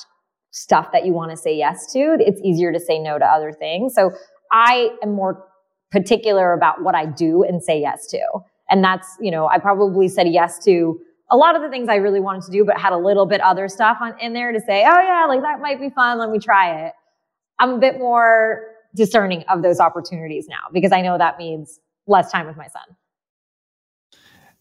stuff 0.53 0.91
that 0.91 1.03
you 1.03 1.13
want 1.13 1.31
to 1.31 1.37
say 1.37 1.55
yes 1.55 1.91
to, 1.91 2.15
it's 2.19 2.39
easier 2.41 2.71
to 2.71 2.79
say 2.79 2.99
no 2.99 3.17
to 3.17 3.25
other 3.25 3.51
things. 3.51 3.93
So 3.95 4.11
I 4.51 4.89
am 5.01 5.13
more 5.13 5.45
particular 5.91 6.53
about 6.53 6.83
what 6.83 6.93
I 6.93 7.07
do 7.07 7.43
and 7.43 7.61
say 7.61 7.81
yes 7.81 8.07
to. 8.07 8.19
And 8.69 8.83
that's, 8.83 9.17
you 9.19 9.31
know, 9.31 9.47
I 9.47 9.57
probably 9.57 10.07
said 10.07 10.27
yes 10.27 10.63
to 10.65 10.99
a 11.31 11.37
lot 11.37 11.55
of 11.55 11.63
the 11.63 11.69
things 11.69 11.89
I 11.89 11.95
really 11.95 12.19
wanted 12.19 12.43
to 12.43 12.51
do, 12.51 12.63
but 12.63 12.77
had 12.77 12.93
a 12.93 12.97
little 12.97 13.25
bit 13.25 13.41
other 13.41 13.67
stuff 13.67 13.97
on, 13.99 14.13
in 14.19 14.33
there 14.33 14.51
to 14.51 14.59
say, 14.59 14.85
oh 14.87 14.99
yeah, 14.99 15.25
like 15.27 15.41
that 15.41 15.59
might 15.59 15.79
be 15.79 15.89
fun. 15.89 16.19
Let 16.19 16.29
me 16.29 16.37
try 16.37 16.85
it. 16.85 16.93
I'm 17.57 17.71
a 17.71 17.77
bit 17.79 17.97
more 17.97 18.61
discerning 18.95 19.43
of 19.49 19.63
those 19.63 19.79
opportunities 19.79 20.47
now 20.47 20.69
because 20.71 20.91
I 20.91 21.01
know 21.01 21.17
that 21.17 21.39
means 21.39 21.79
less 22.05 22.31
time 22.31 22.45
with 22.45 22.57
my 22.57 22.67
son. 22.67 22.83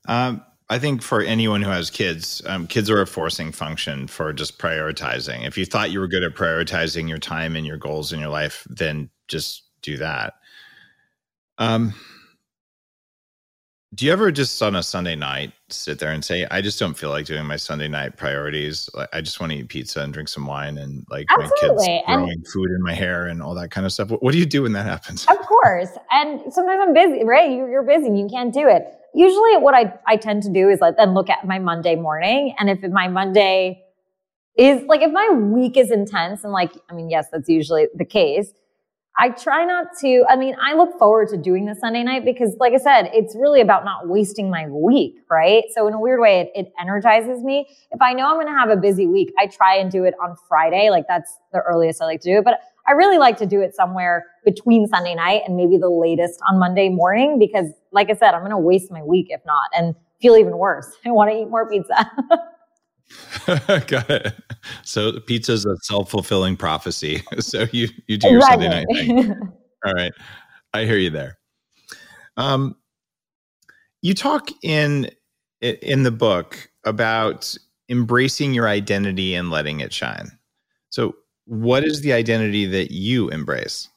Um, 0.08 0.44
I 0.72 0.78
think 0.78 1.02
for 1.02 1.20
anyone 1.20 1.60
who 1.60 1.68
has 1.68 1.90
kids, 1.90 2.40
um, 2.46 2.66
kids 2.66 2.88
are 2.88 3.02
a 3.02 3.06
forcing 3.06 3.52
function 3.52 4.06
for 4.06 4.32
just 4.32 4.58
prioritizing. 4.58 5.46
If 5.46 5.58
you 5.58 5.66
thought 5.66 5.90
you 5.90 6.00
were 6.00 6.08
good 6.08 6.22
at 6.22 6.34
prioritizing 6.34 7.10
your 7.10 7.18
time 7.18 7.56
and 7.56 7.66
your 7.66 7.76
goals 7.76 8.10
in 8.10 8.18
your 8.18 8.30
life, 8.30 8.66
then 8.70 9.10
just 9.28 9.64
do 9.82 9.98
that. 9.98 10.32
Um, 11.58 11.92
Do 13.94 14.06
you 14.06 14.12
ever 14.12 14.32
just 14.32 14.62
on 14.62 14.74
a 14.74 14.82
Sunday 14.82 15.14
night 15.14 15.52
sit 15.68 15.98
there 15.98 16.12
and 16.12 16.24
say, 16.24 16.46
I 16.50 16.62
just 16.62 16.78
don't 16.78 16.94
feel 16.94 17.10
like 17.10 17.26
doing 17.26 17.44
my 17.44 17.56
Sunday 17.56 17.88
night 17.88 18.16
priorities. 18.16 18.88
I 19.12 19.20
just 19.20 19.38
want 19.38 19.52
to 19.52 19.58
eat 19.58 19.68
pizza 19.68 20.00
and 20.00 20.14
drink 20.14 20.30
some 20.30 20.46
wine 20.46 20.78
and 20.78 21.04
like 21.10 21.26
Absolutely. 21.28 21.76
my 21.76 21.76
kids 21.76 22.06
growing 22.06 22.30
and 22.30 22.46
food 22.48 22.70
in 22.70 22.82
my 22.82 22.94
hair 22.94 23.26
and 23.26 23.42
all 23.42 23.54
that 23.54 23.70
kind 23.70 23.84
of 23.84 23.92
stuff. 23.92 24.08
What 24.08 24.32
do 24.32 24.38
you 24.38 24.46
do 24.46 24.62
when 24.62 24.72
that 24.72 24.86
happens? 24.86 25.26
Of 25.26 25.38
course. 25.40 25.90
And 26.10 26.40
sometimes 26.50 26.80
I'm 26.82 26.94
busy, 26.94 27.22
right? 27.22 27.50
You're 27.50 27.82
busy 27.82 28.06
and 28.06 28.18
you 28.18 28.28
can't 28.28 28.54
do 28.54 28.66
it. 28.66 28.82
Usually 29.14 29.58
what 29.58 29.74
I, 29.74 29.92
I 30.06 30.16
tend 30.16 30.42
to 30.44 30.50
do 30.50 30.70
is 30.70 30.80
like 30.80 30.96
then 30.96 31.12
look 31.12 31.28
at 31.28 31.46
my 31.46 31.58
Monday 31.58 31.96
morning. 31.96 32.54
And 32.58 32.70
if 32.70 32.80
my 32.90 33.08
Monday 33.08 33.84
is 34.56 34.82
like, 34.86 35.02
if 35.02 35.12
my 35.12 35.28
week 35.34 35.76
is 35.76 35.90
intense 35.90 36.44
and 36.44 36.52
like, 36.54 36.72
I 36.88 36.94
mean, 36.94 37.10
yes, 37.10 37.26
that's 37.30 37.48
usually 37.48 37.88
the 37.94 38.06
case 38.06 38.54
I 39.18 39.28
try 39.28 39.64
not 39.66 39.88
to, 40.00 40.24
I 40.28 40.36
mean, 40.36 40.56
I 40.60 40.74
look 40.74 40.98
forward 40.98 41.28
to 41.28 41.36
doing 41.36 41.66
the 41.66 41.74
Sunday 41.74 42.02
night 42.02 42.24
because, 42.24 42.56
like 42.58 42.72
I 42.72 42.78
said, 42.78 43.10
it's 43.12 43.36
really 43.36 43.60
about 43.60 43.84
not 43.84 44.08
wasting 44.08 44.48
my 44.48 44.66
week, 44.68 45.16
right? 45.30 45.64
So, 45.74 45.86
in 45.86 45.92
a 45.92 46.00
weird 46.00 46.18
way, 46.18 46.40
it, 46.40 46.50
it 46.54 46.72
energizes 46.80 47.42
me. 47.42 47.66
If 47.90 48.00
I 48.00 48.14
know 48.14 48.26
I'm 48.26 48.36
going 48.36 48.46
to 48.46 48.58
have 48.58 48.70
a 48.70 48.76
busy 48.76 49.06
week, 49.06 49.30
I 49.38 49.48
try 49.48 49.76
and 49.76 49.90
do 49.90 50.04
it 50.04 50.14
on 50.22 50.34
Friday. 50.48 50.88
Like, 50.88 51.04
that's 51.08 51.38
the 51.52 51.60
earliest 51.60 52.00
I 52.00 52.06
like 52.06 52.22
to 52.22 52.32
do 52.32 52.38
it. 52.38 52.44
But 52.44 52.60
I 52.86 52.92
really 52.92 53.18
like 53.18 53.36
to 53.38 53.46
do 53.46 53.60
it 53.60 53.74
somewhere 53.74 54.24
between 54.46 54.86
Sunday 54.86 55.14
night 55.14 55.42
and 55.46 55.56
maybe 55.56 55.76
the 55.76 55.90
latest 55.90 56.40
on 56.50 56.58
Monday 56.58 56.88
morning 56.88 57.38
because, 57.38 57.66
like 57.92 58.08
I 58.08 58.14
said, 58.14 58.32
I'm 58.32 58.40
going 58.40 58.50
to 58.50 58.58
waste 58.58 58.90
my 58.90 59.02
week 59.02 59.26
if 59.28 59.42
not 59.44 59.68
and 59.76 59.94
feel 60.22 60.36
even 60.36 60.56
worse. 60.56 60.90
I 61.04 61.10
want 61.10 61.30
to 61.30 61.36
eat 61.36 61.50
more 61.50 61.68
pizza. 61.68 62.10
Got 63.46 64.10
it. 64.10 64.34
So 64.84 65.20
pizza 65.20 65.52
is 65.52 65.64
a 65.64 65.76
self 65.82 66.10
fulfilling 66.10 66.56
prophecy. 66.56 67.22
So 67.40 67.66
you 67.72 67.88
you 68.06 68.18
do 68.18 68.28
your 68.28 68.38
exactly. 68.38 68.68
Sunday 68.68 68.84
night 68.84 68.86
thing. 68.94 69.52
All 69.84 69.92
right, 69.92 70.12
I 70.72 70.84
hear 70.84 70.96
you 70.96 71.10
there. 71.10 71.38
Um, 72.36 72.76
you 74.00 74.14
talk 74.14 74.50
in 74.62 75.10
in 75.60 76.02
the 76.02 76.10
book 76.10 76.70
about 76.84 77.56
embracing 77.88 78.54
your 78.54 78.68
identity 78.68 79.34
and 79.34 79.50
letting 79.50 79.80
it 79.80 79.92
shine. 79.92 80.30
So, 80.90 81.14
what 81.46 81.84
is 81.84 82.00
the 82.02 82.12
identity 82.12 82.66
that 82.66 82.90
you 82.92 83.28
embrace? 83.28 83.88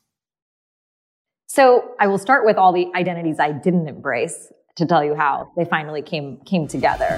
So, 1.48 1.92
I 2.00 2.08
will 2.08 2.18
start 2.18 2.46
with 2.46 2.58
all 2.58 2.74
the 2.74 2.88
identities 2.96 3.40
I 3.40 3.52
didn't 3.52 3.88
embrace 3.88 4.52
to 4.76 4.86
tell 4.86 5.04
you 5.04 5.16
how 5.16 5.52
they 5.56 5.66
finally 5.66 6.02
came 6.02 6.38
came 6.46 6.68
together. 6.68 7.18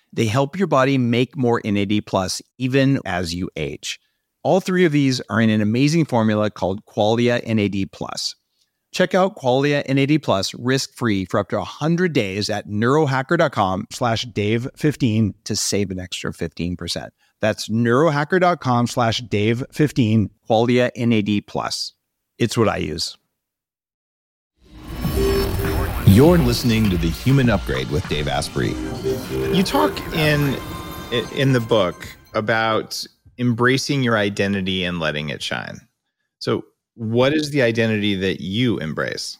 They 0.13 0.25
help 0.25 0.57
your 0.57 0.67
body 0.67 0.97
make 0.97 1.37
more 1.37 1.61
NAD 1.63 2.05
plus 2.05 2.41
even 2.57 2.99
as 3.05 3.33
you 3.33 3.49
age. 3.55 3.99
All 4.43 4.59
three 4.59 4.85
of 4.85 4.91
these 4.91 5.21
are 5.29 5.39
in 5.39 5.49
an 5.49 5.61
amazing 5.61 6.05
formula 6.05 6.49
called 6.49 6.85
Qualia 6.85 7.45
NAD 7.45 7.91
plus. 7.91 8.35
Check 8.91 9.15
out 9.15 9.37
Qualia 9.37 9.87
NAD 9.87 10.21
plus 10.21 10.53
risk-free 10.53 11.25
for 11.25 11.39
up 11.39 11.49
to 11.49 11.57
100 11.57 12.11
days 12.11 12.49
at 12.49 12.67
neurohacker.com 12.67 13.87
slash 13.91 14.25
dave15 14.25 15.33
to 15.45 15.55
save 15.55 15.91
an 15.91 15.99
extra 15.99 16.33
15%. 16.33 17.09
That's 17.39 17.69
neurohacker.com 17.69 18.87
slash 18.87 19.21
dave15, 19.21 20.29
Qualia 20.49 20.91
NAD 20.97 21.47
plus. 21.47 21.93
It's 22.37 22.57
what 22.57 22.67
I 22.67 22.77
use. 22.77 23.17
You're 26.11 26.37
listening 26.39 26.89
to 26.89 26.97
the 26.97 27.09
Human 27.09 27.49
Upgrade 27.49 27.89
with 27.89 28.05
Dave 28.09 28.27
Asprey. 28.27 28.73
You 29.55 29.63
talk 29.63 29.97
in 30.13 30.59
in 31.33 31.53
the 31.53 31.61
book 31.61 32.05
about 32.33 33.05
embracing 33.37 34.03
your 34.03 34.17
identity 34.17 34.83
and 34.83 34.99
letting 34.99 35.29
it 35.29 35.41
shine. 35.41 35.79
So, 36.39 36.65
what 36.95 37.33
is 37.33 37.51
the 37.51 37.61
identity 37.61 38.15
that 38.15 38.41
you 38.41 38.77
embrace? 38.79 39.37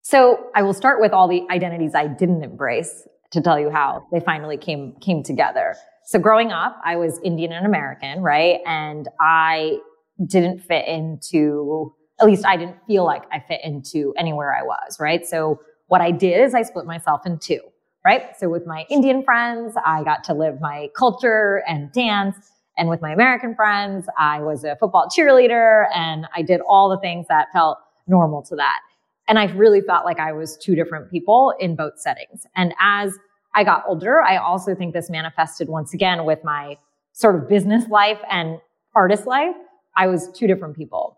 So, 0.00 0.46
I 0.54 0.62
will 0.62 0.72
start 0.72 1.02
with 1.02 1.12
all 1.12 1.28
the 1.28 1.42
identities 1.50 1.94
I 1.94 2.06
didn't 2.06 2.42
embrace 2.42 3.06
to 3.32 3.42
tell 3.42 3.60
you 3.60 3.68
how 3.68 4.06
they 4.10 4.20
finally 4.20 4.56
came 4.56 4.94
came 5.02 5.22
together. 5.22 5.76
So, 6.06 6.18
growing 6.18 6.50
up, 6.50 6.80
I 6.82 6.96
was 6.96 7.20
Indian 7.22 7.52
and 7.52 7.66
American, 7.66 8.22
right? 8.22 8.60
And 8.64 9.06
I 9.20 9.80
didn't 10.26 10.60
fit 10.60 10.88
into 10.88 11.94
at 12.20 12.26
least 12.26 12.44
I 12.44 12.56
didn't 12.56 12.76
feel 12.86 13.04
like 13.04 13.22
I 13.32 13.40
fit 13.40 13.60
into 13.64 14.12
anywhere 14.16 14.54
I 14.54 14.62
was, 14.62 14.98
right? 15.00 15.26
So 15.26 15.60
what 15.86 16.00
I 16.00 16.10
did 16.10 16.40
is 16.40 16.54
I 16.54 16.62
split 16.62 16.86
myself 16.86 17.26
in 17.26 17.38
two, 17.38 17.60
right? 18.04 18.36
So 18.38 18.48
with 18.48 18.66
my 18.66 18.84
Indian 18.90 19.22
friends, 19.22 19.74
I 19.84 20.04
got 20.04 20.22
to 20.24 20.34
live 20.34 20.60
my 20.60 20.88
culture 20.96 21.62
and 21.66 21.90
dance. 21.92 22.36
And 22.76 22.88
with 22.88 23.02
my 23.02 23.12
American 23.12 23.54
friends, 23.54 24.06
I 24.18 24.40
was 24.40 24.64
a 24.64 24.76
football 24.76 25.08
cheerleader 25.08 25.86
and 25.94 26.26
I 26.34 26.42
did 26.42 26.60
all 26.68 26.88
the 26.88 26.98
things 26.98 27.26
that 27.28 27.48
felt 27.52 27.78
normal 28.06 28.42
to 28.44 28.56
that. 28.56 28.80
And 29.28 29.38
I 29.38 29.44
really 29.52 29.80
felt 29.80 30.04
like 30.04 30.18
I 30.18 30.32
was 30.32 30.56
two 30.56 30.74
different 30.74 31.10
people 31.10 31.54
in 31.60 31.76
both 31.76 31.98
settings. 31.98 32.46
And 32.56 32.74
as 32.80 33.16
I 33.54 33.64
got 33.64 33.84
older, 33.86 34.20
I 34.22 34.36
also 34.36 34.74
think 34.74 34.94
this 34.94 35.10
manifested 35.10 35.68
once 35.68 35.94
again 35.94 36.24
with 36.24 36.42
my 36.44 36.76
sort 37.12 37.36
of 37.36 37.48
business 37.48 37.88
life 37.88 38.18
and 38.30 38.58
artist 38.94 39.26
life. 39.26 39.54
I 39.96 40.06
was 40.06 40.30
two 40.32 40.46
different 40.46 40.76
people. 40.76 41.16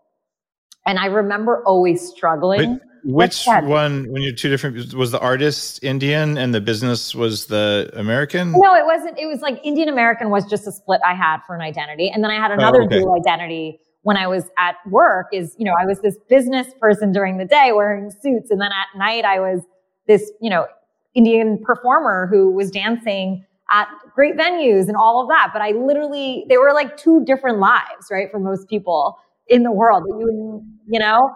And 0.85 0.99
I 0.99 1.05
remember 1.07 1.63
always 1.65 2.07
struggling. 2.07 2.79
which 3.03 3.45
one, 3.45 4.11
when 4.11 4.21
you're 4.21 4.33
two 4.33 4.49
different, 4.49 4.93
was 4.93 5.11
the 5.11 5.19
artist 5.19 5.83
Indian 5.83 6.37
and 6.37 6.53
the 6.53 6.61
business 6.61 7.15
was 7.15 7.47
the 7.47 7.89
American? 7.93 8.51
No, 8.51 8.75
it 8.75 8.85
wasn't. 8.85 9.17
It 9.17 9.27
was 9.27 9.41
like 9.41 9.59
Indian 9.63 9.89
American 9.89 10.29
was 10.29 10.45
just 10.45 10.67
a 10.67 10.71
split 10.71 11.01
I 11.05 11.13
had 11.13 11.39
for 11.45 11.55
an 11.55 11.61
identity. 11.61 12.09
And 12.09 12.23
then 12.23 12.31
I 12.31 12.35
had 12.35 12.51
oh, 12.51 12.55
another 12.55 12.81
oh, 12.81 12.85
okay. 12.85 12.99
dual 12.99 13.15
identity 13.15 13.79
when 14.03 14.17
I 14.17 14.27
was 14.27 14.45
at 14.57 14.75
work 14.89 15.27
is, 15.31 15.55
you 15.57 15.65
know, 15.65 15.73
I 15.79 15.85
was 15.85 15.99
this 16.01 16.17
business 16.29 16.67
person 16.79 17.11
during 17.11 17.37
the 17.37 17.45
day 17.45 17.71
wearing 17.73 18.11
suits. 18.11 18.51
And 18.51 18.61
then 18.61 18.71
at 18.71 18.97
night 18.97 19.25
I 19.25 19.39
was 19.39 19.61
this, 20.07 20.31
you 20.41 20.49
know, 20.49 20.67
Indian 21.15 21.61
performer 21.63 22.27
who 22.29 22.51
was 22.51 22.69
dancing 22.69 23.45
at 23.71 23.87
great 24.13 24.35
venues 24.35 24.87
and 24.87 24.97
all 24.97 25.21
of 25.21 25.29
that. 25.29 25.51
But 25.53 25.61
I 25.61 25.71
literally, 25.71 26.45
they 26.49 26.57
were 26.57 26.73
like 26.73 26.97
two 26.97 27.23
different 27.25 27.59
lives, 27.59 28.07
right? 28.11 28.29
For 28.29 28.39
most 28.39 28.67
people 28.67 29.17
in 29.47 29.63
the 29.63 29.71
world 29.71 30.03
that 30.03 30.17
you 30.19 30.63
you 30.87 30.99
know? 30.99 31.29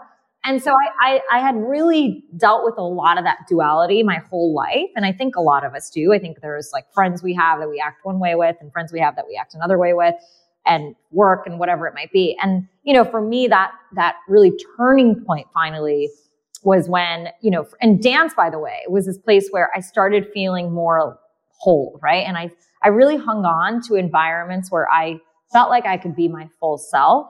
And 0.44 0.64
so 0.64 0.72
I, 0.72 1.20
I, 1.32 1.38
I 1.38 1.40
had 1.40 1.56
really 1.56 2.24
dealt 2.38 2.64
with 2.64 2.76
a 2.78 2.84
lot 2.84 3.18
of 3.18 3.26
that 3.26 3.40
duality 3.50 4.02
my 4.02 4.22
whole 4.30 4.54
life 4.54 4.90
and 4.96 5.06
i 5.06 5.12
think 5.12 5.36
a 5.36 5.42
lot 5.42 5.66
of 5.66 5.74
us 5.74 5.90
do. 5.90 6.14
I 6.14 6.20
think 6.20 6.40
there's 6.42 6.70
like 6.72 6.86
friends 6.94 7.22
we 7.22 7.34
have 7.34 7.60
that 7.60 7.70
we 7.70 7.80
act 7.80 8.06
one 8.06 8.20
way 8.20 8.36
with 8.36 8.56
and 8.62 8.72
friends 8.72 8.94
we 8.94 9.00
have 9.00 9.16
that 9.18 9.26
we 9.28 9.36
act 9.36 9.56
another 9.56 9.78
way 9.78 9.94
with 9.94 10.16
and 10.66 10.96
work 11.12 11.48
and 11.48 11.60
whatever 11.60 11.88
it 11.88 11.94
might 11.94 12.12
be. 12.12 12.38
And 12.42 12.68
you 12.84 12.94
know 12.94 13.04
for 13.04 13.22
me 13.22 13.48
that 13.48 13.72
that 13.96 14.16
really 14.28 14.54
turning 14.78 15.24
point 15.26 15.48
finally 15.54 16.10
was 16.64 16.88
when 16.88 17.30
you 17.42 17.52
know 17.52 17.68
and 17.82 18.02
dance 18.02 18.34
by 18.34 18.50
the 18.50 18.60
way 18.60 18.84
was 18.88 19.06
this 19.06 19.18
place 19.18 19.50
where 19.52 19.70
i 19.76 19.80
started 19.80 20.28
feeling 20.34 20.72
more 20.72 21.20
whole 21.60 22.00
right? 22.02 22.26
And 22.26 22.38
i 22.38 22.52
i 22.84 22.90
really 22.90 23.18
hung 23.18 23.44
on 23.46 23.82
to 23.84 23.96
environments 23.96 24.72
where 24.72 24.88
i 24.92 25.20
felt 25.52 25.70
like 25.70 25.86
i 25.86 25.98
could 25.98 26.16
be 26.16 26.28
my 26.28 26.48
full 26.60 26.78
self 26.78 27.28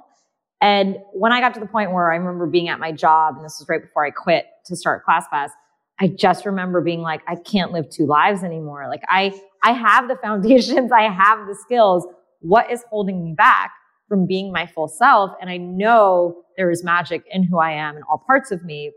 and 0.61 0.97
when 1.13 1.31
I 1.31 1.39
got 1.39 1.53
to 1.53 1.59
the 1.59 1.67
point 1.67 1.91
where 1.91 2.11
I 2.11 2.15
remember 2.15 2.47
being 2.47 2.69
at 2.69 2.79
my 2.79 2.91
job, 2.91 3.35
and 3.35 3.45
this 3.45 3.57
was 3.59 3.67
right 3.69 3.81
before 3.81 4.05
I 4.05 4.09
quit 4.09 4.45
to 4.65 4.75
start 4.75 5.03
ClassPass, 5.05 5.49
I 5.99 6.07
just 6.07 6.45
remember 6.45 6.81
being 6.81 7.01
like, 7.01 7.21
I 7.27 7.35
can't 7.35 7.71
live 7.71 7.89
two 7.89 8.05
lives 8.05 8.43
anymore. 8.43 8.87
Like 8.87 9.03
I, 9.07 9.39
I 9.63 9.71
have 9.71 10.07
the 10.07 10.15
foundations, 10.21 10.91
I 10.91 11.03
have 11.03 11.47
the 11.47 11.55
skills. 11.55 12.07
What 12.39 12.71
is 12.71 12.83
holding 12.89 13.23
me 13.23 13.33
back 13.33 13.71
from 14.07 14.25
being 14.25 14.51
my 14.51 14.65
full 14.65 14.87
self? 14.87 15.31
And 15.41 15.49
I 15.49 15.57
know 15.57 16.43
there 16.55 16.71
is 16.71 16.83
magic 16.83 17.23
in 17.31 17.43
who 17.43 17.59
I 17.59 17.71
am 17.71 17.97
in 17.97 18.03
all 18.03 18.23
parts 18.25 18.51
of 18.51 18.63
me. 18.63 18.91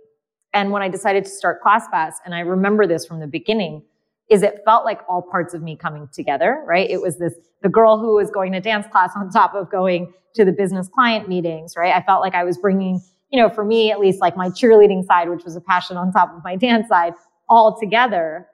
And 0.53 0.71
when 0.73 0.83
I 0.83 0.89
decided 0.89 1.25
to 1.25 1.31
start 1.31 1.63
ClassPass, 1.63 2.15
and 2.25 2.35
I 2.35 2.41
remember 2.41 2.87
this 2.87 3.07
from 3.07 3.21
the 3.21 3.27
beginning, 3.27 3.83
is 4.31 4.43
it 4.43 4.63
felt 4.65 4.85
like 4.85 5.01
all 5.09 5.21
parts 5.21 5.55
of 5.55 5.63
me 5.63 5.77
coming 5.77 6.09
together, 6.13 6.63
right? 6.67 6.89
It 6.89 7.03
was 7.03 7.19
this, 7.19 7.35
the 7.63 7.69
girl 7.69 7.99
who 7.99 8.15
was 8.15 8.31
going 8.31 8.53
to 8.53 8.61
dance 8.61 8.87
class 8.87 9.11
on 9.17 9.29
top 9.29 9.55
of 9.55 9.71
going 9.71 10.13
to 10.35 10.45
the 10.45 10.53
business 10.53 10.89
client 10.89 11.29
meetings, 11.29 11.75
right? 11.77 11.93
I 11.95 12.03
felt 12.03 12.23
like 12.23 12.35
I 12.35 12.45
was 12.45 12.57
bringing, 12.57 13.03
you 13.31 13.43
know, 13.43 13.51
for 13.51 13.65
me, 13.65 13.91
at 13.91 13.99
least 13.99 14.21
like 14.21 14.37
my 14.37 14.49
cheerleading 14.49 15.05
side, 15.05 15.29
which 15.29 15.45
was 15.45 15.57
a 15.57 15.61
passion 15.61 15.97
on 15.97 16.13
top 16.13 16.33
of 16.35 16.45
my 16.45 16.55
dance 16.55 16.89
side 16.89 17.15
all 17.49 17.79
together. 17.79 18.47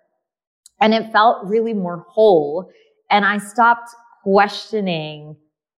And 0.80 0.94
it 0.94 1.12
felt 1.12 1.46
really 1.46 1.74
more 1.74 2.06
whole. 2.08 2.70
And 3.10 3.26
I 3.26 3.36
stopped 3.36 3.90
questioning 4.24 5.36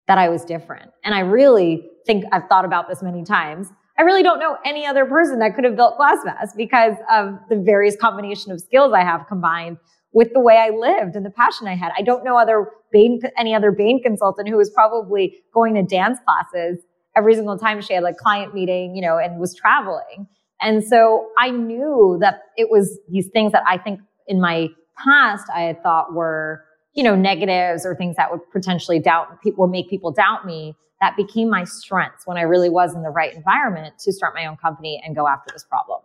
that 0.07 0.19
I 0.19 0.29
was 0.29 0.45
different. 0.45 0.91
And 1.03 1.15
I 1.15 1.21
really 1.21 1.89
think 2.05 2.23
I've 2.31 2.47
thought 2.47 2.65
about 2.65 2.87
this 2.87 3.01
many 3.01 3.23
times. 3.23 3.69
I 3.99 4.03
really 4.03 4.23
don't 4.23 4.39
know 4.39 4.57
any 4.63 4.85
other 4.85 5.05
person 5.05 5.39
that 5.39 5.55
could 5.55 5.63
have 5.63 5.75
built 5.75 5.97
ClassPass 5.97 6.55
because 6.55 6.95
of 7.11 7.39
the 7.49 7.55
various 7.55 7.95
combination 7.95 8.51
of 8.51 8.61
skills 8.61 8.93
I 8.93 9.03
have 9.03 9.25
combined 9.27 9.77
with 10.13 10.33
the 10.33 10.39
way 10.39 10.57
I 10.57 10.69
lived 10.69 11.15
and 11.15 11.25
the 11.25 11.31
passion 11.31 11.67
I 11.67 11.75
had. 11.75 11.91
I 11.97 12.03
don't 12.03 12.23
know 12.23 12.37
other 12.37 12.69
Bain, 12.91 13.19
any 13.37 13.55
other 13.55 13.71
Bain 13.71 14.01
consultant 14.01 14.49
who 14.49 14.57
was 14.57 14.69
probably 14.69 15.37
going 15.53 15.73
to 15.75 15.83
dance 15.83 16.19
classes 16.25 16.79
every 17.15 17.33
single 17.33 17.57
time 17.57 17.81
she 17.81 17.93
had 17.93 18.03
like 18.03 18.17
client 18.17 18.53
meeting, 18.53 18.95
you 18.95 19.01
know, 19.01 19.17
and 19.17 19.39
was 19.39 19.55
traveling. 19.55 20.27
And 20.61 20.83
so 20.83 21.29
I 21.37 21.49
knew 21.49 22.17
that 22.21 22.41
it 22.55 22.69
was 22.69 22.99
these 23.09 23.27
things 23.33 23.51
that 23.51 23.63
I 23.67 23.77
think 23.77 23.99
in 24.27 24.39
my 24.39 24.69
past 25.03 25.45
I 25.53 25.61
had 25.61 25.81
thought 25.83 26.13
were, 26.13 26.63
you 26.93 27.03
know, 27.03 27.15
negatives 27.15 27.85
or 27.85 27.95
things 27.95 28.15
that 28.15 28.31
would 28.31 28.41
potentially 28.51 28.99
doubt 28.99 29.41
people 29.43 29.67
make 29.67 29.89
people 29.89 30.11
doubt 30.11 30.45
me 30.45 30.75
that 31.01 31.15
became 31.15 31.49
my 31.49 31.63
strengths 31.63 32.25
when 32.25 32.37
I 32.37 32.41
really 32.41 32.69
was 32.69 32.95
in 32.95 33.03
the 33.03 33.09
right 33.09 33.33
environment 33.33 33.99
to 33.99 34.11
start 34.11 34.33
my 34.33 34.45
own 34.45 34.57
company 34.57 35.01
and 35.05 35.15
go 35.15 35.27
after 35.27 35.51
this 35.53 35.63
problem. 35.63 35.99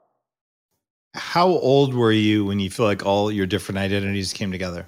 How 1.15 1.47
old 1.47 1.95
were 1.95 2.13
you 2.13 2.45
when 2.45 2.59
you 2.61 2.71
feel 2.71 2.87
like 2.87 3.05
all 3.05 3.31
your 3.31 3.47
different 3.47 3.79
identities 3.79 4.33
came 4.33 4.51
together? 4.51 4.87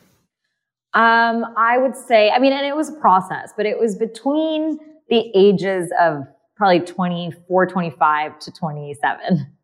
Um, 0.94 1.44
I 1.56 1.76
would 1.78 1.96
say, 1.96 2.30
I 2.30 2.38
mean, 2.38 2.52
and 2.52 2.64
it 2.64 2.76
was 2.76 2.88
a 2.88 2.92
process, 2.92 3.52
but 3.56 3.66
it 3.66 3.78
was 3.78 3.96
between 3.96 4.78
the 5.08 5.30
ages 5.34 5.90
of 6.00 6.22
probably 6.56 6.80
24, 6.80 7.66
25 7.66 8.38
to 8.38 8.52
27. 8.52 9.54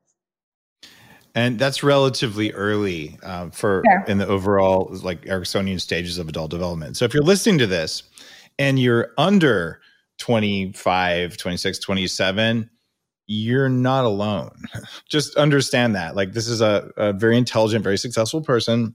And 1.34 1.59
that's 1.59 1.84
relatively 1.84 2.53
early 2.53 3.16
uh, 3.22 3.51
for 3.51 3.84
sure. 3.86 4.05
in 4.09 4.18
the 4.18 4.26
overall 4.26 4.91
like 5.03 5.22
Eriksonian 5.22 5.80
stages 5.80 6.18
of 6.18 6.28
adult 6.28 6.51
development. 6.51 6.97
So 6.97 7.05
if 7.05 7.14
you're 7.14 7.22
listening 7.22 7.59
to 7.59 7.68
this 7.68 8.03
and 8.59 8.78
you're 8.80 9.12
under 9.16 9.80
25, 10.21 11.37
26, 11.37 11.79
27, 11.79 12.71
you're 13.27 13.68
not 13.68 14.05
alone. 14.05 14.51
Just 15.09 15.37
understand 15.37 15.97
that. 15.97 16.14
Like, 16.14 16.33
this 16.33 16.47
is 16.47 16.61
a, 16.61 16.91
a 16.97 17.12
very 17.12 17.37
intelligent, 17.37 17.83
very 17.83 17.99
successful 17.99 18.41
person. 18.41 18.95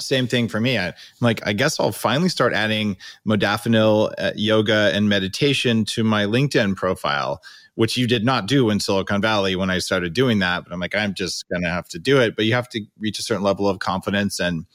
Same 0.00 0.26
thing 0.26 0.48
for 0.48 0.60
me. 0.60 0.78
I, 0.78 0.88
am 0.88 0.94
like, 1.20 1.46
I 1.46 1.52
guess 1.52 1.78
I'll 1.78 1.92
finally 1.92 2.28
start 2.28 2.54
adding 2.54 2.96
modafinil, 3.26 4.14
uh, 4.18 4.32
yoga, 4.34 4.90
and 4.94 5.08
meditation 5.08 5.84
to 5.86 6.04
my 6.04 6.24
LinkedIn 6.24 6.76
profile, 6.76 7.42
which 7.74 7.96
you 7.96 8.06
did 8.06 8.24
not 8.24 8.46
do 8.46 8.70
in 8.70 8.80
Silicon 8.80 9.20
Valley 9.20 9.56
when 9.56 9.70
I 9.70 9.78
started 9.78 10.12
doing 10.12 10.38
that. 10.40 10.64
But 10.64 10.72
I'm 10.72 10.80
like, 10.80 10.94
I'm 10.94 11.14
just 11.14 11.44
to 11.52 11.68
have 11.68 11.88
to 11.90 11.98
do 11.98 12.20
it. 12.20 12.36
But 12.36 12.46
you 12.46 12.54
have 12.54 12.68
to 12.70 12.80
reach 12.98 13.18
a 13.18 13.22
certain 13.22 13.44
level 13.44 13.68
of 13.68 13.78
confidence 13.78 14.40
and 14.40 14.66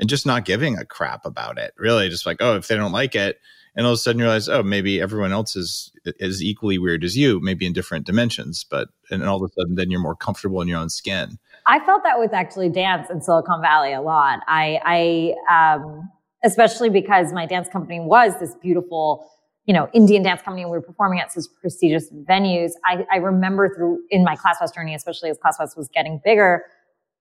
and 0.00 0.08
just 0.08 0.26
not 0.26 0.44
giving 0.44 0.78
a 0.78 0.84
crap 0.84 1.26
about 1.26 1.58
it. 1.58 1.74
Really, 1.76 2.08
just 2.08 2.24
like, 2.24 2.38
oh, 2.40 2.56
if 2.56 2.68
they 2.68 2.76
don't 2.76 2.92
like 2.92 3.14
it, 3.16 3.38
and 3.78 3.86
all 3.86 3.92
of 3.92 3.96
a 3.96 3.98
sudden 3.98 4.18
you 4.18 4.24
realize, 4.24 4.48
oh, 4.48 4.64
maybe 4.64 5.00
everyone 5.00 5.30
else 5.30 5.54
is 5.54 5.92
is 6.04 6.42
equally 6.42 6.78
weird 6.78 7.04
as 7.04 7.16
you, 7.16 7.38
maybe 7.38 7.64
in 7.64 7.72
different 7.72 8.04
dimensions. 8.06 8.66
But 8.68 8.88
and 9.08 9.22
all 9.22 9.36
of 9.36 9.48
a 9.48 9.52
sudden, 9.54 9.76
then 9.76 9.88
you're 9.88 10.00
more 10.00 10.16
comfortable 10.16 10.60
in 10.60 10.66
your 10.66 10.80
own 10.80 10.90
skin. 10.90 11.38
I 11.66 11.78
felt 11.86 12.02
that 12.02 12.18
with 12.18 12.34
actually 12.34 12.70
dance 12.70 13.08
in 13.08 13.22
Silicon 13.22 13.62
Valley 13.62 13.92
a 13.92 14.00
lot. 14.00 14.40
I, 14.48 15.34
I 15.48 15.76
um, 15.76 16.10
especially 16.44 16.90
because 16.90 17.32
my 17.32 17.46
dance 17.46 17.68
company 17.68 18.00
was 18.00 18.32
this 18.40 18.56
beautiful, 18.56 19.30
you 19.66 19.74
know, 19.74 19.88
Indian 19.92 20.24
dance 20.24 20.42
company, 20.42 20.62
and 20.62 20.72
we 20.72 20.78
were 20.78 20.82
performing 20.82 21.20
at 21.20 21.30
such 21.30 21.44
prestigious 21.60 22.10
venues. 22.28 22.72
I, 22.84 23.06
I 23.12 23.18
remember 23.18 23.72
through 23.72 24.00
in 24.10 24.24
my 24.24 24.34
ClassPass 24.34 24.74
journey, 24.74 24.96
especially 24.96 25.30
as 25.30 25.38
ClassPass 25.38 25.76
was 25.76 25.88
getting 25.94 26.20
bigger 26.24 26.64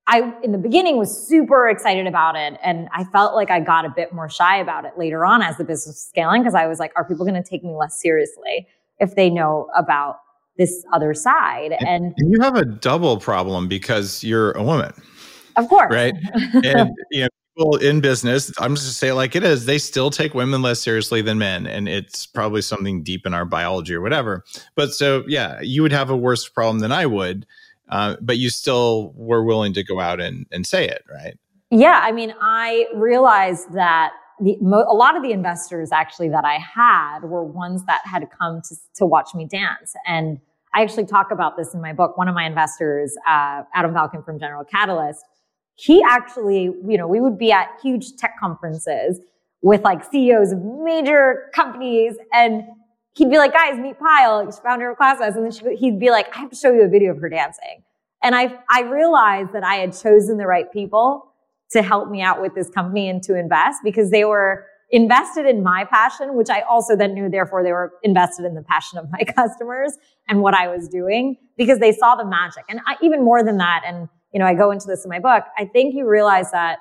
I, 0.07 0.33
in 0.41 0.53
the 0.53 0.57
beginning, 0.57 0.97
was 0.97 1.27
super 1.27 1.67
excited 1.67 2.07
about 2.07 2.35
it. 2.35 2.57
And 2.63 2.87
I 2.93 3.03
felt 3.05 3.35
like 3.35 3.51
I 3.51 3.59
got 3.59 3.83
a 3.85 3.89
bit 3.89 4.13
more 4.13 4.29
shy 4.29 4.57
about 4.57 4.85
it 4.85 4.97
later 4.97 5.25
on 5.25 5.41
as 5.41 5.57
the 5.57 5.65
business 5.65 5.95
was 5.95 5.99
scaling 6.01 6.41
because 6.41 6.55
I 6.55 6.65
was 6.65 6.79
like, 6.79 6.93
are 6.95 7.03
people 7.03 7.25
going 7.25 7.41
to 7.41 7.47
take 7.47 7.63
me 7.63 7.75
less 7.75 8.01
seriously 8.01 8.67
if 8.99 9.15
they 9.15 9.29
know 9.29 9.69
about 9.75 10.19
this 10.57 10.85
other 10.93 11.13
side? 11.13 11.73
And, 11.85 12.13
and 12.17 12.31
you 12.31 12.39
have 12.41 12.55
a 12.55 12.63
double 12.63 13.19
problem 13.19 13.67
because 13.67 14.23
you're 14.23 14.51
a 14.53 14.63
woman. 14.63 14.93
Of 15.57 15.67
course. 15.67 15.93
Right. 15.93 16.13
and, 16.63 16.91
you 17.11 17.23
know, 17.23 17.29
people 17.57 17.75
in 17.77 17.99
business, 17.99 18.53
I'm 18.59 18.75
just 18.75 18.87
to 18.87 18.93
say 18.93 19.11
like 19.11 19.35
it 19.35 19.43
is, 19.43 19.65
they 19.65 19.77
still 19.77 20.09
take 20.09 20.33
women 20.33 20.61
less 20.61 20.79
seriously 20.79 21.21
than 21.21 21.37
men. 21.37 21.67
And 21.67 21.89
it's 21.89 22.25
probably 22.25 22.61
something 22.61 23.03
deep 23.03 23.25
in 23.25 23.33
our 23.33 23.45
biology 23.45 23.93
or 23.93 24.01
whatever. 24.01 24.45
But 24.75 24.93
so, 24.93 25.25
yeah, 25.27 25.59
you 25.59 25.81
would 25.81 25.91
have 25.91 26.09
a 26.09 26.15
worse 26.15 26.47
problem 26.47 26.79
than 26.79 26.93
I 26.93 27.05
would 27.07 27.45
uh, 27.89 28.15
but 28.21 28.37
you 28.37 28.49
still 28.49 29.13
were 29.15 29.43
willing 29.43 29.73
to 29.73 29.83
go 29.83 29.99
out 29.99 30.19
and, 30.19 30.45
and 30.51 30.65
say 30.65 30.87
it, 30.87 31.03
right? 31.09 31.37
Yeah. 31.69 32.01
I 32.03 32.11
mean, 32.11 32.33
I 32.39 32.87
realized 32.95 33.73
that 33.73 34.11
the, 34.39 34.57
mo- 34.61 34.85
a 34.87 34.93
lot 34.93 35.15
of 35.15 35.23
the 35.23 35.31
investors 35.31 35.91
actually 35.91 36.29
that 36.29 36.45
I 36.45 36.59
had 36.59 37.21
were 37.23 37.43
ones 37.43 37.83
that 37.85 38.01
had 38.05 38.27
come 38.29 38.61
to, 38.69 38.75
to 38.95 39.05
watch 39.05 39.29
me 39.33 39.45
dance. 39.45 39.93
And 40.05 40.39
I 40.73 40.81
actually 40.81 41.05
talk 41.05 41.31
about 41.31 41.57
this 41.57 41.73
in 41.73 41.81
my 41.81 41.93
book. 41.93 42.17
One 42.17 42.27
of 42.27 42.35
my 42.35 42.45
investors, 42.45 43.15
uh, 43.27 43.63
Adam 43.73 43.93
Valkin 43.93 44.23
from 44.23 44.39
General 44.39 44.63
Catalyst, 44.63 45.23
he 45.75 46.03
actually, 46.07 46.71
you 46.87 46.97
know, 46.97 47.07
we 47.07 47.19
would 47.19 47.37
be 47.37 47.51
at 47.51 47.69
huge 47.81 48.15
tech 48.17 48.35
conferences 48.39 49.19
with 49.61 49.81
like 49.81 50.03
CEOs 50.03 50.51
of 50.51 50.59
major 50.61 51.49
companies 51.53 52.15
and 52.33 52.63
he'd 53.17 53.29
be 53.29 53.37
like, 53.37 53.53
guys, 53.53 53.77
meet 53.79 53.99
Payal, 53.99 54.61
founder 54.61 54.91
of 54.91 54.97
ClassPass. 54.97 55.35
And 55.35 55.45
then 55.45 55.51
she, 55.51 55.75
he'd 55.75 55.99
be 55.99 56.11
like, 56.11 56.35
I 56.35 56.39
have 56.39 56.49
to 56.51 56.55
show 56.55 56.71
you 56.71 56.83
a 56.83 56.87
video 56.87 57.11
of 57.11 57.19
her 57.19 57.29
dancing. 57.29 57.83
And 58.23 58.35
I, 58.35 58.59
I 58.69 58.81
realized 58.81 59.53
that 59.53 59.63
I 59.63 59.75
had 59.75 59.97
chosen 59.97 60.37
the 60.37 60.47
right 60.47 60.71
people 60.71 61.33
to 61.71 61.81
help 61.81 62.09
me 62.09 62.21
out 62.21 62.41
with 62.41 62.55
this 62.55 62.69
company 62.69 63.09
and 63.09 63.21
to 63.23 63.37
invest 63.37 63.79
because 63.83 64.11
they 64.11 64.23
were 64.23 64.65
invested 64.89 65.45
in 65.45 65.61
my 65.61 65.83
passion, 65.83 66.35
which 66.35 66.49
I 66.49 66.61
also 66.61 66.95
then 66.95 67.13
knew, 67.13 67.29
therefore 67.29 67.63
they 67.63 67.73
were 67.73 67.93
invested 68.03 68.45
in 68.45 68.55
the 68.55 68.63
passion 68.63 68.97
of 68.97 69.11
my 69.11 69.19
customers 69.35 69.97
and 70.29 70.41
what 70.41 70.53
I 70.53 70.67
was 70.67 70.87
doing 70.87 71.35
because 71.57 71.79
they 71.79 71.91
saw 71.91 72.15
the 72.15 72.25
magic. 72.25 72.63
And 72.69 72.79
I, 72.85 72.95
even 73.01 73.23
more 73.23 73.43
than 73.43 73.57
that, 73.57 73.83
and 73.85 74.07
you 74.31 74.39
know, 74.39 74.45
I 74.45 74.53
go 74.53 74.71
into 74.71 74.87
this 74.87 75.03
in 75.03 75.09
my 75.09 75.19
book, 75.19 75.43
I 75.57 75.65
think 75.65 75.93
you 75.95 76.07
realize 76.07 76.51
that 76.51 76.79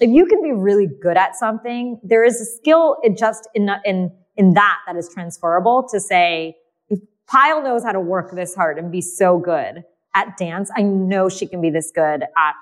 if 0.00 0.10
you 0.10 0.26
can 0.26 0.42
be 0.42 0.52
really 0.52 0.86
good 0.86 1.16
at 1.16 1.34
something, 1.34 2.00
there 2.04 2.24
is 2.24 2.40
a 2.40 2.44
skill 2.44 2.98
it 3.02 3.16
just 3.18 3.48
in, 3.54 3.68
in 3.84 4.12
in 4.38 4.54
that 4.54 4.78
that 4.86 4.96
is 4.96 5.10
transferable 5.12 5.86
to 5.90 6.00
say, 6.00 6.56
if 6.88 7.00
Payal 7.30 7.62
knows 7.62 7.82
how 7.84 7.92
to 7.92 8.00
work 8.00 8.34
this 8.34 8.54
hard 8.54 8.78
and 8.78 8.90
be 8.90 9.02
so 9.02 9.38
good 9.38 9.84
at 10.14 10.38
dance, 10.38 10.70
I 10.74 10.82
know 10.82 11.28
she 11.28 11.46
can 11.46 11.60
be 11.60 11.68
this 11.68 11.92
good 11.94 12.22
at 12.22 12.54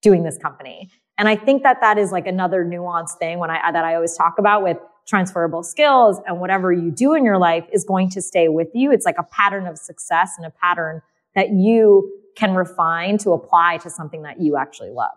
doing 0.00 0.22
this 0.22 0.38
company. 0.38 0.90
And 1.18 1.28
I 1.28 1.36
think 1.36 1.64
that 1.64 1.80
that 1.80 1.98
is 1.98 2.10
like 2.10 2.26
another 2.26 2.64
nuanced 2.64 3.18
thing 3.18 3.38
when 3.38 3.50
I, 3.50 3.70
that 3.70 3.84
I 3.84 3.94
always 3.94 4.16
talk 4.16 4.38
about 4.38 4.62
with 4.62 4.78
transferable 5.06 5.62
skills 5.62 6.20
and 6.26 6.40
whatever 6.40 6.72
you 6.72 6.90
do 6.90 7.14
in 7.14 7.24
your 7.24 7.38
life 7.38 7.66
is 7.72 7.84
going 7.84 8.08
to 8.10 8.22
stay 8.22 8.48
with 8.48 8.68
you. 8.72 8.92
It's 8.92 9.04
like 9.04 9.18
a 9.18 9.24
pattern 9.24 9.66
of 9.66 9.76
success 9.76 10.30
and 10.38 10.46
a 10.46 10.50
pattern 10.50 11.02
that 11.34 11.50
you 11.50 12.10
can 12.36 12.54
refine 12.54 13.18
to 13.18 13.32
apply 13.32 13.78
to 13.78 13.90
something 13.90 14.22
that 14.22 14.40
you 14.40 14.56
actually 14.56 14.90
love. 14.90 15.10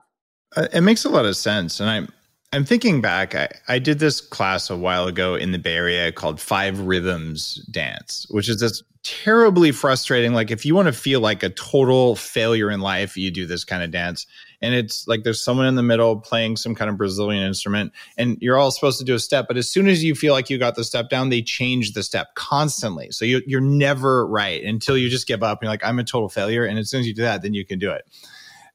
Uh, 0.56 0.68
it 0.74 0.82
makes 0.82 1.06
a 1.06 1.10
lot 1.10 1.26
of 1.26 1.38
sense. 1.38 1.80
And 1.80 1.90
I'm, 1.90 2.10
I'm 2.54 2.64
thinking 2.64 3.02
back. 3.02 3.36
I, 3.36 3.50
I 3.68 3.80
did 3.80 4.00
this 4.00 4.22
class 4.22 4.70
a 4.70 4.78
while 4.78 5.08
ago 5.08 5.36
in 5.36 5.52
the 5.52 5.60
Bay 5.60 5.76
Area 5.76 6.12
called 6.12 6.40
Five 6.40 6.80
Rhythms 6.80 7.56
Dance, 7.70 8.26
which 8.30 8.48
is 8.48 8.60
this 8.62 8.82
terribly 9.04 9.72
frustrating. 9.72 10.34
Like, 10.34 10.52
if 10.52 10.66
you 10.66 10.74
want 10.74 10.88
to 10.88 10.94
feel 10.94 11.20
like 11.20 11.44
a 11.44 11.50
total 11.50 12.16
failure 12.16 12.72
in 12.72 12.80
life, 12.80 13.18
you 13.18 13.30
do 13.30 13.46
this 13.46 13.66
kind 13.66 13.84
of 13.84 13.92
dance. 13.92 14.26
And 14.62 14.74
it's 14.74 15.08
like 15.08 15.24
there's 15.24 15.44
someone 15.44 15.66
in 15.68 15.76
the 15.76 15.84
middle 15.84 16.18
playing 16.18 16.56
some 16.56 16.76
kind 16.76 16.90
of 16.90 16.98
Brazilian 16.98 17.44
instrument, 17.46 17.92
and 18.18 18.38
you're 18.40 18.58
all 18.58 18.72
supposed 18.72 19.00
to 19.00 19.06
do 19.06 19.14
a 19.14 19.20
step. 19.20 19.48
But 19.48 19.58
as 19.58 19.70
soon 19.70 19.90
as 19.90 20.04
you 20.04 20.16
feel 20.16 20.34
like 20.34 20.50
you 20.50 20.58
got 20.58 20.76
the 20.76 20.84
step 20.84 21.10
down, 21.10 21.30
they 21.30 21.42
change 21.42 21.92
the 21.92 22.04
step 22.04 22.36
constantly. 22.36 23.12
So 23.12 23.26
you, 23.26 23.42
you're 23.46 23.62
never 23.62 24.26
right 24.26 24.64
until 24.64 24.98
you 24.98 25.10
just 25.10 25.28
give 25.28 25.44
up. 25.44 25.60
And 25.60 25.68
you're 25.68 25.74
like, 25.74 25.86
I'm 25.86 26.00
a 26.00 26.04
total 26.04 26.30
failure. 26.30 26.64
And 26.64 26.80
as 26.80 26.90
soon 26.90 27.02
as 27.02 27.08
you 27.08 27.14
do 27.14 27.24
that, 27.24 27.42
then 27.42 27.54
you 27.54 27.66
can 27.66 27.80
do 27.80 27.92
it. 27.92 28.06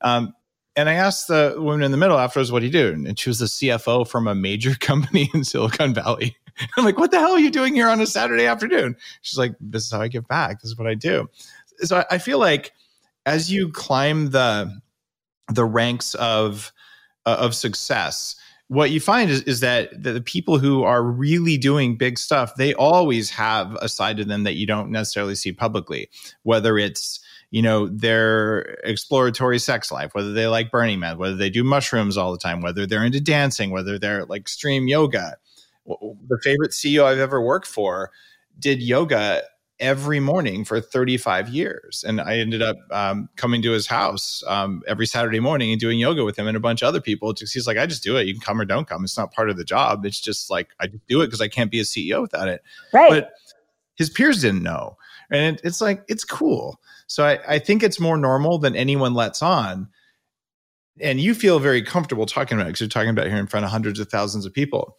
Um, 0.03 0.35
and 0.81 0.89
I 0.89 0.95
asked 0.95 1.29
the 1.29 1.55
woman 1.59 1.83
in 1.83 1.91
the 1.91 1.99
middle 1.99 2.19
afterwards, 2.19 2.51
what 2.51 2.61
do 2.61 2.67
you 2.67 2.73
do? 2.73 2.89
And 2.89 3.19
she 3.19 3.29
was 3.29 3.39
the 3.39 3.47
CFO 3.47 4.09
from 4.09 4.27
a 4.27 4.35
major 4.35 4.75
company 4.81 5.31
in 5.35 5.45
Silicon 5.45 5.93
Valley. 5.93 6.37
I'm 6.77 6.85
like, 6.85 6.99
what 6.99 7.11
the 7.11 7.19
hell 7.19 7.33
are 7.33 7.39
you 7.39 7.51
doing 7.51 7.75
here 7.75 7.89
on 7.89 8.01
a 8.01 8.07
Saturday 8.07 8.47
afternoon? 8.47 8.97
She's 9.21 9.39
like, 9.39 9.55
this 9.61 9.85
is 9.85 9.93
how 9.93 10.01
I 10.01 10.09
give 10.09 10.27
back. 10.27 10.61
This 10.61 10.71
is 10.71 10.79
what 10.79 10.89
I 10.89 10.95
do. 10.95 11.29
So 11.83 12.05
I 12.11 12.19
feel 12.19 12.39
like 12.39 12.73
as 13.27 13.53
you 13.53 13.71
climb 13.71 14.31
the 14.31 14.81
the 15.53 15.65
ranks 15.65 16.15
of 16.15 16.73
uh, 17.27 17.37
of 17.39 17.55
success, 17.55 18.37
what 18.69 18.91
you 18.91 19.01
find 19.01 19.31
is, 19.31 19.43
is 19.43 19.61
that 19.61 20.03
the 20.03 20.21
people 20.21 20.59
who 20.59 20.85
are 20.85 21.03
really 21.03 21.57
doing 21.57 21.97
big 21.97 22.19
stuff, 22.19 22.55
they 22.57 22.73
always 22.75 23.31
have 23.31 23.77
a 23.83 23.89
side 23.89 24.17
to 24.19 24.25
them 24.25 24.45
that 24.45 24.55
you 24.55 24.67
don't 24.67 24.91
necessarily 24.91 25.35
see 25.35 25.53
publicly, 25.53 26.09
whether 26.43 26.79
it's 26.79 27.21
you 27.51 27.63
know 27.63 27.89
their 27.89 28.79
exploratory 28.85 29.59
sex 29.59 29.91
life 29.91 30.15
whether 30.15 30.33
they 30.33 30.47
like 30.47 30.71
burning 30.71 31.01
man 31.01 31.19
whether 31.19 31.37
they 31.37 31.51
do 31.51 31.65
mushrooms 31.65 32.17
all 32.17 32.33
the 32.33 32.39
time 32.39 32.61
whether 32.61 32.87
they're 32.87 33.05
into 33.05 33.21
dancing 33.21 33.71
whether 33.71 33.99
they're 33.99 34.25
like 34.27 34.41
extreme 34.41 34.89
yoga 34.89 35.37
the 35.87 36.39
favorite 36.43 36.71
ceo 36.71 37.05
i've 37.05 37.19
ever 37.19 37.41
worked 37.41 37.67
for 37.67 38.11
did 38.59 38.83
yoga 38.83 39.43
every 39.81 40.21
morning 40.21 40.65
for 40.65 40.81
35 40.81 41.49
years. 41.49 42.05
And 42.07 42.21
I 42.21 42.39
ended 42.39 42.63
up 42.63 42.77
um, 42.91 43.29
coming 43.37 43.63
to 43.63 43.73
his 43.73 43.87
house 43.87 44.45
um, 44.47 44.83
every 44.87 45.07
Saturday 45.07 45.41
morning 45.41 45.73
and 45.73 45.81
doing 45.81 45.99
yoga 45.99 46.23
with 46.23 46.39
him 46.39 46.47
and 46.47 46.57
a 46.57 46.61
bunch 46.61 46.83
of 46.83 46.89
other 46.89 47.01
people. 47.01 47.33
Just, 47.33 47.55
he's 47.55 47.67
like, 47.67 47.79
I 47.79 47.87
just 47.87 48.03
do 48.03 48.17
it. 48.17 48.27
You 48.27 48.35
can 48.35 48.43
come 48.43 48.61
or 48.61 48.67
don't 48.67 48.87
come. 48.87 49.03
It's 49.03 49.17
not 49.17 49.33
part 49.33 49.51
of 49.51 49.57
the 49.57 49.65
job. 49.65 50.05
It's 50.05 50.21
just 50.21 50.51
like, 50.51 50.69
I 50.81 50.87
do 51.09 51.23
it 51.23 51.27
because 51.27 51.41
I 51.41 51.49
can't 51.49 51.71
be 51.71 51.81
a 51.81 51.85
CEO 51.85 52.21
without 52.21 52.47
it. 52.47 52.63
Right. 52.93 53.11
But 53.11 53.31
his 53.97 54.11
peers 54.11 54.43
didn't 54.43 54.63
know. 54.63 54.97
And 55.31 55.57
it, 55.57 55.61
it's 55.65 55.81
like, 55.81 56.05
it's 56.09 56.25
cool. 56.25 56.81
So 57.07 57.25
I, 57.25 57.39
I 57.49 57.59
think 57.59 57.83
it's 57.83 58.01
more 58.01 58.17
normal 58.17 58.59
than 58.59 58.77
anyone 58.77 59.15
lets 59.15 59.43
on. 59.43 59.89
And 61.01 61.21
you 61.21 61.35
feel 61.35 61.59
very 61.59 61.83
comfortable 61.83 62.27
talking 62.27 62.59
about 62.59 62.67
it 62.67 62.71
because 62.71 62.81
you're 62.81 62.89
talking 62.89 63.11
about 63.11 63.27
here 63.27 63.39
in 63.39 63.47
front 63.47 63.65
of 63.65 63.71
hundreds 63.71 64.01
of 64.01 64.09
thousands 64.09 64.45
of 64.45 64.53
people. 64.53 64.97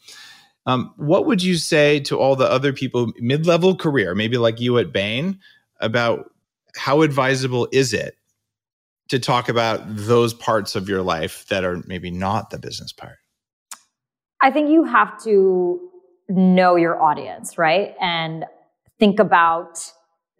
Um, 0.66 0.94
what 0.98 1.26
would 1.26 1.44
you 1.44 1.56
say 1.56 2.00
to 2.02 2.20
all 2.20 2.36
the 2.36 2.50
other 2.50 2.72
people 2.74 3.12
mid-level 3.18 3.76
career, 3.76 4.14
maybe 4.16 4.38
like 4.38 4.60
you 4.60 4.78
at 4.78 4.94
Bain, 4.94 5.40
about 5.80 6.32
how 6.76 7.02
advisable 7.02 7.68
is 7.72 7.94
it 7.94 8.16
to 9.10 9.20
talk 9.20 9.50
about 9.50 9.82
those 9.86 10.34
parts 10.34 10.76
of 10.76 10.88
your 10.88 11.02
life 11.02 11.46
that 11.50 11.64
are 11.64 11.84
maybe 11.88 12.12
not 12.12 12.50
the 12.50 12.60
business 12.60 12.94
part? 12.94 13.18
I 14.40 14.52
think 14.52 14.70
you 14.70 14.84
have 14.86 15.22
to 15.24 15.80
know 16.30 16.76
your 16.76 17.02
audience, 17.02 17.58
right? 17.58 17.96
And 18.00 18.46
think 19.00 19.20
about 19.20 19.92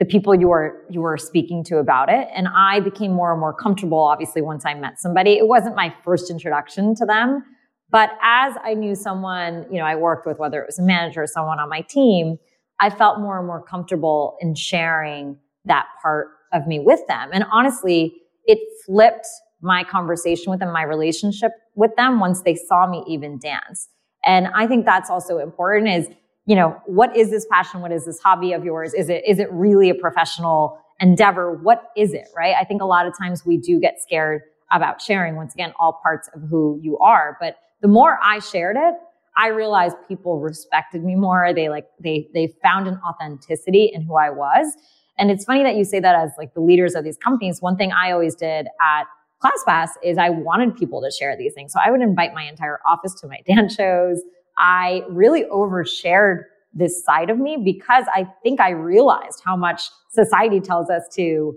the 0.02 0.06
people 0.06 0.34
you 0.34 0.50
are 0.50 0.84
you 0.90 1.00
were 1.00 1.16
speaking 1.16 1.64
to 1.64 1.78
about 1.78 2.10
it. 2.10 2.28
And 2.34 2.48
I 2.48 2.80
became 2.80 3.14
more 3.14 3.32
and 3.32 3.40
more 3.40 3.54
comfortable, 3.54 4.00
obviously, 4.00 4.42
once 4.42 4.66
I 4.66 4.74
met 4.74 5.00
somebody. 5.00 5.34
It 5.34 5.48
wasn't 5.48 5.76
my 5.76 5.94
first 6.04 6.32
introduction 6.32 6.96
to 6.96 7.06
them, 7.06 7.46
but 7.92 8.10
as 8.24 8.56
I 8.64 8.74
knew 8.74 8.96
someone, 8.96 9.68
you 9.70 9.78
know, 9.78 9.86
I 9.86 9.94
worked 9.94 10.26
with, 10.26 10.40
whether 10.40 10.60
it 10.60 10.66
was 10.66 10.80
a 10.80 10.82
manager 10.82 11.22
or 11.22 11.28
someone 11.28 11.60
on 11.60 11.70
my 11.70 11.82
team, 11.82 12.40
I 12.80 12.90
felt 12.90 13.20
more 13.20 13.38
and 13.38 13.46
more 13.46 13.62
comfortable 13.62 14.38
in 14.42 14.56
sharing 14.56 15.38
that 15.66 15.86
part 16.02 16.30
of 16.52 16.66
me 16.66 16.80
with 16.80 17.06
them. 17.08 17.30
And 17.32 17.46
honestly, 17.52 18.16
it 18.46 18.58
flipped 18.88 19.28
my 19.62 19.84
conversation 19.84 20.50
with 20.50 20.62
them, 20.62 20.74
my 20.74 20.82
relationship 20.82 21.52
with 21.76 21.96
them 21.96 22.20
once 22.20 22.42
they 22.42 22.56
saw 22.56 22.88
me 22.88 23.04
even 23.08 23.38
dance. 23.38 23.88
And 24.26 24.48
I 24.48 24.66
think 24.66 24.84
that's 24.86 25.12
also 25.12 25.38
important 25.38 25.90
is, 25.90 26.08
you 26.52 26.58
know, 26.58 26.76
what 26.86 27.16
is 27.16 27.30
this 27.30 27.46
passion? 27.50 27.80
What 27.80 27.94
is 27.94 28.04
this 28.04 28.20
hobby 28.20 28.52
of 28.52 28.66
yours? 28.66 28.94
Is 28.94 29.08
it, 29.08 29.24
is 29.26 29.40
it 29.40 29.50
really 29.54 29.90
a 29.90 29.96
professional 29.96 30.78
endeavor? 31.00 31.54
What 31.54 31.92
is 31.96 32.14
it? 32.14 32.28
Right. 32.36 32.56
I 32.60 32.66
think 32.66 32.82
a 32.82 32.86
lot 32.86 33.08
of 33.08 33.18
times 33.18 33.46
we 33.46 33.56
do 33.56 33.80
get 33.80 34.02
scared 34.02 34.42
about 34.70 35.02
sharing 35.02 35.38
once 35.38 35.54
again, 35.54 35.72
all 35.80 36.02
parts 36.04 36.30
of 36.36 36.42
who 36.50 36.78
you 36.84 36.98
are, 36.98 37.38
but 37.40 37.56
the 37.82 37.88
more 37.88 38.20
I 38.22 38.40
shared 38.40 38.76
it, 38.76 38.96
I 39.38 39.48
realized 39.48 39.96
people 40.10 40.42
respected 40.42 41.06
me 41.06 41.16
more. 41.16 41.54
They 41.56 41.70
like, 41.70 41.88
they, 42.02 42.28
they 42.34 42.54
found 42.62 42.86
an 42.86 43.00
authenticity 43.08 43.90
in 43.94 44.02
who 44.02 44.18
I 44.18 44.30
was. 44.30 44.76
And 45.18 45.32
it's 45.32 45.46
funny 45.46 45.64
that 45.64 45.78
you 45.78 45.86
say 45.86 46.02
that 46.02 46.16
as 46.16 46.32
like 46.38 46.54
the 46.54 46.60
leaders 46.60 46.96
of 46.96 47.06
these 47.06 47.16
companies. 47.16 47.62
One 47.62 47.78
thing 47.78 47.94
I 47.94 48.12
always 48.12 48.36
did 48.36 48.68
at 48.82 49.06
ClassPass 49.42 49.92
is 50.04 50.18
I 50.18 50.32
wanted 50.32 50.76
people 50.76 51.02
to 51.02 51.12
share 51.12 51.38
these 51.38 51.54
things. 51.54 51.72
So 51.72 51.80
I 51.82 51.92
would 51.92 52.02
invite 52.02 52.34
my 52.34 52.44
entire 52.44 52.82
office 52.86 53.14
to 53.22 53.28
my 53.28 53.40
dance 53.48 53.74
shows. 53.74 54.22
I 54.62 55.04
really 55.10 55.44
overshared 55.52 56.44
this 56.74 57.04
side 57.04 57.30
of 57.30 57.38
me 57.38 57.58
because 57.62 58.06
I 58.14 58.28
think 58.44 58.62
I 58.62 58.70
realized 58.70 59.42
how 59.44 59.58
much 59.58 59.90
society 60.12 60.62
tells 60.62 60.90
us 60.90 61.04
to 61.16 61.56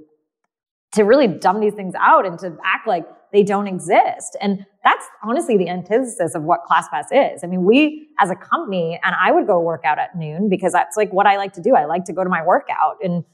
to 0.95 1.03
really 1.03 1.27
dumb 1.27 1.61
these 1.61 1.75
things 1.75 1.93
out 1.99 2.25
and 2.25 2.39
to 2.39 2.57
act 2.65 2.87
like 2.87 3.05
they 3.33 3.43
don't 3.43 3.67
exist. 3.67 4.37
And 4.41 4.65
that's 4.85 5.05
honestly 5.25 5.57
the 5.57 5.69
antithesis 5.69 6.37
of 6.37 6.45
what 6.45 6.61
ClassPass 6.71 7.07
is. 7.11 7.43
I 7.43 7.49
mean, 7.49 7.65
we 7.65 8.09
as 8.21 8.31
a 8.31 8.37
company, 8.37 9.01
and 9.03 9.15
I 9.21 9.33
would 9.33 9.49
go 9.49 9.61
work 9.61 9.83
out 9.85 9.99
at 9.99 10.17
noon 10.17 10.49
because 10.49 10.73
that's 10.73 10.97
like 10.97 11.13
what 11.13 11.27
I 11.27 11.37
like 11.37 11.53
to 11.55 11.61
do. 11.61 11.75
I 11.75 11.85
like 11.85 12.05
to 12.05 12.13
go 12.13 12.23
to 12.23 12.31
my 12.31 12.45
workout 12.45 12.99
and 13.03 13.25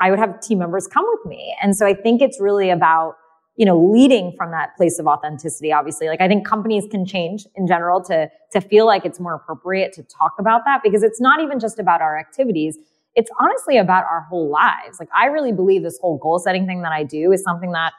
I 0.00 0.08
would 0.08 0.18
have 0.18 0.40
team 0.40 0.58
members 0.58 0.86
come 0.86 1.04
with 1.06 1.26
me. 1.26 1.54
And 1.62 1.76
so 1.76 1.86
I 1.86 1.92
think 1.92 2.22
it's 2.22 2.40
really 2.40 2.70
about, 2.70 3.16
you 3.56 3.66
know, 3.66 3.78
leading 3.78 4.32
from 4.36 4.50
that 4.52 4.76
place 4.76 4.98
of 4.98 5.06
authenticity, 5.06 5.72
obviously. 5.72 6.08
Like 6.08 6.20
I 6.20 6.28
think 6.28 6.46
companies 6.46 6.84
can 6.90 7.04
change 7.04 7.46
in 7.56 7.66
general 7.66 8.02
to, 8.04 8.30
to 8.52 8.60
feel 8.60 8.86
like 8.86 9.04
it's 9.04 9.20
more 9.20 9.34
appropriate 9.34 9.92
to 9.94 10.02
talk 10.02 10.32
about 10.38 10.62
that 10.64 10.82
because 10.82 11.02
it's 11.02 11.20
not 11.20 11.40
even 11.40 11.60
just 11.60 11.78
about 11.78 12.00
our 12.00 12.18
activities. 12.18 12.78
It's 13.14 13.30
honestly 13.38 13.76
about 13.76 14.04
our 14.04 14.22
whole 14.22 14.50
lives. 14.50 14.98
Like 14.98 15.10
I 15.14 15.26
really 15.26 15.52
believe 15.52 15.82
this 15.82 15.98
whole 16.00 16.16
goal 16.18 16.38
setting 16.38 16.66
thing 16.66 16.82
that 16.82 16.92
I 16.92 17.02
do 17.04 17.32
is 17.32 17.42
something 17.42 17.72
that 17.72 17.92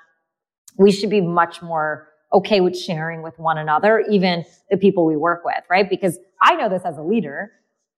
we 0.78 0.91
should 0.91 1.10
be 1.10 1.22
much 1.22 1.62
more 1.62 2.08
okay 2.34 2.62
with 2.62 2.78
sharing 2.78 3.22
with 3.22 3.38
one 3.38 3.58
another, 3.58 4.04
even 4.10 4.45
the 4.70 4.78
people 4.78 5.06
we 5.06 5.18
work 5.18 5.43
with, 5.43 5.64
right? 5.70 5.89
Because 5.89 6.18
I 6.41 6.56
know 6.56 6.70
this 6.70 6.84
as 6.86 6.97
a 6.97 7.02
leader. 7.02 7.52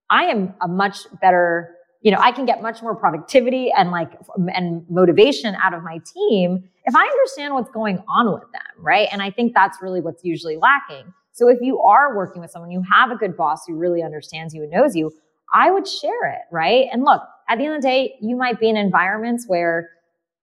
I 0.09 0.23
am 0.23 0.53
a 0.61 0.67
much 0.67 0.99
better, 1.21 1.75
you 2.03 2.11
know, 2.11 2.19
I 2.19 2.31
can 2.31 2.45
get 2.45 2.61
much 2.61 2.81
more 2.81 2.95
productivity 2.95 3.71
and 3.75 3.89
like, 3.89 4.11
and 4.53 4.85
motivation 4.89 5.55
out 5.55 5.73
of 5.73 5.83
my 5.83 5.99
team 6.13 6.69
if 6.85 6.95
I 6.95 7.05
understand 7.05 7.53
what's 7.53 7.69
going 7.71 8.03
on 8.09 8.31
with 8.33 8.43
them, 8.51 8.61
right? 8.77 9.07
And 9.11 9.21
I 9.21 9.31
think 9.31 9.53
that's 9.53 9.81
really 9.81 10.01
what's 10.01 10.23
usually 10.23 10.57
lacking. 10.57 11.13
So 11.31 11.47
if 11.47 11.59
you 11.61 11.79
are 11.79 12.15
working 12.15 12.41
with 12.41 12.51
someone, 12.51 12.71
you 12.71 12.83
have 12.91 13.09
a 13.09 13.15
good 13.15 13.37
boss 13.37 13.65
who 13.65 13.75
really 13.75 14.03
understands 14.03 14.53
you 14.53 14.63
and 14.63 14.71
knows 14.71 14.95
you, 14.95 15.11
I 15.53 15.71
would 15.71 15.87
share 15.87 16.27
it, 16.29 16.41
right? 16.51 16.87
And 16.91 17.03
look, 17.03 17.21
at 17.47 17.57
the 17.57 17.65
end 17.65 17.75
of 17.75 17.81
the 17.81 17.87
day, 17.87 18.15
you 18.21 18.35
might 18.35 18.59
be 18.59 18.69
in 18.69 18.75
environments 18.75 19.45
where 19.47 19.89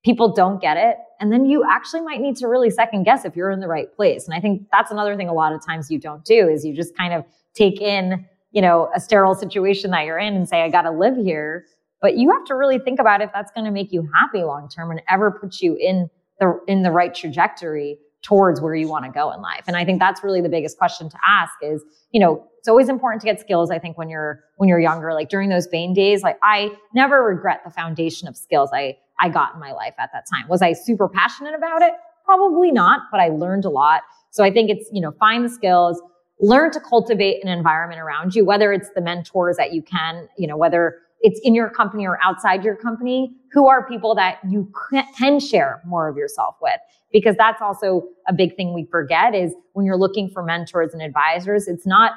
people 0.02 0.32
don't 0.32 0.62
get 0.62 0.78
it. 0.78 0.96
And 1.20 1.30
then 1.30 1.44
you 1.44 1.62
actually 1.70 2.00
might 2.00 2.20
need 2.20 2.36
to 2.36 2.48
really 2.48 2.70
second 2.70 3.04
guess 3.04 3.26
if 3.26 3.36
you're 3.36 3.50
in 3.50 3.60
the 3.60 3.68
right 3.68 3.94
place. 3.94 4.24
And 4.24 4.34
I 4.34 4.40
think 4.40 4.62
that's 4.72 4.90
another 4.90 5.14
thing 5.14 5.28
a 5.28 5.34
lot 5.34 5.52
of 5.52 5.64
times 5.64 5.90
you 5.90 5.98
don't 5.98 6.24
do 6.24 6.48
is 6.48 6.64
you 6.64 6.74
just 6.74 6.96
kind 6.96 7.12
of 7.12 7.24
take 7.54 7.82
in, 7.82 8.24
you 8.52 8.62
know, 8.62 8.90
a 8.94 9.00
sterile 9.00 9.34
situation 9.34 9.90
that 9.92 10.04
you're 10.04 10.18
in 10.18 10.34
and 10.34 10.48
say, 10.48 10.62
I 10.62 10.68
got 10.68 10.82
to 10.82 10.90
live 10.90 11.16
here. 11.16 11.64
But 12.02 12.16
you 12.16 12.30
have 12.30 12.44
to 12.46 12.54
really 12.54 12.78
think 12.78 12.98
about 12.98 13.20
if 13.20 13.30
that's 13.32 13.52
going 13.52 13.66
to 13.66 13.70
make 13.70 13.92
you 13.92 14.08
happy 14.14 14.42
long 14.42 14.68
term 14.68 14.90
and 14.90 15.02
ever 15.08 15.30
put 15.30 15.60
you 15.60 15.76
in 15.76 16.08
the, 16.38 16.58
in 16.66 16.82
the 16.82 16.90
right 16.90 17.14
trajectory 17.14 17.98
towards 18.22 18.60
where 18.60 18.74
you 18.74 18.88
want 18.88 19.04
to 19.04 19.10
go 19.10 19.30
in 19.32 19.40
life. 19.40 19.64
And 19.66 19.76
I 19.76 19.84
think 19.84 19.98
that's 19.98 20.22
really 20.22 20.40
the 20.40 20.48
biggest 20.48 20.78
question 20.78 21.08
to 21.08 21.16
ask 21.26 21.52
is, 21.62 21.82
you 22.10 22.20
know, 22.20 22.46
it's 22.58 22.68
always 22.68 22.88
important 22.88 23.22
to 23.22 23.26
get 23.26 23.40
skills. 23.40 23.70
I 23.70 23.78
think 23.78 23.96
when 23.96 24.10
you're, 24.10 24.44
when 24.56 24.68
you're 24.68 24.80
younger, 24.80 25.14
like 25.14 25.30
during 25.30 25.48
those 25.48 25.66
Bain 25.66 25.94
days, 25.94 26.22
like 26.22 26.38
I 26.42 26.70
never 26.94 27.22
regret 27.22 27.60
the 27.64 27.70
foundation 27.70 28.28
of 28.28 28.36
skills 28.36 28.70
I, 28.74 28.98
I 29.18 29.30
got 29.30 29.54
in 29.54 29.60
my 29.60 29.72
life 29.72 29.94
at 29.98 30.10
that 30.12 30.24
time. 30.30 30.48
Was 30.48 30.60
I 30.60 30.74
super 30.74 31.08
passionate 31.08 31.54
about 31.54 31.80
it? 31.80 31.92
Probably 32.26 32.70
not, 32.70 33.02
but 33.10 33.20
I 33.20 33.28
learned 33.28 33.64
a 33.64 33.70
lot. 33.70 34.02
So 34.30 34.44
I 34.44 34.50
think 34.50 34.70
it's, 34.70 34.88
you 34.92 35.00
know, 35.00 35.12
find 35.12 35.44
the 35.44 35.48
skills, 35.48 36.00
learn 36.40 36.70
to 36.72 36.80
cultivate 36.80 37.42
an 37.44 37.48
environment 37.48 38.00
around 38.00 38.34
you, 38.34 38.44
whether 38.44 38.72
it's 38.72 38.90
the 38.94 39.00
mentors 39.00 39.56
that 39.56 39.72
you 39.72 39.82
can, 39.82 40.28
you 40.36 40.46
know, 40.46 40.56
whether 40.56 40.98
it's 41.20 41.38
in 41.44 41.54
your 41.54 41.68
company 41.68 42.06
or 42.06 42.18
outside 42.22 42.64
your 42.64 42.76
company, 42.76 43.30
who 43.52 43.68
are 43.68 43.86
people 43.86 44.14
that 44.14 44.38
you 44.48 44.72
can 45.18 45.38
share 45.38 45.82
more 45.84 46.08
of 46.08 46.16
yourself 46.16 46.56
with? 46.62 46.80
Because 47.12 47.36
that's 47.36 47.60
also 47.60 48.04
a 48.26 48.32
big 48.32 48.56
thing 48.56 48.72
we 48.72 48.86
forget 48.90 49.34
is 49.34 49.52
when 49.74 49.84
you're 49.84 49.98
looking 49.98 50.30
for 50.30 50.42
mentors 50.42 50.94
and 50.94 51.02
advisors, 51.02 51.68
it's 51.68 51.86
not, 51.86 52.12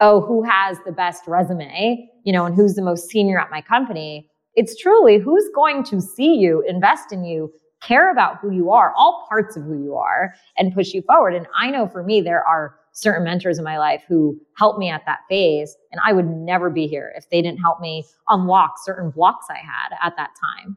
oh, 0.00 0.20
who 0.20 0.42
has 0.42 0.76
the 0.84 0.92
best 0.92 1.26
resume, 1.26 2.08
you 2.24 2.32
know, 2.32 2.44
and 2.44 2.54
who's 2.54 2.74
the 2.74 2.82
most 2.82 3.08
senior 3.08 3.40
at 3.40 3.50
my 3.50 3.62
company. 3.62 4.28
It's 4.54 4.76
truly 4.76 5.18
who's 5.18 5.48
going 5.54 5.82
to 5.84 6.00
see 6.00 6.34
you, 6.34 6.62
invest 6.68 7.10
in 7.10 7.24
you, 7.24 7.50
care 7.82 8.12
about 8.12 8.38
who 8.40 8.50
you 8.50 8.70
are, 8.70 8.92
all 8.96 9.26
parts 9.28 9.56
of 9.56 9.62
who 9.64 9.82
you 9.82 9.96
are, 9.96 10.34
and 10.58 10.74
push 10.74 10.92
you 10.92 11.02
forward. 11.02 11.34
And 11.34 11.46
I 11.56 11.70
know 11.70 11.88
for 11.88 12.02
me, 12.02 12.20
there 12.20 12.46
are 12.46 12.76
certain 12.92 13.24
mentors 13.24 13.58
in 13.58 13.64
my 13.64 13.78
life 13.78 14.02
who 14.06 14.38
helped 14.56 14.78
me 14.78 14.88
at 14.88 15.04
that 15.06 15.20
phase. 15.28 15.76
And 15.90 16.00
I 16.04 16.12
would 16.12 16.26
never 16.26 16.70
be 16.70 16.86
here 16.86 17.12
if 17.16 17.28
they 17.30 17.42
didn't 17.42 17.58
help 17.58 17.80
me 17.80 18.04
unlock 18.28 18.74
certain 18.82 19.10
blocks 19.10 19.46
I 19.50 19.58
had 19.58 19.96
at 20.02 20.16
that 20.16 20.30
time. 20.40 20.76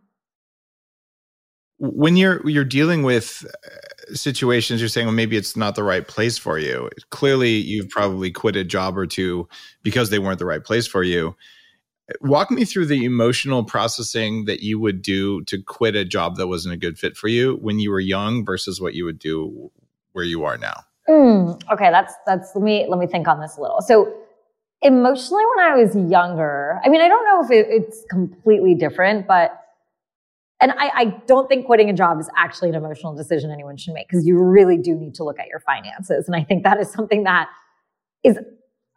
When 1.78 2.16
you're 2.16 2.47
you're 2.49 2.63
dealing 2.63 3.03
with 3.03 3.45
uh, 3.45 4.16
situations, 4.16 4.80
you're 4.80 4.88
saying, 4.88 5.07
well, 5.07 5.16
maybe 5.16 5.36
it's 5.36 5.57
not 5.57 5.76
the 5.76 5.84
right 5.84 6.07
place 6.07 6.38
for 6.38 6.57
you. 6.57 6.89
Clearly, 7.09 7.51
you've 7.51 7.89
probably 7.89 8.32
quit 8.32 8.55
a 8.55 8.63
job 8.63 8.97
or 8.97 9.05
two 9.05 9.49
because 9.84 10.09
they 10.09 10.20
weren't 10.20 10.39
the 10.39 10.45
right 10.45 10.63
place 10.63 10.88
for 10.88 11.03
you 11.03 11.36
walk 12.22 12.51
me 12.51 12.66
through 12.66 12.86
the 12.86 13.03
emotional 13.03 13.63
processing 13.63 14.45
that 14.45 14.61
you 14.61 14.80
would 14.80 15.01
do 15.01 15.43
to 15.45 15.61
quit 15.61 15.95
a 15.95 16.05
job 16.05 16.36
that 16.36 16.47
wasn't 16.47 16.74
a 16.74 16.78
good 16.78 16.97
fit 16.97 17.18
for 17.18 17.28
you 17.28 17.57
when 17.61 17.80
you 17.80 17.91
were 17.91 17.99
young 17.99 18.45
versus 18.45 18.80
what 18.80 18.93
you 18.93 19.05
would 19.05 19.20
do 19.20 19.72
where 20.13 20.26
you 20.26 20.43
are 20.43 20.57
now 20.57 20.76
mm, 21.10 21.72
okay 21.72 21.91
that's 21.91 22.14
that's 22.26 22.51
let 22.56 22.64
me 22.64 22.86
let 22.89 22.99
me 22.99 23.08
think 23.08 23.28
on 23.28 23.39
this 23.39 23.58
a 23.58 23.62
little 23.62 23.82
so 23.82 24.14
emotionally 24.82 25.43
when 25.56 25.66
i 25.66 25.76
was 25.76 25.95
younger 25.95 26.80
i 26.84 26.89
mean 26.89 27.01
i 27.01 27.08
don't 27.08 27.24
know 27.26 27.43
if 27.43 27.51
it, 27.51 27.68
it's 27.70 28.03
completely 28.10 28.76
different 28.76 29.28
but 29.28 29.62
and 30.62 30.72
I, 30.72 30.91
I 30.95 31.06
don't 31.28 31.49
think 31.49 31.66
quitting 31.66 31.89
a 31.89 31.93
job 31.93 32.18
is 32.20 32.30
actually 32.38 32.70
an 32.70 32.76
emotional 32.76 33.14
decision 33.14 33.51
anyone 33.51 33.78
should 33.78 33.93
make 33.93 34.08
because 34.08 34.26
you 34.26 34.41
really 34.41 34.78
do 34.78 34.95
need 34.95 35.14
to 35.16 35.24
look 35.24 35.39
at 35.39 35.47
your 35.47 35.60
finances 35.60 36.28
and 36.28 36.36
i 36.36 36.43
think 36.43 36.64
that 36.64 36.80
is 36.80 36.89
something 36.91 37.24
that 37.24 37.49
is 38.24 38.39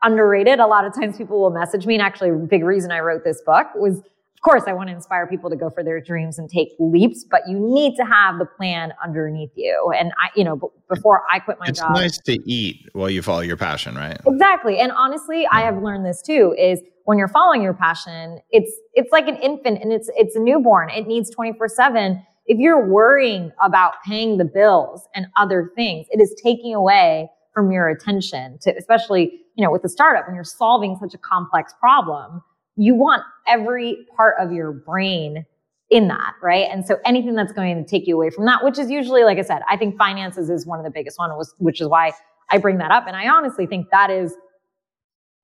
underrated. 0.03 0.59
A 0.59 0.67
lot 0.67 0.85
of 0.85 0.95
times 0.95 1.17
people 1.17 1.41
will 1.41 1.51
message 1.51 1.87
me, 1.87 1.95
and 1.95 2.03
actually, 2.03 2.31
a 2.31 2.35
big 2.35 2.65
reason 2.65 2.91
I 2.91 3.01
wrote 3.01 3.25
this 3.25 3.43
book 3.45 3.67
was 3.75 4.03
of 4.39 4.43
course, 4.43 4.63
I 4.69 4.73
want 4.73 4.89
to 4.89 4.95
inspire 4.95 5.27
people 5.27 5.51
to 5.51 5.57
go 5.57 5.69
for 5.69 5.83
their 5.83 6.01
dreams 6.01 6.39
and 6.39 6.49
take 6.49 6.69
leaps, 6.79 7.25
but 7.29 7.41
you 7.49 7.59
need 7.59 7.97
to 7.97 8.05
have 8.05 8.39
the 8.39 8.47
plan 8.47 8.93
underneath 9.03 9.51
you. 9.57 9.93
And 9.99 10.13
I, 10.13 10.29
you 10.37 10.45
know, 10.45 10.71
before 10.89 11.25
I 11.29 11.41
quit 11.41 11.59
my 11.59 11.67
it's 11.67 11.81
job, 11.81 11.91
it's 11.91 12.01
nice 12.01 12.19
to 12.19 12.39
eat 12.49 12.89
while 12.93 13.11
you 13.11 13.21
follow 13.21 13.41
your 13.41 13.57
passion, 13.57 13.97
right? 13.97 14.17
Exactly. 14.25 14.79
And 14.79 14.93
honestly, 14.93 15.45
I 15.51 15.63
have 15.63 15.75
mm. 15.75 15.83
learned 15.83 16.07
this 16.07 16.23
too 16.23 16.55
is 16.57 16.81
when 17.03 17.19
you're 17.19 17.27
following 17.27 17.63
your 17.63 17.75
passion, 17.75 18.39
it's 18.53 18.71
it's 18.95 19.11
like 19.11 19.27
an 19.27 19.37
infant 19.39 19.83
and 19.83 19.93
it's 19.93 20.09
it's 20.15 20.37
a 20.37 20.41
newborn. 20.41 20.91
It 20.91 21.09
needs 21.09 21.35
24/7. 21.35 22.23
If 22.47 22.59
you're 22.59 22.87
worrying 22.87 23.51
about 23.61 23.95
paying 24.07 24.39
the 24.39 24.45
bills 24.45 25.09
and 25.17 25.27
other 25.37 25.73
things, 25.75 26.07
it 26.13 26.21
is 26.21 26.33
taking 26.41 26.77
away 26.77 27.29
from 27.53 27.73
your 27.73 27.89
attention 27.89 28.59
to 28.61 28.73
especially, 28.77 29.33
you 29.57 29.65
know, 29.65 29.73
with 29.73 29.83
the 29.83 29.89
startup 29.89 30.29
when 30.29 30.37
you're 30.37 30.45
solving 30.45 30.97
such 31.01 31.13
a 31.13 31.19
complex 31.19 31.75
problem 31.81 32.41
you 32.79 32.95
want 32.95 33.23
every 33.47 34.07
part 34.17 34.37
of 34.39 34.53
your 34.53 34.73
brain 34.73 35.45
in 35.91 36.09
that, 36.09 36.35
right? 36.43 36.69
And 36.71 36.87
so 36.87 36.99
anything 37.05 37.35
that's 37.35 37.53
going 37.53 37.83
to 37.83 37.89
take 37.89 38.07
you 38.07 38.15
away 38.15 38.31
from 38.31 38.45
that, 38.45 38.63
which 38.63 38.79
is 38.79 38.91
usually, 38.91 39.25
like 39.25 39.39
I 39.39 39.43
said, 39.43 39.63
I 39.69 39.77
think 39.77 39.99
finances 39.99 40.49
is 40.49 40.67
one 40.67 40.79
of 40.79 40.85
the 40.85 40.91
biggest 40.91 41.19
ones, 41.19 41.55
which 41.59 41.81
is 41.81 41.89
why 41.89 42.13
I 42.51 42.59
bring 42.59 42.79
that 42.79 42.91
up. 42.91 43.07
And 43.07 43.17
I 43.17 43.29
honestly 43.29 43.67
think 43.67 43.89
that 43.91 44.11
is 44.11 44.35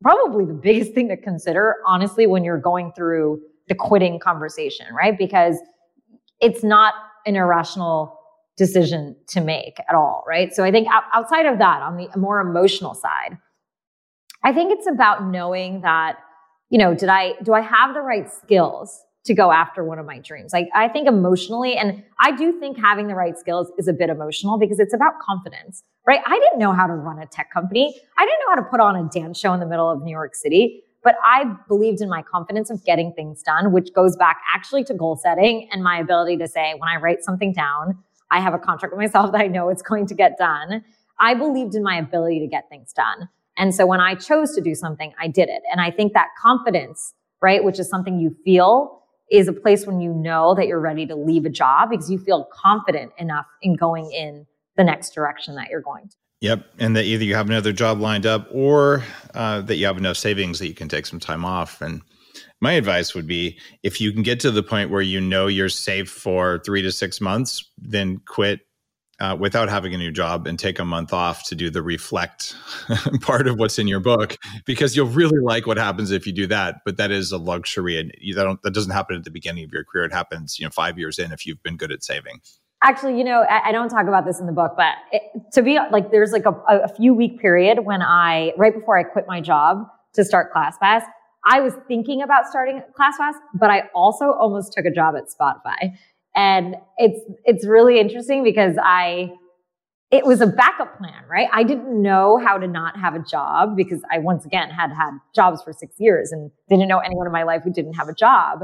probably 0.03 0.45
the 0.45 0.55
biggest 0.55 0.93
thing 0.93 1.09
to 1.09 1.17
consider, 1.17 1.77
honestly, 1.87 2.27
when 2.27 2.45
you're 2.45 2.59
going 2.59 2.93
through 2.93 3.41
the 3.69 3.75
quitting 3.75 4.21
conversation, 4.21 4.87
right? 4.95 5.17
Because 5.19 5.57
it's 6.41 6.63
not 6.63 6.95
an 7.27 7.37
irrational 7.37 8.21
decision 8.57 9.17
to 9.29 9.41
make 9.41 9.79
at 9.89 9.95
all, 9.95 10.23
right? 10.29 10.55
So 10.55 10.63
I 10.63 10.71
think 10.71 10.87
outside 11.13 11.47
of 11.47 11.59
that, 11.59 11.83
on 11.83 11.97
the 11.97 12.09
more 12.19 12.41
emotional 12.41 12.95
side, 12.95 13.39
I 14.45 14.53
think 14.53 14.73
it's 14.73 14.87
about 14.87 15.27
knowing 15.27 15.81
that 15.81 16.19
you 16.71 16.79
know, 16.79 16.95
did 16.95 17.09
I, 17.09 17.35
do 17.43 17.53
I 17.53 17.61
have 17.61 17.95
the 17.95 18.01
right 18.01 18.31
skills 18.31 19.03
to 19.25 19.35
go 19.35 19.53
after 19.53 19.85
one 19.85 19.99
of 19.99 20.07
my 20.07 20.19
dreams? 20.19 20.53
Like, 20.53 20.69
I 20.75 20.89
think 20.89 21.09
emotionally, 21.09 21.77
and 21.77 22.03
I 22.19 22.33
do 22.33 22.59
think 22.59 22.79
having 22.79 23.07
the 23.07 23.15
right 23.15 23.39
skills 23.39 23.71
is 23.79 23.89
a 23.89 23.93
bit 23.93 24.11
emotional 24.11 24.59
because 24.59 24.79
it's 24.79 24.95
about 24.95 25.15
confidence, 25.21 25.83
right? 26.07 26.21
I 26.27 26.39
didn't 26.39 26.59
know 26.59 26.73
how 26.73 26.87
to 26.87 26.93
run 26.93 27.19
a 27.19 27.27
tech 27.27 27.51
company. 27.53 27.99
I 28.19 28.25
didn't 28.25 28.41
know 28.41 28.51
how 28.51 28.57
to 28.57 28.69
put 28.71 28.81
on 28.81 28.97
a 28.97 29.09
dance 29.09 29.39
show 29.39 29.53
in 29.55 29.61
the 29.61 29.67
middle 29.67 29.91
of 29.91 30.03
New 30.03 30.11
York 30.11 30.35
City, 30.35 30.83
but 31.03 31.17
I 31.23 31.45
believed 31.69 32.01
in 32.01 32.09
my 32.09 32.23
confidence 32.23 32.71
of 32.71 32.85
getting 32.85 33.13
things 33.13 33.43
done, 33.43 33.73
which 33.73 33.93
goes 33.95 34.17
back 34.17 34.41
actually 34.53 34.85
to 34.85 34.95
goal 34.95 35.17
setting 35.17 35.69
and 35.71 35.83
my 35.83 35.99
ability 35.99 36.39
to 36.39 36.49
say, 36.49 36.75
when 36.79 36.89
I 36.89 36.97
write 36.97 37.23
something 37.23 37.53
down, 37.53 37.99
I 38.31 38.41
have 38.41 38.55
a 38.55 38.59
contract 38.59 38.95
with 38.95 39.01
myself 39.01 39.33
that 39.33 39.41
I 39.41 39.47
know 39.47 39.69
it's 39.69 39.83
going 39.83 40.07
to 40.07 40.15
get 40.15 40.39
done. 40.39 40.83
I 41.21 41.35
believed 41.35 41.75
in 41.75 41.83
my 41.83 41.99
ability 41.99 42.41
to 42.41 42.47
get 42.47 42.69
things 42.69 42.93
done. 42.93 43.29
And 43.57 43.75
so 43.75 43.87
when 43.87 44.01
I 44.01 44.15
chose 44.15 44.53
to 44.55 44.61
do 44.61 44.75
something, 44.75 45.13
I 45.21 45.29
did 45.29 45.49
it. 45.49 45.63
And 45.71 45.81
I 45.81 45.91
think 45.91 46.13
that 46.13 46.29
confidence, 46.41 47.15
right, 47.41 47.63
which 47.63 47.79
is 47.79 47.89
something 47.89 48.19
you 48.19 48.35
feel 48.45 49.01
is 49.31 49.49
a 49.49 49.53
place 49.53 49.87
when 49.87 50.01
you 50.01 50.13
know 50.13 50.55
that 50.55 50.67
you're 50.67 50.81
ready 50.81 51.07
to 51.07 51.15
leave 51.15 51.45
a 51.45 51.51
job 51.51 51.91
because 51.91 52.11
you 52.11 52.19
feel 52.19 52.49
confident 52.53 53.13
enough 53.19 53.47
in 53.63 53.75
going 53.75 54.11
in 54.13 54.47
the 54.77 54.85
next 54.85 55.15
direction 55.15 55.55
that 55.55 55.69
you're 55.71 55.81
going 55.81 56.09
to. 56.09 56.17
Yep. 56.41 56.67
And 56.79 56.95
that 56.97 57.05
either 57.05 57.25
you 57.25 57.35
have 57.35 57.49
another 57.49 57.73
job 57.73 58.01
lined 58.01 58.27
up 58.27 58.49
or 58.53 59.03
uh, 59.35 59.63
that 59.63 59.77
you 59.77 59.87
have 59.87 59.97
enough 59.97 60.17
savings 60.17 60.59
that 60.59 60.69
you 60.69 60.75
can 60.75 60.89
take 60.89 61.07
some 61.07 61.21
time 61.21 61.45
off. 61.45 61.81
And 61.81 62.03
my 62.61 62.73
advice 62.73 63.15
would 63.15 63.27
be 63.27 63.59
if 63.83 64.01
you 64.01 64.13
can 64.13 64.23
get 64.23 64.41
to 64.41 64.51
the 64.51 64.63
point 64.63 64.91
where 64.91 65.01
you 65.01 65.21
know 65.21 65.47
you're 65.47 65.69
safe 65.69 66.11
for 66.11 66.61
three 66.65 66.83
to 66.83 66.93
six 66.93 67.21
months, 67.21 67.71
then 67.79 68.21
quit 68.27 68.61
uh, 69.21 69.37
without 69.39 69.69
having 69.69 69.95
a 69.95 69.99
new 69.99 70.11
job 70.11 70.47
and 70.47 70.59
take 70.59 70.79
a 70.79 70.85
month 70.85 71.13
off 71.13 71.45
to 71.45 71.55
do 71.55 71.71
the 71.71 71.83
reflect 71.83 72.57
part 73.21 73.47
of 73.47 73.59
what's 73.59 73.79
in 73.79 73.87
your 73.89 74.01
book 74.01 74.37
because 74.67 74.97
you'll 74.97 75.07
really 75.07 75.39
like 75.39 75.67
what 75.67 75.77
happens 75.77 76.11
if 76.11 76.27
you 76.27 76.33
do 76.33 76.47
that. 76.47 76.81
But 76.85 76.97
that 76.97 77.11
is 77.11 77.33
a 77.33 77.39
luxury 77.39 77.99
and 77.99 78.13
you 78.19 78.35
don't 78.35 78.61
that 78.63 78.75
doesn't 78.75 78.93
happen 78.93 79.17
at 79.17 79.25
the 79.25 79.31
beginning 79.31 79.65
of 79.65 79.73
your 79.73 79.85
career. 79.85 80.05
It 80.05 80.13
happens 80.13 80.59
you 80.59 80.67
know 80.67 80.71
five 80.71 80.99
years 80.99 81.19
in 81.19 81.33
if 81.33 81.47
you've 81.47 81.63
been 81.63 81.77
good 81.77 81.93
at 81.93 82.03
saving. 82.03 82.41
Actually 82.83 83.17
you 83.17 83.25
know 83.25 83.47
i, 83.49 83.69
I 83.69 83.73
don't 83.73 83.89
talk 83.89 84.07
about 84.09 84.27
this 84.27 84.41
in 84.41 84.47
the 84.47 84.53
book 84.53 84.73
but 84.77 84.95
it, 85.11 85.23
to 85.55 85.63
be 85.63 85.79
like 85.91 86.11
there's 86.11 86.33
like 86.33 86.45
a, 86.45 86.53
a 86.69 86.89
few 86.89 87.15
week 87.15 87.41
period 87.41 87.87
when 87.87 88.03
i 88.03 88.53
right 88.59 88.75
before 88.75 88.99
i 88.99 89.03
quit 89.03 89.25
my 89.27 89.41
job 89.41 89.87
to 90.13 90.23
start 90.23 90.53
classpass 90.53 91.03
i 91.47 91.61
was 91.61 91.73
thinking 91.89 92.21
about 92.21 92.47
starting 92.47 92.83
classpass 92.95 93.37
but 93.55 93.71
i 93.71 93.85
also 93.95 94.33
almost 94.33 94.75
took 94.75 94.85
a 94.85 94.91
job 94.91 95.15
at 95.17 95.25
spotify 95.31 95.97
and 96.35 96.77
it's, 96.99 97.21
it's 97.45 97.67
really 97.67 98.01
interesting 98.01 98.43
because 98.43 98.77
I, 98.83 99.33
it 100.11 100.25
was 100.25 100.41
a 100.41 100.47
backup 100.47 100.97
plan, 100.99 101.23
right? 101.29 101.49
I 101.53 101.65
didn't 101.65 102.01
know 102.01 102.39
how 102.39 102.59
to 102.59 102.69
not 102.69 102.99
have 102.99 103.15
a 103.15 103.19
job 103.19 103.77
because 103.77 104.01
I 104.13 104.19
once 104.19 104.45
again 104.45 104.71
had 104.71 104.93
had 104.93 105.11
jobs 105.35 105.63
for 105.63 105.73
six 105.73 105.97
years 105.99 106.31
and 106.33 106.51
didn't 106.69 106.89
know 106.89 106.99
anyone 106.99 107.27
in 107.27 107.33
my 107.33 107.43
life 107.43 107.63
who 107.65 107.73
didn't 107.73 107.95
have 107.95 108.09
a 108.09 108.15
job. 108.15 108.61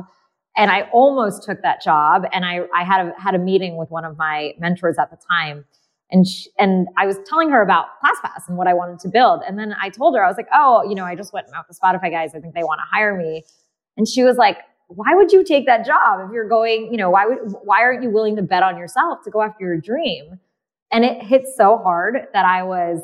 And 0.57 0.71
I 0.71 0.83
almost 0.93 1.45
took 1.45 1.63
that 1.63 1.83
job. 1.83 2.25
And 2.33 2.45
I, 2.45 2.61
I 2.75 2.85
had 2.85 3.07
a, 3.07 3.13
had 3.21 3.35
a 3.35 3.39
meeting 3.39 3.77
with 3.77 3.91
one 3.91 4.05
of 4.05 4.17
my 4.17 4.53
mentors 4.59 4.97
at 4.99 5.11
the 5.11 5.19
time. 5.29 5.65
And, 6.13 6.27
she, 6.27 6.51
and 6.59 6.89
I 6.99 7.07
was 7.07 7.19
telling 7.27 7.51
her 7.51 7.63
about 7.63 7.87
ClassPass 8.03 8.49
and 8.49 8.59
what 8.59 8.67
I 8.67 8.75
wanted 8.75 8.99
to 9.01 9.09
build. 9.09 9.43
And 9.47 9.59
then 9.59 9.75
I 9.81 9.91
told 9.91 10.17
her, 10.17 10.25
I 10.25 10.29
was 10.29 10.37
like, 10.37 10.49
oh, 10.53 10.83
you 10.89 10.97
know, 10.97 11.05
I 11.05 11.15
just 11.15 11.33
went 11.33 11.47
out 11.55 11.67
to 11.69 11.75
Spotify 11.75 12.11
guys. 12.11 12.35
I 12.35 12.41
think 12.41 12.55
they 12.55 12.65
want 12.65 12.81
to 12.81 12.97
hire 12.97 13.17
me. 13.17 13.45
And 13.97 14.09
she 14.09 14.25
was 14.25 14.37
like, 14.37 14.59
why 14.95 15.15
would 15.15 15.31
you 15.31 15.45
take 15.45 15.67
that 15.67 15.87
job 15.87 16.21
if 16.27 16.33
you're 16.33 16.49
going, 16.49 16.89
you 16.91 16.97
know, 16.97 17.11
why 17.11 17.27
would, 17.27 17.39
why 17.63 17.81
aren't 17.81 18.03
you 18.03 18.11
willing 18.11 18.35
to 18.37 18.43
bet 18.43 18.63
on 18.63 18.77
yourself 18.77 19.21
to 19.25 19.31
go 19.31 19.41
after 19.41 19.65
your 19.65 19.77
dream? 19.77 20.39
And 20.91 21.05
it 21.05 21.23
hit 21.23 21.45
so 21.57 21.79
hard 21.79 22.27
that 22.33 22.45
I 22.45 22.65
was 22.65 23.01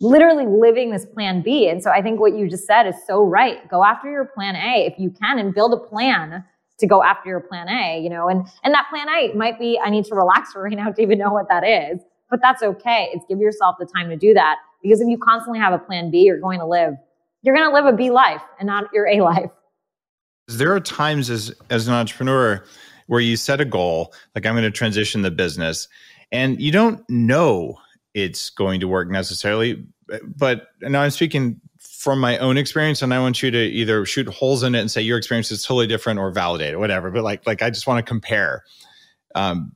literally 0.00 0.46
living 0.46 0.90
this 0.90 1.04
plan 1.04 1.42
B. 1.42 1.68
And 1.68 1.82
so 1.82 1.90
I 1.90 2.00
think 2.00 2.18
what 2.18 2.34
you 2.34 2.48
just 2.48 2.66
said 2.66 2.86
is 2.86 2.94
so 3.06 3.22
right. 3.22 3.68
Go 3.68 3.84
after 3.84 4.10
your 4.10 4.24
plan 4.24 4.56
A 4.56 4.86
if 4.86 4.98
you 4.98 5.10
can 5.10 5.38
and 5.38 5.54
build 5.54 5.74
a 5.74 5.76
plan 5.76 6.44
to 6.78 6.86
go 6.86 7.02
after 7.02 7.28
your 7.28 7.40
plan 7.40 7.68
A, 7.68 8.00
you 8.00 8.08
know, 8.08 8.28
and, 8.28 8.46
and 8.62 8.72
that 8.72 8.86
plan 8.88 9.08
A 9.08 9.34
might 9.34 9.58
be, 9.58 9.78
I 9.82 9.90
need 9.90 10.04
to 10.06 10.14
relax 10.14 10.52
for 10.52 10.62
right 10.64 10.76
now 10.76 10.90
to 10.90 11.02
even 11.02 11.18
know 11.18 11.32
what 11.32 11.48
that 11.48 11.64
is, 11.64 12.00
but 12.30 12.40
that's 12.40 12.62
okay. 12.62 13.10
It's 13.12 13.24
give 13.28 13.38
yourself 13.38 13.76
the 13.78 13.86
time 13.86 14.08
to 14.08 14.16
do 14.16 14.32
that 14.34 14.56
because 14.82 15.00
if 15.00 15.08
you 15.08 15.18
constantly 15.18 15.58
have 15.58 15.74
a 15.74 15.78
plan 15.78 16.10
B, 16.10 16.20
you're 16.20 16.40
going 16.40 16.60
to 16.60 16.66
live, 16.66 16.94
you're 17.42 17.54
going 17.54 17.68
to 17.68 17.74
live 17.74 17.92
a 17.92 17.96
B 17.96 18.10
life 18.10 18.42
and 18.58 18.66
not 18.66 18.84
your 18.94 19.08
A 19.08 19.20
life. 19.20 19.50
There 20.48 20.74
are 20.74 20.80
times 20.80 21.30
as 21.30 21.54
as 21.70 21.86
an 21.88 21.94
entrepreneur 21.94 22.64
where 23.06 23.20
you 23.20 23.36
set 23.36 23.60
a 23.60 23.64
goal, 23.64 24.12
like 24.34 24.46
I'm 24.46 24.54
going 24.54 24.64
to 24.64 24.70
transition 24.70 25.22
the 25.22 25.30
business, 25.30 25.88
and 26.32 26.60
you 26.60 26.72
don't 26.72 27.08
know 27.08 27.78
it's 28.14 28.50
going 28.50 28.80
to 28.80 28.88
work 28.88 29.08
necessarily. 29.08 29.86
But 30.24 30.68
now 30.80 31.02
I'm 31.02 31.10
speaking 31.10 31.60
from 31.78 32.20
my 32.20 32.38
own 32.38 32.56
experience, 32.56 33.02
and 33.02 33.12
I 33.12 33.20
want 33.20 33.42
you 33.42 33.50
to 33.50 33.58
either 33.58 34.06
shoot 34.06 34.28
holes 34.28 34.62
in 34.62 34.74
it 34.74 34.80
and 34.80 34.90
say 34.90 35.02
your 35.02 35.18
experience 35.18 35.50
is 35.50 35.64
totally 35.64 35.86
different, 35.86 36.18
or 36.18 36.30
validate 36.30 36.72
it, 36.72 36.78
whatever. 36.78 37.10
But 37.10 37.24
like, 37.24 37.46
like 37.46 37.62
I 37.62 37.70
just 37.70 37.86
want 37.86 38.04
to 38.04 38.08
compare. 38.08 38.64
Um, 39.34 39.72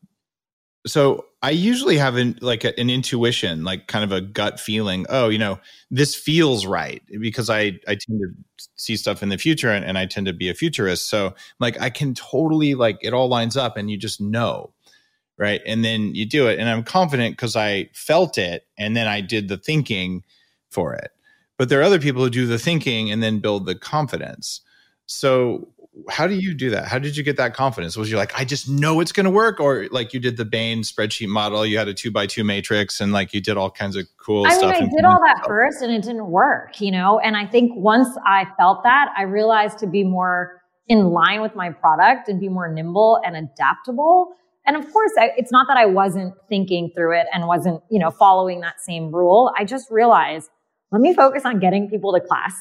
so 0.87 1.27
I 1.43 1.51
usually 1.51 1.99
have 1.99 2.15
an 2.17 2.39
like 2.41 2.63
a, 2.65 2.79
an 2.79 2.89
intuition, 2.89 3.65
like 3.65 3.89
kind 3.89 4.05
of 4.05 4.13
a 4.13 4.21
gut 4.21 4.61
feeling. 4.61 5.07
Oh, 5.09 5.29
you 5.29 5.39
know, 5.39 5.59
this 5.91 6.15
feels 6.15 6.67
right 6.67 7.03
because 7.21 7.51
I 7.51 7.81
I 7.89 7.97
tend 7.97 8.21
to 8.21 8.69
see 8.77 8.97
stuff 8.97 9.23
in 9.23 9.29
the 9.29 9.39
future 9.39 9.71
and, 9.71 9.85
and 9.85 9.99
I 9.99 10.07
tend 10.07 10.27
to 10.27 10.33
be 10.33 10.49
a 10.49 10.55
futurist. 10.55 11.09
So 11.09 11.35
like 11.59 11.81
I 11.81 11.91
can 11.91 12.15
totally 12.15 12.75
like 12.75 12.99
it 13.03 13.13
all 13.13 13.29
lines 13.29 13.57
up 13.57 13.77
and 13.77 13.91
you 13.91 13.97
just 13.97 14.21
know, 14.21 14.73
right? 15.37 15.61
And 15.67 15.85
then 15.85 16.15
you 16.15 16.27
do 16.27 16.47
it, 16.49 16.61
and 16.61 16.69
I'm 16.69 16.85
confident 16.85 17.37
because 17.37 17.57
I 17.57 17.91
felt 17.93 18.39
it, 18.39 18.67
and 18.79 18.97
then 18.97 19.09
I 19.09 19.21
did 19.21 19.49
the 19.49 19.59
thinking 19.59 20.23
for 20.71 20.95
it. 20.95 21.11
But 21.59 21.69
there 21.69 21.81
are 21.81 21.85
other 21.85 22.01
people 22.01 22.23
who 22.23 22.31
do 22.31 22.47
the 22.47 22.59
thinking 22.59 23.11
and 23.11 23.23
then 23.23 23.41
build 23.41 23.67
the 23.67 23.75
confidence. 23.75 24.61
So 25.07 25.69
how 26.09 26.27
do 26.27 26.35
you 26.35 26.55
do 26.55 26.71
that? 26.71 26.89
How 26.89 26.99
did 26.99 27.17
you 27.17 27.23
get 27.23 27.37
that 27.37 27.55
confidence? 27.55 27.97
Was 27.97 28.11
you 28.11 28.17
like, 28.17 28.39
I 28.39 28.45
just 28.45 28.69
know 28.69 29.01
it's 29.01 29.13
going 29.13 29.25
to 29.25 29.31
work, 29.31 29.61
or 29.61 29.89
like 29.91 30.15
you 30.15 30.21
did 30.21 30.39
the 30.39 30.45
Bain 30.45 30.83
spreadsheet 30.83 31.29
model, 31.29 31.67
you 31.67 31.77
had 31.77 31.89
a 31.89 31.95
two 31.95 32.11
by 32.11 32.27
two 32.27 32.45
matrix, 32.45 33.01
and 33.01 33.13
like 33.13 33.35
you 33.35 33.41
did 33.41 33.59
all 33.59 33.71
kinds 33.71 33.97
of 33.97 34.07
cool 34.17 34.47
I 34.47 34.55
stuff. 34.55 34.75
I 34.75 34.81
mean, 34.81 34.89
I 34.89 34.97
did 34.97 35.05
all 35.05 35.21
that 35.21 35.45
first, 35.47 35.83
and 35.83 35.93
it 35.93 36.03
didn't 36.03 36.29
work, 36.29 36.81
you 36.81 36.91
know. 36.91 37.19
And 37.19 37.37
I 37.37 37.47
think 37.47 37.73
once 37.77 38.09
I 38.25 38.47
felt 38.57 38.83
that, 38.85 39.13
I 39.17 39.23
realized 39.23 39.79
to 39.79 39.87
be 39.87 40.03
more 40.03 40.63
in 40.89 41.11
line 41.11 41.43
with 41.43 41.55
my 41.55 41.71
product 41.71 42.29
and 42.29 42.41
be 42.41 42.49
more 42.49 42.73
nimble 42.73 43.21
and 43.25 43.37
adaptable. 43.37 44.33
And 44.65 44.77
of 44.77 44.91
course, 44.93 45.13
I, 45.19 45.31
it's 45.37 45.53
not 45.53 45.67
that 45.69 45.77
I 45.77 45.87
wasn't 45.87 46.35
thinking 46.49 46.91
through 46.97 47.19
it 47.19 47.27
and 47.35 47.47
wasn't, 47.47 47.83
you 47.91 47.99
know, 47.99 48.11
following 48.11 48.61
that 48.61 48.81
same 48.81 49.15
rule. 49.15 49.53
I 49.59 49.65
just 49.65 49.91
realized, 49.91 50.49
let 50.91 51.03
me 51.03 51.15
focus 51.15 51.45
on 51.45 51.59
getting 51.59 51.91
people 51.91 52.13
to 52.15 52.21
class, 52.21 52.55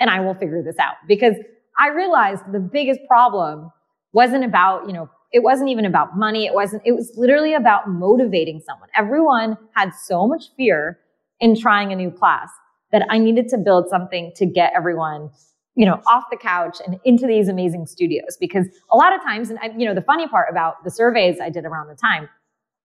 and 0.00 0.08
I 0.08 0.20
will 0.20 0.34
figure 0.34 0.62
this 0.62 0.78
out 0.78 0.94
because 1.06 1.34
I 1.78 1.88
realized 1.88 2.42
the 2.52 2.60
biggest 2.60 3.00
problem 3.06 3.70
wasn't 4.12 4.44
about, 4.44 4.86
you 4.86 4.92
know, 4.92 5.08
it 5.32 5.42
wasn't 5.42 5.68
even 5.68 5.84
about 5.84 6.16
money. 6.16 6.46
It 6.46 6.54
wasn't, 6.54 6.82
it 6.84 6.92
was 6.92 7.12
literally 7.16 7.54
about 7.54 7.88
motivating 7.88 8.60
someone. 8.66 8.88
Everyone 8.96 9.56
had 9.74 9.90
so 9.94 10.26
much 10.26 10.46
fear 10.56 10.98
in 11.40 11.54
trying 11.58 11.92
a 11.92 11.96
new 11.96 12.10
class 12.10 12.48
that 12.90 13.06
I 13.10 13.18
needed 13.18 13.48
to 13.50 13.58
build 13.58 13.88
something 13.88 14.32
to 14.36 14.46
get 14.46 14.72
everyone, 14.74 15.30
you 15.74 15.84
know, 15.84 16.00
off 16.06 16.24
the 16.30 16.36
couch 16.36 16.78
and 16.86 16.98
into 17.04 17.26
these 17.26 17.48
amazing 17.48 17.86
studios. 17.86 18.36
Because 18.40 18.66
a 18.90 18.96
lot 18.96 19.14
of 19.14 19.20
times, 19.22 19.50
and 19.50 19.58
I, 19.60 19.66
you 19.76 19.86
know, 19.86 19.94
the 19.94 20.02
funny 20.02 20.26
part 20.26 20.48
about 20.50 20.82
the 20.84 20.90
surveys 20.90 21.38
I 21.40 21.50
did 21.50 21.64
around 21.64 21.88
the 21.88 21.94
time, 21.94 22.28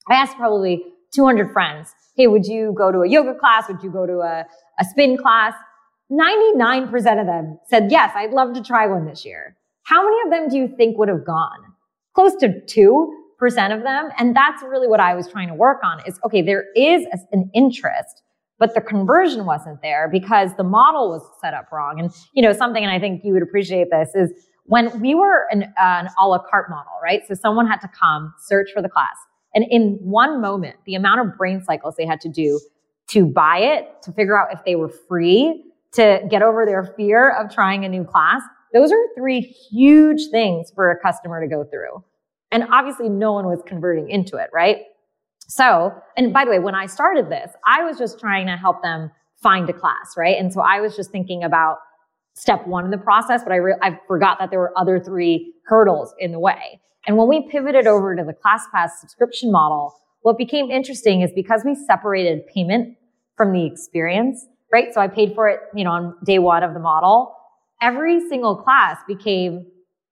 I 0.09 0.15
asked 0.15 0.35
probably 0.35 0.83
200 1.13 1.51
friends, 1.51 1.93
Hey, 2.15 2.27
would 2.27 2.45
you 2.45 2.75
go 2.77 2.91
to 2.91 2.99
a 2.99 3.07
yoga 3.07 3.33
class? 3.33 3.67
Would 3.67 3.81
you 3.81 3.89
go 3.89 4.05
to 4.05 4.19
a, 4.19 4.45
a 4.79 4.85
spin 4.85 5.17
class? 5.17 5.55
99% 6.13 6.93
of 7.19 7.25
them 7.25 7.59
said, 7.67 7.91
yes, 7.91 8.11
I'd 8.15 8.31
love 8.31 8.53
to 8.53 8.61
try 8.61 8.85
one 8.87 9.05
this 9.05 9.25
year. 9.25 9.55
how 9.85 10.01
many 10.03 10.15
of 10.25 10.31
them 10.31 10.49
do 10.49 10.57
you 10.57 10.73
think 10.77 10.97
would 10.97 11.09
have 11.09 11.25
gone? 11.25 11.59
Close 12.15 12.35
to 12.37 12.47
2% 12.47 13.75
of 13.75 13.83
them. 13.83 14.09
And 14.17 14.35
that's 14.35 14.61
really 14.63 14.87
what 14.87 14.99
I 14.99 15.15
was 15.15 15.27
trying 15.27 15.49
to 15.49 15.53
work 15.53 15.79
on 15.83 15.99
is, 16.07 16.19
okay, 16.23 16.41
there 16.41 16.65
is 16.75 17.05
an 17.31 17.49
interest, 17.53 18.21
but 18.59 18.75
the 18.75 18.81
conversion 18.81 19.45
wasn't 19.45 19.81
there 19.81 20.07
because 20.09 20.51
the 20.55 20.63
model 20.63 21.09
was 21.09 21.21
set 21.41 21.53
up 21.53 21.71
wrong. 21.71 21.99
And, 21.99 22.11
you 22.33 22.41
know, 22.41 22.53
something, 22.53 22.83
and 22.83 22.93
I 22.93 22.99
think 22.99 23.23
you 23.25 23.33
would 23.33 23.43
appreciate 23.43 23.89
this 23.91 24.11
is 24.15 24.31
when 24.65 25.01
we 25.01 25.15
were 25.15 25.47
an, 25.51 25.63
uh, 25.63 26.03
an 26.05 26.09
a 26.17 26.27
la 26.27 26.39
carte 26.49 26.69
model, 26.69 26.93
right? 27.03 27.21
So 27.27 27.33
someone 27.33 27.67
had 27.67 27.81
to 27.81 27.89
come 27.89 28.33
search 28.39 28.69
for 28.73 28.81
the 28.81 28.89
class. 28.89 29.17
And 29.53 29.65
in 29.69 29.97
one 30.01 30.39
moment, 30.39 30.77
the 30.85 30.95
amount 30.95 31.21
of 31.21 31.37
brain 31.37 31.61
cycles 31.63 31.95
they 31.97 32.05
had 32.05 32.21
to 32.21 32.29
do 32.29 32.59
to 33.09 33.25
buy 33.25 33.57
it, 33.57 34.01
to 34.03 34.11
figure 34.13 34.39
out 34.39 34.53
if 34.53 34.63
they 34.65 34.75
were 34.75 34.89
free, 34.89 35.63
to 35.93 36.21
get 36.29 36.41
over 36.41 36.65
their 36.65 36.93
fear 36.97 37.29
of 37.29 37.53
trying 37.53 37.85
a 37.85 37.89
new 37.89 38.03
class, 38.03 38.41
those 38.73 38.91
are 38.91 39.05
three 39.15 39.41
huge 39.41 40.29
things 40.31 40.71
for 40.73 40.91
a 40.91 40.99
customer 40.99 41.41
to 41.41 41.47
go 41.47 41.63
through. 41.63 42.03
And 42.51 42.65
obviously 42.71 43.09
no 43.09 43.33
one 43.33 43.45
was 43.45 43.61
converting 43.65 44.09
into 44.09 44.37
it, 44.37 44.49
right? 44.53 44.77
So, 45.39 45.93
and 46.17 46.33
by 46.33 46.45
the 46.45 46.51
way, 46.51 46.59
when 46.59 46.75
I 46.75 46.85
started 46.85 47.29
this, 47.29 47.51
I 47.67 47.83
was 47.83 47.97
just 47.97 48.19
trying 48.19 48.47
to 48.47 48.57
help 48.57 48.81
them 48.81 49.11
find 49.41 49.69
a 49.69 49.73
class, 49.73 50.15
right? 50.17 50.37
And 50.37 50.53
so 50.53 50.61
I 50.61 50.79
was 50.79 50.95
just 50.95 51.11
thinking 51.11 51.43
about 51.43 51.77
step 52.35 52.65
one 52.65 52.85
in 52.85 52.91
the 52.91 52.97
process, 52.97 53.43
but 53.43 53.51
I, 53.51 53.57
re- 53.57 53.77
I 53.81 53.99
forgot 54.07 54.39
that 54.39 54.49
there 54.49 54.59
were 54.59 54.73
other 54.77 54.99
three 54.99 55.53
hurdles 55.65 56.13
in 56.17 56.31
the 56.31 56.39
way. 56.39 56.79
And 57.05 57.17
when 57.17 57.27
we 57.27 57.47
pivoted 57.49 57.85
over 57.85 58.15
to 58.15 58.23
the 58.23 58.33
ClassPass 58.33 58.91
subscription 58.99 59.51
model, 59.51 59.93
what 60.21 60.37
became 60.37 60.71
interesting 60.71 61.21
is 61.21 61.31
because 61.35 61.63
we 61.65 61.75
separated 61.75 62.47
payment 62.47 62.97
from 63.35 63.51
the 63.51 63.65
experience, 63.65 64.45
right? 64.73 64.91
So 64.93 64.99
I 64.99 65.07
paid 65.07 65.35
for 65.35 65.47
it, 65.47 65.59
you 65.75 65.83
know, 65.83 65.91
on 65.91 66.15
day 66.25 66.39
one 66.39 66.63
of 66.63 66.73
the 66.73 66.79
model. 66.79 67.35
Every 67.81 68.27
single 68.27 68.55
class 68.55 68.97
became 69.07 69.67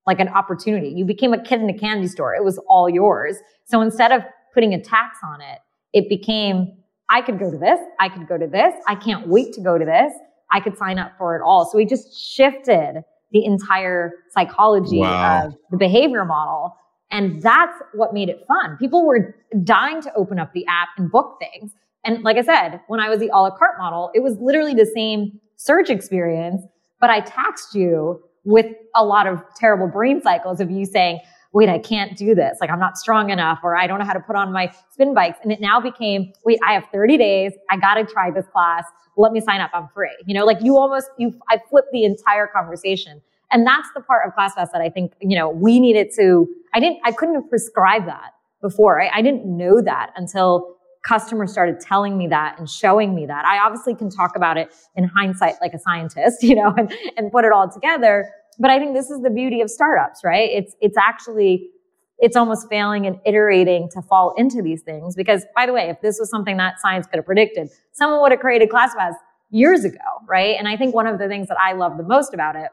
like 0.06 0.20
an 0.20 0.28
opportunity. 0.30 0.90
You 0.90 1.04
became 1.04 1.34
a 1.34 1.42
kid 1.42 1.62
in 1.62 1.70
a 1.70 1.78
candy 1.78 2.08
store. 2.08 2.36
It 2.36 2.44
was 2.44 2.60
all 2.70 2.88
yours. 2.88 3.38
So 3.66 3.82
instead 3.82 4.12
of 4.12 4.22
putting 4.54 4.74
a 4.74 4.82
tax 4.82 5.18
on 5.24 5.42
it, 5.42 5.60
it 5.94 6.08
became, 6.10 6.78
I 7.10 7.22
could 7.22 7.40
go 7.40 7.50
to 7.50 7.58
this. 7.58 7.80
I 8.00 8.08
could 8.08 8.28
go 8.28 8.38
to 8.38 8.48
this. 8.48 8.74
I 8.88 8.96
can't 8.96 9.28
wait 9.28 9.54
to 9.54 9.62
go 9.62 9.78
to 9.78 9.86
this. 9.86 10.14
I 10.52 10.60
could 10.60 10.78
sign 10.78 11.00
up 11.00 11.14
for 11.18 11.36
it 11.36 11.42
all. 11.44 11.66
So 11.66 11.78
we 11.78 11.86
just 11.86 12.16
shifted 12.16 13.02
the 13.32 13.46
entire 13.46 14.14
psychology 14.32 15.00
wow. 15.00 15.48
of 15.48 15.56
the 15.72 15.78
behavior 15.78 16.24
model. 16.24 16.76
And 17.10 17.42
that's 17.42 17.74
what 17.94 18.14
made 18.14 18.30
it 18.30 18.46
fun. 18.48 18.78
People 18.78 19.06
were 19.06 19.36
dying 19.64 20.02
to 20.04 20.14
open 20.14 20.40
up 20.40 20.54
the 20.54 20.66
app 20.68 20.90
and 20.98 21.12
book 21.12 21.40
things. 21.40 21.72
And 22.04 22.24
like 22.24 22.38
I 22.38 22.42
said, 22.42 22.82
when 22.88 23.00
I 23.00 23.10
was 23.10 23.20
the 23.20 23.30
a 23.34 23.42
la 23.42 23.52
carte 23.52 23.78
model, 23.78 24.12
it 24.14 24.22
was 24.22 24.38
literally 24.40 24.74
the 24.74 24.86
same 24.86 25.40
search 25.56 25.90
experience, 25.90 26.64
but 27.00 27.10
I 27.10 27.20
taxed 27.22 27.76
you 27.76 28.22
with 28.44 28.66
a 28.96 29.06
lot 29.06 29.28
of 29.28 29.44
terrible 29.56 29.88
brain 29.88 30.22
cycles 30.22 30.60
of 30.60 30.72
you 30.72 30.86
saying, 30.86 31.20
wait, 31.54 31.70
I 31.70 31.80
can't 31.80 32.18
do 32.18 32.34
this. 32.34 32.58
Like 32.62 32.70
I'm 32.70 32.80
not 32.80 32.98
strong 32.98 33.30
enough 33.30 33.60
or 33.64 33.76
I 33.76 33.86
don't 33.86 34.00
know 34.00 34.06
how 34.06 34.14
to 34.14 34.20
put 34.20 34.36
on 34.36 34.52
my 34.52 34.72
spin 34.92 35.14
bikes. 35.14 35.38
And 35.44 35.52
it 35.52 35.60
now 35.60 35.80
became, 35.80 36.32
wait, 36.46 36.60
I 36.66 36.74
have 36.74 36.86
30 36.92 37.18
days. 37.18 37.54
I 37.70 37.78
got 37.78 37.96
to 37.96 38.06
try 38.06 38.32
this 38.32 38.46
class. 38.48 38.86
Let 39.18 39.34
me 39.34 39.42
sign 39.42 39.60
up. 39.60 39.70
I'm 39.74 39.90
free. 39.94 40.16
You 40.26 40.34
know, 40.34 40.46
like 40.46 40.60
you 40.62 40.78
almost, 40.78 41.10
you, 41.18 41.38
I 41.50 41.60
flipped 41.70 41.92
the 41.92 42.06
entire 42.06 42.48
conversation. 42.48 43.22
And 43.52 43.68
that's 43.68 43.90
the 43.94 44.02
part 44.02 44.26
of 44.26 44.34
ClassPass 44.34 44.72
that 44.72 44.82
I 44.82 44.90
think, 44.90 45.14
you 45.20 45.38
know, 45.38 45.50
we 45.50 45.80
needed 45.82 46.12
to, 46.16 46.48
I 46.74 46.80
didn't, 46.80 47.00
I 47.04 47.12
couldn't 47.12 47.36
have 47.36 47.50
prescribed 47.50 48.08
that 48.08 48.32
before. 48.62 49.02
I, 49.02 49.10
I 49.14 49.22
didn't 49.22 49.46
know 49.46 49.82
that 49.82 50.12
until 50.16 50.78
customers 51.04 51.52
started 51.52 51.80
telling 51.80 52.18
me 52.18 52.28
that 52.28 52.58
and 52.60 52.70
showing 52.70 53.16
me 53.16 53.26
that. 53.26 53.46
I 53.46 53.60
obviously 53.60 53.96
can 53.96 54.10
talk 54.10 54.36
about 54.36 54.58
it 54.58 54.74
in 54.96 55.04
hindsight 55.06 55.56
like 55.62 55.74
a 55.74 55.80
scientist, 55.80 56.44
you 56.44 56.56
know, 56.56 56.74
and, 56.78 56.94
and 57.18 57.32
put 57.32 57.46
it 57.46 57.52
all 57.52 57.70
together. 57.70 58.30
But 58.60 58.70
I 58.70 58.80
think 58.80 58.94
this 58.94 59.10
is 59.10 59.22
the 59.22 59.30
beauty 59.30 59.62
of 59.62 59.70
startups, 59.70 60.24
right? 60.24 60.50
It's, 60.52 60.76
it's 60.82 60.98
actually, 60.98 61.70
it's 62.20 62.36
almost 62.36 62.70
failing 62.70 63.08
and 63.08 63.18
iterating 63.26 63.90
to 63.94 64.02
fall 64.02 64.34
into 64.38 64.62
these 64.62 64.84
things. 64.84 65.16
Because 65.16 65.46
by 65.56 65.66
the 65.66 65.74
way, 65.74 65.90
if 65.90 66.02
this 66.02 66.18
was 66.20 66.30
something 66.30 66.58
that 66.58 66.80
science 66.80 67.08
could 67.08 67.18
have 67.18 67.26
predicted, 67.26 67.70
someone 67.94 68.22
would 68.22 68.32
have 68.32 68.42
created 68.42 68.70
ClassPass 68.70 69.14
years 69.50 69.84
ago, 69.84 69.98
right? 70.28 70.56
And 70.58 70.68
I 70.68 70.78
think 70.78 70.94
one 70.94 71.08
of 71.08 71.18
the 71.20 71.28
things 71.28 71.48
that 71.48 71.58
I 71.60 71.74
love 71.74 71.98
the 71.98 72.04
most 72.04 72.34
about 72.34 72.56
it 72.56 72.70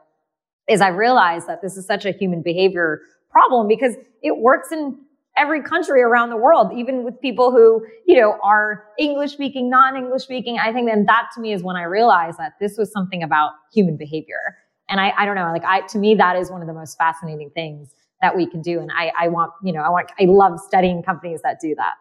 is 0.67 0.81
I 0.81 0.89
realized 0.89 1.47
that 1.47 1.61
this 1.61 1.75
is 1.75 1.85
such 1.85 2.05
a 2.05 2.11
human 2.11 2.41
behavior 2.43 3.01
problem 3.31 3.67
because 3.67 3.95
it 4.21 4.37
works 4.37 4.71
in 4.71 4.97
every 5.39 5.63
country 5.63 6.01
around 6.01 6.29
the 6.29 6.37
world, 6.37 6.71
even 6.75 7.03
with 7.03 7.19
people 7.21 7.51
who, 7.51 7.83
you 8.05 8.19
know, 8.19 8.37
are 8.43 8.83
English 8.99 9.31
speaking, 9.31 9.69
non-English 9.69 10.23
speaking. 10.23 10.59
I 10.59 10.73
think 10.73 10.89
then 10.89 11.05
that 11.05 11.29
to 11.35 11.41
me 11.41 11.53
is 11.53 11.63
when 11.63 11.77
I 11.77 11.83
realized 11.83 12.37
that 12.37 12.53
this 12.59 12.77
was 12.77 12.91
something 12.91 13.23
about 13.23 13.53
human 13.73 13.95
behavior. 13.95 14.57
And 14.89 14.99
I, 14.99 15.13
I 15.17 15.25
don't 15.25 15.35
know, 15.35 15.49
like 15.51 15.63
I, 15.63 15.81
to 15.87 15.97
me, 15.97 16.15
that 16.15 16.35
is 16.35 16.51
one 16.51 16.61
of 16.61 16.67
the 16.67 16.73
most 16.73 16.97
fascinating 16.97 17.51
things 17.51 17.95
that 18.21 18.35
we 18.35 18.45
can 18.45 18.61
do. 18.61 18.79
And 18.79 18.91
I, 18.91 19.13
I 19.17 19.27
want, 19.29 19.53
you 19.63 19.71
know, 19.71 19.81
I 19.81 19.89
want, 19.89 20.11
I 20.19 20.25
love 20.25 20.59
studying 20.59 21.01
companies 21.01 21.41
that 21.43 21.59
do 21.61 21.73
that. 21.75 21.93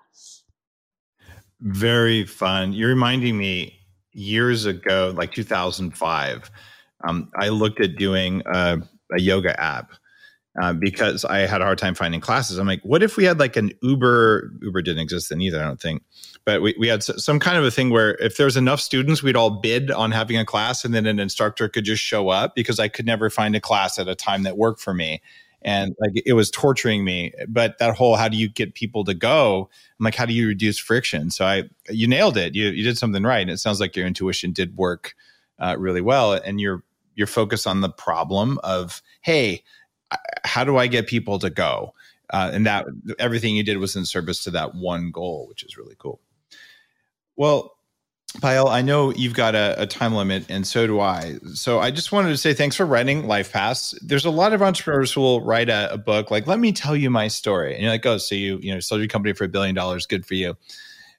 Very 1.61 2.25
fun. 2.25 2.73
You're 2.73 2.89
reminding 2.89 3.39
me 3.39 3.79
years 4.13 4.67
ago, 4.67 5.15
like 5.17 5.33
2005, 5.33 6.51
um, 7.07 7.31
I 7.39 7.51
looked 7.51 7.81
at 7.81 7.97
doing 7.97 8.43
a, 8.47 8.79
a 9.17 9.21
yoga 9.21 9.59
app 9.61 9.93
uh, 10.61 10.73
because 10.73 11.25
I 11.25 11.41
had 11.41 11.61
a 11.61 11.65
hard 11.65 11.79
time 11.79 11.95
finding 11.95 12.21
classes. 12.21 12.59
I'm 12.59 12.67
like, 12.67 12.83
what 12.83 13.03
if 13.03 13.17
we 13.17 13.25
had 13.25 13.39
like 13.39 13.57
an 13.57 13.73
Uber? 13.83 14.53
Uber 14.63 14.83
didn't 14.83 15.03
exist 15.03 15.29
then 15.29 15.41
either, 15.41 15.61
I 15.61 15.65
don't 15.65 15.81
think. 15.81 16.03
But 16.45 16.63
we, 16.63 16.75
we 16.79 16.89
had 16.89 17.03
some 17.03 17.39
kind 17.39 17.59
of 17.59 17.65
a 17.65 17.71
thing 17.71 17.91
where 17.91 18.15
if 18.17 18.37
there's 18.37 18.57
enough 18.57 18.81
students, 18.81 19.23
we'd 19.23 19.37
all 19.37 19.51
bid 19.51 19.91
on 19.91 20.11
having 20.11 20.39
a 20.39 20.45
class 20.45 20.85
and 20.85 20.95
then 20.95 21.07
an 21.07 21.21
instructor 21.21 21.69
could 21.69 21.85
just 21.85 22.03
show 22.03 22.29
up 22.29 22.55
because 22.55 22.81
I 22.81 22.89
could 22.89 23.07
never 23.07 23.31
find 23.31 23.55
a 23.55 23.61
class 23.61 23.99
at 23.99 24.09
a 24.09 24.15
time 24.15 24.45
that 24.45 24.57
worked 24.57 24.81
for 24.81 24.95
me. 24.95 25.21
And 25.63 25.95
like 26.01 26.23
it 26.25 26.35
was 26.35 26.51
torturing 26.51 27.05
me. 27.05 27.33
But 27.49 27.79
that 27.79 27.97
whole 27.97 28.17
how 28.17 28.29
do 28.29 28.37
you 28.37 28.49
get 28.49 28.75
people 28.75 29.05
to 29.05 29.15
go? 29.15 29.69
I'm 29.99 30.05
like, 30.05 30.15
how 30.15 30.25
do 30.25 30.33
you 30.33 30.49
reduce 30.49 30.79
friction? 30.79 31.31
So 31.31 31.45
I 31.45 31.65
you 31.91 32.07
nailed 32.07 32.37
it. 32.37 32.55
You 32.55 32.69
you 32.69 32.85
did 32.85 32.97
something 32.97 33.25
right. 33.25 33.41
And 33.41 33.51
it 33.51 33.59
sounds 33.59 33.81
like 33.81 33.97
your 33.97 34.07
intuition 34.07 34.53
did 34.53 34.77
work 34.77 35.15
uh, 35.59 35.77
really 35.79 36.01
well. 36.01 36.33
And 36.33 36.61
you're 36.61 36.85
you're 37.19 37.27
focused 37.27 37.67
on 37.67 37.81
the 37.81 37.91
problem 37.91 38.61
of, 38.63 39.03
hey, 39.23 39.65
how 40.45 40.65
do 40.65 40.77
I 40.77 40.87
get 40.87 41.07
people 41.07 41.39
to 41.39 41.51
go? 41.51 41.95
Uh, 42.31 42.51
and 42.53 42.67
that 42.67 42.87
everything 43.19 43.57
you 43.57 43.63
did 43.63 43.79
was 43.79 43.97
in 43.97 44.05
service 44.05 44.45
to 44.45 44.51
that 44.51 44.75
one 44.75 45.11
goal, 45.11 45.47
which 45.49 45.63
is 45.63 45.79
really 45.79 45.95
cool. 45.99 46.21
Well, 47.37 47.75
Payal, 48.37 48.69
I 48.71 48.83
know 48.83 49.11
you've 49.13 49.35
got 49.35 49.55
a, 49.55 49.83
a, 49.83 49.87
time 49.87 50.15
limit, 50.15 50.51
and 50.51 50.67
so 50.67 50.87
do 50.87 51.01
I. 51.01 51.39
So 51.55 51.81
I 51.81 51.91
just 51.91 52.13
wanted 52.13 52.29
to 52.29 52.37
say 52.37 52.53
thanks 52.53 52.77
for 52.77 52.85
writing 52.85 53.23
LifePass. 53.23 53.95
There's 54.03 54.27
a 54.27 54.31
lot 54.31 54.53
of 54.53 54.61
entrepreneurs 54.61 55.13
who 55.13 55.23
will 55.23 55.41
write 55.43 55.71
a, 55.71 55.95
a, 55.95 55.97
book 55.97 56.31
like, 56.31 56.47
"Let 56.47 56.59
me 56.59 56.73
tell 56.73 56.95
you 56.95 57.09
my 57.09 57.29
story," 57.29 57.73
and 57.73 57.83
you're 57.83 57.91
like, 57.91 58.05
"Oh, 58.05 58.19
so 58.19 58.35
you 58.35 58.59
you 58.61 58.75
know 58.75 58.81
sold 58.81 59.01
your 59.01 59.09
company 59.09 59.33
for 59.33 59.45
a 59.45 59.49
billion 59.49 59.75
dollars? 59.75 60.05
Good 60.05 60.27
for 60.27 60.35
you." 60.35 60.57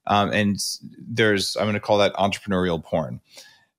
Um, 0.06 0.32
and 0.32 0.58
there's 1.00 1.56
I'm 1.58 1.64
going 1.64 1.74
to 1.74 1.80
call 1.80 1.98
that 1.98 2.14
entrepreneurial 2.14 2.84
porn 2.84 3.22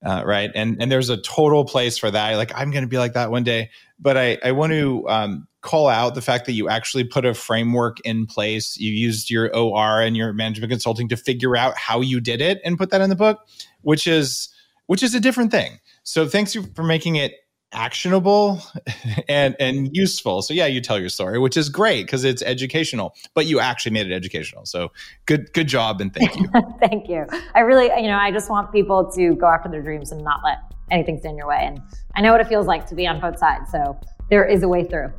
uh, 0.04 0.22
right? 0.24 0.50
And 0.54 0.80
and 0.80 0.90
there's 0.90 1.10
a 1.10 1.16
total 1.16 1.64
place 1.64 1.98
for 1.98 2.10
that. 2.10 2.36
Like 2.36 2.52
I'm 2.54 2.70
going 2.70 2.84
to 2.84 2.88
be 2.88 2.98
like 2.98 3.14
that 3.14 3.30
one 3.30 3.44
day, 3.44 3.70
but 3.98 4.16
I 4.16 4.38
I 4.42 4.52
want 4.52 4.72
to 4.72 5.08
um, 5.08 5.48
call 5.60 5.88
out 5.88 6.14
the 6.14 6.22
fact 6.22 6.46
that 6.46 6.52
you 6.52 6.68
actually 6.68 7.04
put 7.04 7.24
a 7.24 7.34
framework 7.34 8.00
in 8.00 8.26
place. 8.26 8.76
You 8.78 8.92
used 8.92 9.30
your 9.30 9.54
OR 9.54 10.00
and 10.00 10.16
your 10.16 10.32
management 10.32 10.70
consulting 10.70 11.08
to 11.08 11.16
figure 11.16 11.56
out 11.56 11.76
how 11.76 12.00
you 12.00 12.20
did 12.20 12.40
it 12.40 12.60
and 12.64 12.78
put 12.78 12.90
that 12.90 13.00
in 13.00 13.10
the 13.10 13.16
book, 13.16 13.40
which 13.82 14.06
is 14.06 14.48
which 14.86 15.02
is 15.02 15.14
a 15.14 15.20
different 15.20 15.50
thing. 15.50 15.78
So 16.02 16.26
thanks 16.26 16.56
for 16.74 16.82
making 16.82 17.16
it 17.16 17.34
actionable 17.72 18.62
and 19.28 19.56
and 19.60 19.94
useful. 19.96 20.42
So 20.42 20.54
yeah, 20.54 20.66
you 20.66 20.80
tell 20.80 20.98
your 20.98 21.08
story, 21.08 21.38
which 21.38 21.56
is 21.56 21.68
great 21.68 22.06
because 22.06 22.24
it's 22.24 22.42
educational, 22.42 23.14
but 23.34 23.46
you 23.46 23.60
actually 23.60 23.92
made 23.92 24.10
it 24.10 24.14
educational. 24.14 24.66
So 24.66 24.92
good 25.26 25.52
good 25.52 25.68
job 25.68 26.00
and 26.00 26.12
thank 26.12 26.36
you. 26.36 26.48
thank 26.80 27.08
you. 27.08 27.26
I 27.54 27.60
really, 27.60 27.86
you 28.00 28.08
know, 28.08 28.18
I 28.18 28.30
just 28.30 28.50
want 28.50 28.72
people 28.72 29.10
to 29.12 29.34
go 29.36 29.46
after 29.46 29.68
their 29.68 29.82
dreams 29.82 30.12
and 30.12 30.22
not 30.22 30.40
let 30.44 30.58
anything 30.90 31.18
stand 31.18 31.32
in 31.32 31.38
your 31.38 31.48
way. 31.48 31.62
And 31.62 31.80
I 32.14 32.20
know 32.20 32.32
what 32.32 32.40
it 32.40 32.48
feels 32.48 32.66
like 32.66 32.86
to 32.86 32.94
be 32.94 33.06
on 33.06 33.20
both 33.20 33.38
sides. 33.38 33.70
So 33.70 33.98
there 34.28 34.44
is 34.44 34.62
a 34.62 34.68
way 34.68 34.84
through. 34.84 35.12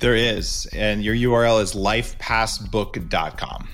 There 0.00 0.14
is. 0.14 0.66
And 0.72 1.04
your 1.04 1.14
URL 1.14 1.62
is 1.62 1.74
lifepassbook.com. 1.74 3.68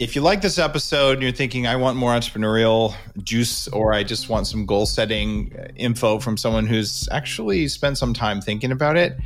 If 0.00 0.16
you 0.16 0.22
like 0.22 0.40
this 0.40 0.58
episode 0.58 1.12
and 1.12 1.22
you're 1.22 1.30
thinking, 1.30 1.66
I 1.66 1.76
want 1.76 1.98
more 1.98 2.12
entrepreneurial 2.12 2.94
juice, 3.22 3.68
or 3.68 3.92
I 3.92 4.02
just 4.02 4.30
want 4.30 4.46
some 4.46 4.64
goal 4.64 4.86
setting 4.86 5.54
info 5.76 6.18
from 6.18 6.38
someone 6.38 6.66
who's 6.66 7.06
actually 7.12 7.68
spent 7.68 7.98
some 7.98 8.14
time 8.14 8.40
thinking 8.40 8.72
about 8.72 8.96
it, 8.96 9.18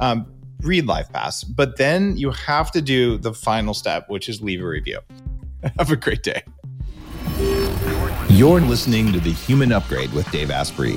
um, 0.00 0.24
read 0.62 0.86
LifePass. 0.86 1.44
But 1.54 1.76
then 1.76 2.16
you 2.16 2.30
have 2.30 2.72
to 2.72 2.80
do 2.80 3.18
the 3.18 3.34
final 3.34 3.74
step, 3.74 4.08
which 4.08 4.30
is 4.30 4.40
leave 4.40 4.62
a 4.62 4.66
review. 4.66 5.00
have 5.78 5.90
a 5.90 5.96
great 5.96 6.22
day. 6.22 6.42
You're 8.30 8.62
listening 8.62 9.12
to 9.12 9.20
The 9.20 9.32
Human 9.32 9.72
Upgrade 9.72 10.14
with 10.14 10.30
Dave 10.30 10.50
Asprey. 10.50 10.96